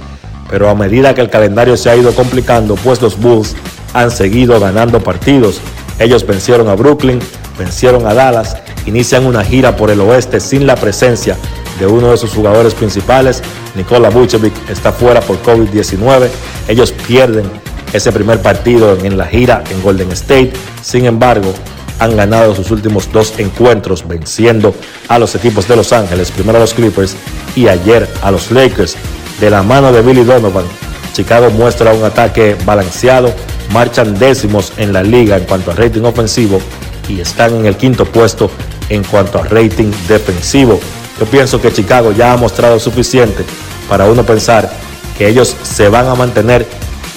[0.51, 3.57] pero a medida que el calendario se ha ido complicando, pues los Bulls
[3.95, 5.63] han seguido ganando partidos.
[5.99, 7.21] Ellos vencieron a Brooklyn,
[7.59, 8.57] vencieron a Dallas,
[8.87, 11.37] inician una gira por el oeste sin la presencia
[11.79, 13.43] de uno de sus jugadores principales,
[13.75, 16.29] Nikola Vucevic, está fuera por COVID-19.
[16.69, 17.45] Ellos pierden
[17.93, 20.53] ese primer partido en la gira en Golden State.
[20.83, 21.53] Sin embargo,
[21.99, 24.75] han ganado sus últimos dos encuentros venciendo
[25.09, 27.17] a los equipos de Los Ángeles, primero a los Clippers
[27.55, 28.97] y ayer a los Lakers.
[29.41, 30.65] De la mano de Billy Donovan,
[31.13, 33.33] Chicago muestra un ataque balanceado,
[33.73, 36.61] marchan décimos en la liga en cuanto a rating ofensivo
[37.09, 38.51] y están en el quinto puesto
[38.89, 40.81] en cuanto a rating defensivo.
[41.19, 43.45] Yo pienso que Chicago ya ha mostrado suficiente
[43.89, 44.71] para uno pensar
[45.17, 46.67] que ellos se van a mantener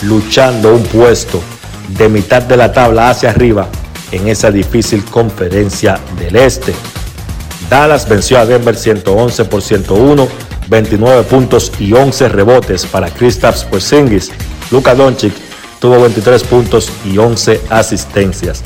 [0.03, 1.41] luchando un puesto
[1.89, 3.67] de mitad de la tabla hacia arriba
[4.11, 6.73] en esa difícil conferencia del este.
[7.69, 10.27] Dallas venció a Denver 111 por 101,
[10.69, 14.31] 29 puntos y 11 rebotes para Kristaps Porzingis.
[14.71, 15.33] Luka Doncic
[15.79, 18.63] tuvo 23 puntos y 11 asistencias.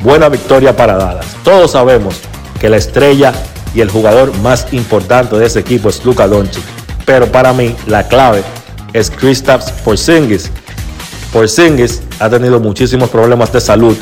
[0.00, 1.26] Buena victoria para Dallas.
[1.42, 2.20] Todos sabemos
[2.60, 3.32] que la estrella
[3.74, 6.62] y el jugador más importante de ese equipo es Luka Doncic.
[7.04, 8.42] Pero para mí la clave
[8.92, 10.50] es Kristaps Porzingis.
[11.32, 13.96] Porzingis ha tenido muchísimos problemas de salud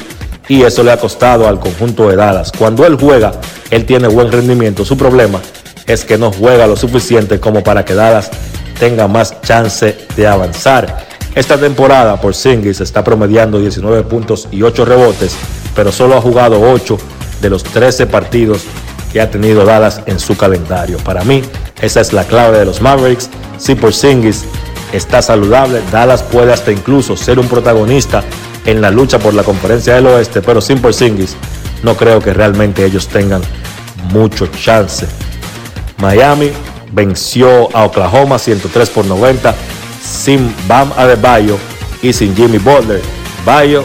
[0.48, 2.52] y eso le ha costado al conjunto de Dallas.
[2.52, 3.32] Cuando él juega,
[3.70, 4.84] él tiene buen rendimiento.
[4.84, 5.40] Su problema
[5.86, 8.30] es que no juega lo suficiente como para que Dallas
[8.78, 11.06] tenga más chance de avanzar.
[11.34, 15.36] Esta temporada Porzingis está promediando 19 puntos y 8 rebotes,
[15.76, 16.98] pero solo ha jugado 8
[17.40, 18.64] de los 13 partidos
[19.12, 20.98] que ha tenido Dallas en su calendario.
[20.98, 21.42] Para mí,
[21.80, 23.28] esa es la clave de los Mavericks.
[23.58, 24.44] Si Porzingis
[24.92, 28.24] está saludable, Dallas puede hasta incluso ser un protagonista
[28.64, 31.36] en la lucha por la conferencia del oeste, pero sin Porzingis
[31.82, 33.42] no creo que realmente ellos tengan
[34.12, 35.06] mucho chance.
[35.98, 36.50] Miami
[36.92, 39.54] venció a Oklahoma 103 por 90
[40.02, 41.58] sin Bam Adebayo
[42.02, 43.02] y sin Jimmy Butler.
[43.44, 43.84] Bayo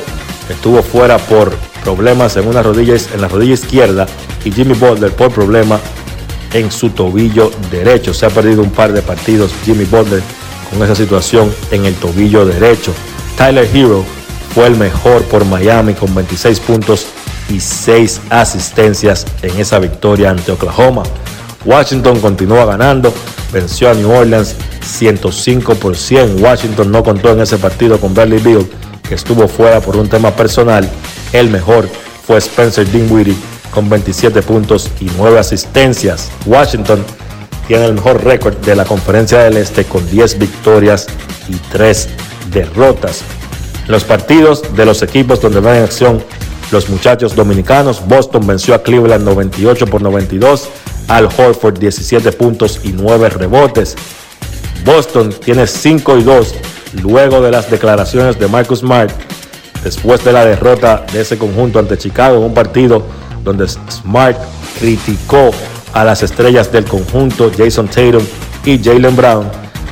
[0.49, 4.05] estuvo fuera por problemas en una rodilla en la rodilla izquierda
[4.45, 5.79] y Jimmy Butler por problema
[6.53, 8.13] en su tobillo derecho.
[8.13, 10.21] Se ha perdido un par de partidos Jimmy Butler
[10.69, 12.93] con esa situación en el tobillo derecho.
[13.37, 14.03] Tyler Hero
[14.53, 17.07] fue el mejor por Miami con 26 puntos
[17.49, 21.03] y 6 asistencias en esa victoria ante Oklahoma.
[21.65, 23.13] Washington continúa ganando,
[23.53, 26.43] venció a New Orleans 105 por 100.
[26.43, 28.69] Washington no contó en ese partido con Bradley Bill,
[29.07, 30.89] que estuvo fuera por un tema personal.
[31.33, 31.87] El mejor
[32.25, 33.35] fue Spencer Dinwiddie
[33.73, 36.29] con 27 puntos y 9 asistencias.
[36.45, 37.03] Washington
[37.67, 41.07] tiene el mejor récord de la Conferencia del Este con 10 victorias
[41.47, 42.09] y 3
[42.51, 43.21] derrotas.
[43.87, 46.23] Los partidos de los equipos donde van en acción
[46.71, 50.69] los muchachos dominicanos, Boston venció a Cleveland 98 por 92,
[51.09, 53.95] Al Horford 17 puntos y 9 rebotes.
[54.85, 56.55] Boston tiene 5 y 2
[57.03, 59.11] luego de las declaraciones de Marcus Smart
[59.83, 63.03] después de la derrota de ese conjunto ante Chicago en un partido
[63.43, 64.37] donde Smart
[64.79, 65.51] criticó
[65.93, 68.23] a las estrellas del conjunto Jason Tatum
[68.65, 69.47] y Jalen Brown.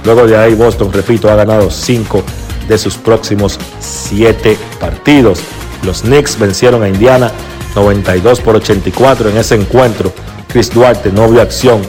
[0.06, 2.24] Luego de ahí Boston, repito, ha ganado 5
[2.68, 5.42] de sus próximos 7 partidos.
[5.84, 7.32] Los Knicks vencieron a Indiana
[7.76, 10.12] 92 por 84 en ese encuentro.
[10.48, 11.82] Chris Duarte no vio acción,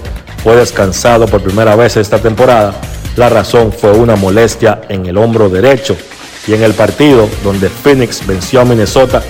[0.43, 2.74] fue descansado por primera vez esta temporada.
[3.16, 5.97] La razón fue una molestia en el hombro derecho.
[6.46, 9.22] Y en el partido donde Phoenix venció a Minnesota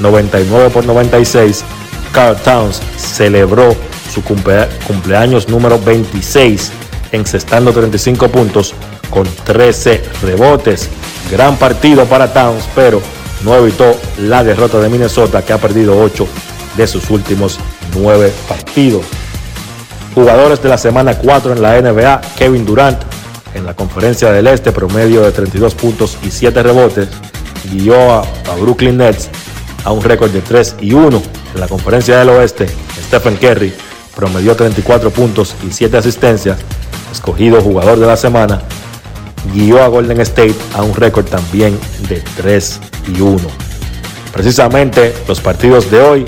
[0.00, 1.64] 99 por 96,
[2.12, 3.74] Carl Towns celebró
[4.12, 6.72] su cumpleaños número 26,
[7.12, 8.74] encestando 35 puntos
[9.10, 10.88] con 13 rebotes.
[11.30, 13.00] Gran partido para Towns, pero
[13.44, 16.26] no evitó la derrota de Minnesota, que ha perdido 8
[16.76, 17.58] de sus últimos
[17.94, 19.04] 9 partidos.
[20.14, 22.98] Jugadores de la semana 4 en la NBA, Kevin Durant
[23.56, 27.08] en la conferencia del Este, promedio de 32 puntos y 7 rebotes,
[27.72, 28.24] guió a,
[28.60, 29.28] Brooklyn Nets
[29.84, 31.22] a un récord de 3 y 1
[31.54, 32.66] en la conferencia del oeste.
[33.06, 33.72] Stephen Curry
[34.14, 36.58] promedió 34 puntos y 7 asistencias,
[37.12, 38.62] escogido jugador de la semana,
[39.54, 41.78] guió a Golden State a un récord también
[42.08, 42.80] de 3
[43.16, 43.38] y 1.
[44.32, 46.24] Precisamente los partidos de hoy,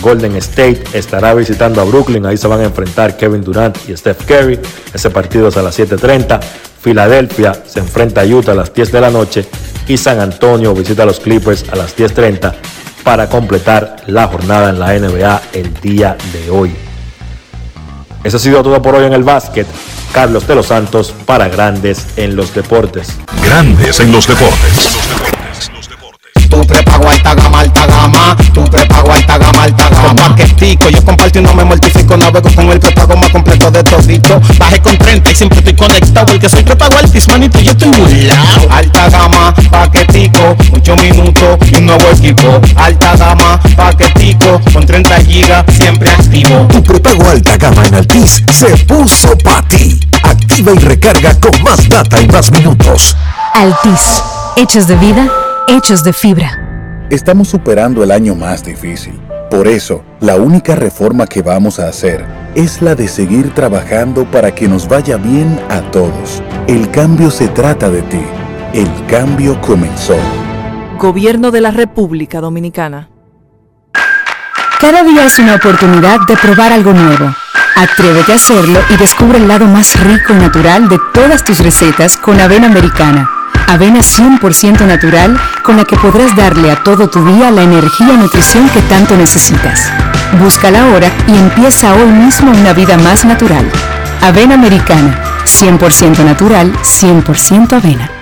[0.00, 4.24] Golden State estará visitando a Brooklyn, ahí se van a enfrentar Kevin Durant y Steph
[4.26, 4.58] Curry,
[4.92, 6.40] ese partido es a las 7.30.
[6.82, 9.46] Filadelfia se enfrenta a Utah a las 10 de la noche
[9.86, 12.52] y San Antonio visita a los Clippers a las 10.30
[13.04, 16.74] para completar la jornada en la NBA el día de hoy.
[18.24, 19.66] Eso ha sido todo por hoy en el básquet.
[20.12, 23.16] Carlos de los Santos para Grandes en los Deportes.
[23.44, 25.41] Grandes en los Deportes.
[26.52, 28.36] Tu prepago alta gama, alta gama.
[28.52, 30.08] Tu prepago alta gama, alta gama.
[30.08, 32.14] Con paquetico, yo comparto y no me mortifico.
[32.14, 34.38] Navego con el prepago más completo de todito.
[34.58, 36.26] Bajé con 30 y siempre estoy conectado.
[36.26, 41.86] Porque soy prepago altis, manito, yo estoy lado Alta gama, paquetico, 8 minutos y un
[41.86, 42.60] nuevo equipo.
[42.76, 46.68] Alta gama, paquetico, con 30 gigas, siempre activo.
[46.68, 49.98] Tu prepago alta gama en Altis se puso para ti.
[50.22, 53.16] Activa y recarga con más data y más minutos.
[53.54, 54.22] Altis,
[54.56, 55.26] hechos de vida,
[55.68, 57.06] hechos de fibra.
[57.10, 59.20] Estamos superando el año más difícil.
[59.50, 62.24] Por eso, la única reforma que vamos a hacer
[62.54, 66.42] es la de seguir trabajando para que nos vaya bien a todos.
[66.66, 68.22] El cambio se trata de ti.
[68.72, 70.16] El cambio comenzó.
[70.98, 73.10] Gobierno de la República Dominicana.
[74.80, 77.34] Cada día es una oportunidad de probar algo nuevo.
[77.76, 82.16] Atrévete a hacerlo y descubre el lado más rico y natural de todas tus recetas
[82.16, 83.28] con avena americana.
[83.68, 88.16] Avena 100% natural con la que podrás darle a todo tu día la energía y
[88.16, 89.90] nutrición que tanto necesitas.
[90.38, 93.70] Búscala ahora y empieza hoy mismo una vida más natural.
[94.22, 98.21] Avena americana, 100% natural, 100% avena.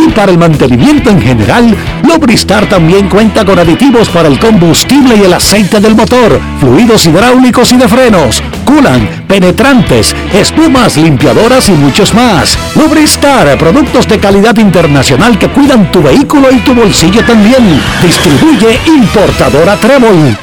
[0.00, 5.24] Y para el mantenimiento en general, Lubristar también cuenta con aditivos para el combustible y
[5.24, 12.14] el aceite del motor, fluidos hidráulicos y de frenos, culan, penetrantes, espumas, limpiadoras y muchos
[12.14, 12.58] más.
[12.76, 17.80] Lubristar, productos de calidad internacional que cuidan tu vehículo y tu bolsillo también.
[18.02, 20.36] Distribuye importadora Trébol.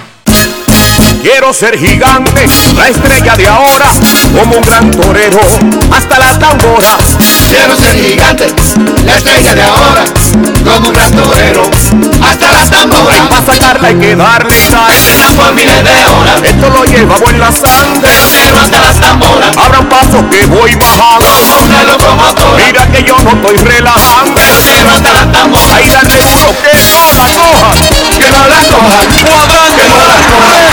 [1.22, 3.92] Quiero ser gigante, la estrella de ahora,
[4.38, 5.40] como un gran torero,
[5.92, 6.98] hasta la tambora.
[7.50, 8.46] Quiero ser gigante,
[9.04, 10.04] la estrella de ahora,
[10.64, 11.64] como un gran torero,
[12.22, 13.30] hasta la tambora.
[13.30, 14.94] Para sacarla hay que darle sal,
[15.36, 16.42] por miles de horas.
[16.44, 18.12] Esto lo llevamos en la sangre,
[18.44, 19.58] pero hasta las tamboras.
[19.58, 22.64] Abra un paso que voy bajando, como una locomotora.
[22.64, 25.74] Mira que yo no estoy relajando, pero hasta las tamboras.
[25.74, 27.74] Ahí darle duro que no la coja,
[28.18, 30.67] que no la coja, que no la coja.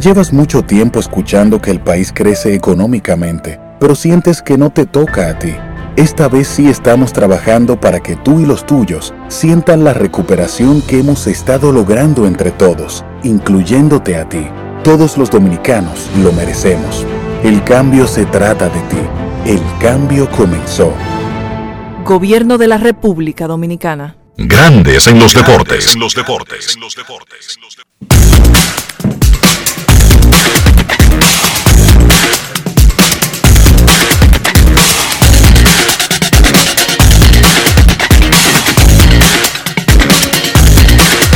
[0.00, 5.28] Llevas mucho tiempo escuchando que el país crece económicamente, pero sientes que no te toca
[5.28, 5.54] a ti.
[5.96, 11.00] Esta vez sí estamos trabajando para que tú y los tuyos sientan la recuperación que
[11.00, 14.46] hemos estado logrando entre todos, incluyéndote a ti.
[14.82, 17.06] Todos los dominicanos lo merecemos.
[17.44, 18.96] El cambio se trata de ti.
[19.44, 20.92] El cambio comenzó.
[22.04, 24.16] Gobierno de la República Dominicana.
[24.38, 25.94] Grandes en los deportes.
[25.94, 26.78] En los deportes.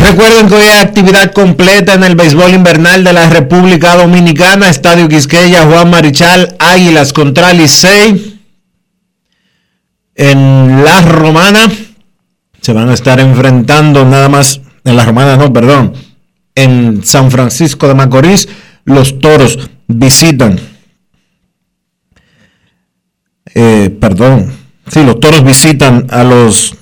[0.07, 5.09] Recuerden que hoy hay actividad completa en el béisbol invernal de la República Dominicana, Estadio
[5.09, 8.41] Quisqueya, Juan Marichal, Águilas contra Licey.
[10.15, 11.69] En La Romana
[12.61, 15.95] se van a estar enfrentando nada más, en La Romana no, perdón,
[16.55, 18.49] en San Francisco de Macorís,
[18.85, 19.59] los Toros
[19.89, 20.61] visitan,
[23.57, 24.53] eh, perdón,
[24.87, 26.77] sí, los Toros visitan a los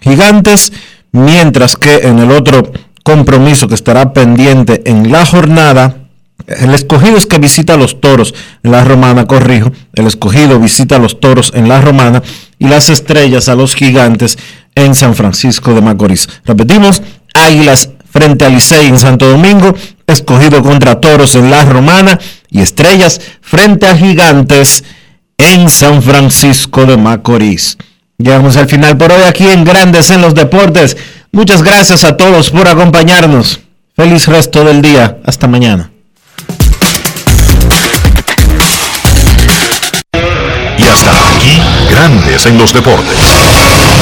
[0.00, 0.72] Gigantes
[1.16, 2.70] mientras que en el otro
[3.02, 5.96] compromiso que estará pendiente en la jornada,
[6.46, 10.96] el escogido es que visita a los toros en la romana, corrijo, el escogido visita
[10.96, 12.22] a los toros en la romana
[12.58, 14.38] y las estrellas a los gigantes
[14.74, 16.28] en San Francisco de Macorís.
[16.44, 17.02] Repetimos,
[17.34, 19.74] águilas frente a Licey en Santo Domingo,
[20.06, 22.18] escogido contra toros en la romana
[22.50, 24.84] y estrellas frente a gigantes
[25.38, 27.76] en San Francisco de Macorís.
[28.18, 30.96] Llegamos al final por hoy aquí en Grandes en los Deportes.
[31.32, 33.60] Muchas gracias a todos por acompañarnos.
[33.94, 35.18] Feliz resto del día.
[35.24, 35.90] Hasta mañana.
[40.78, 41.60] Y hasta aquí,
[41.90, 43.18] Grandes en los deportes.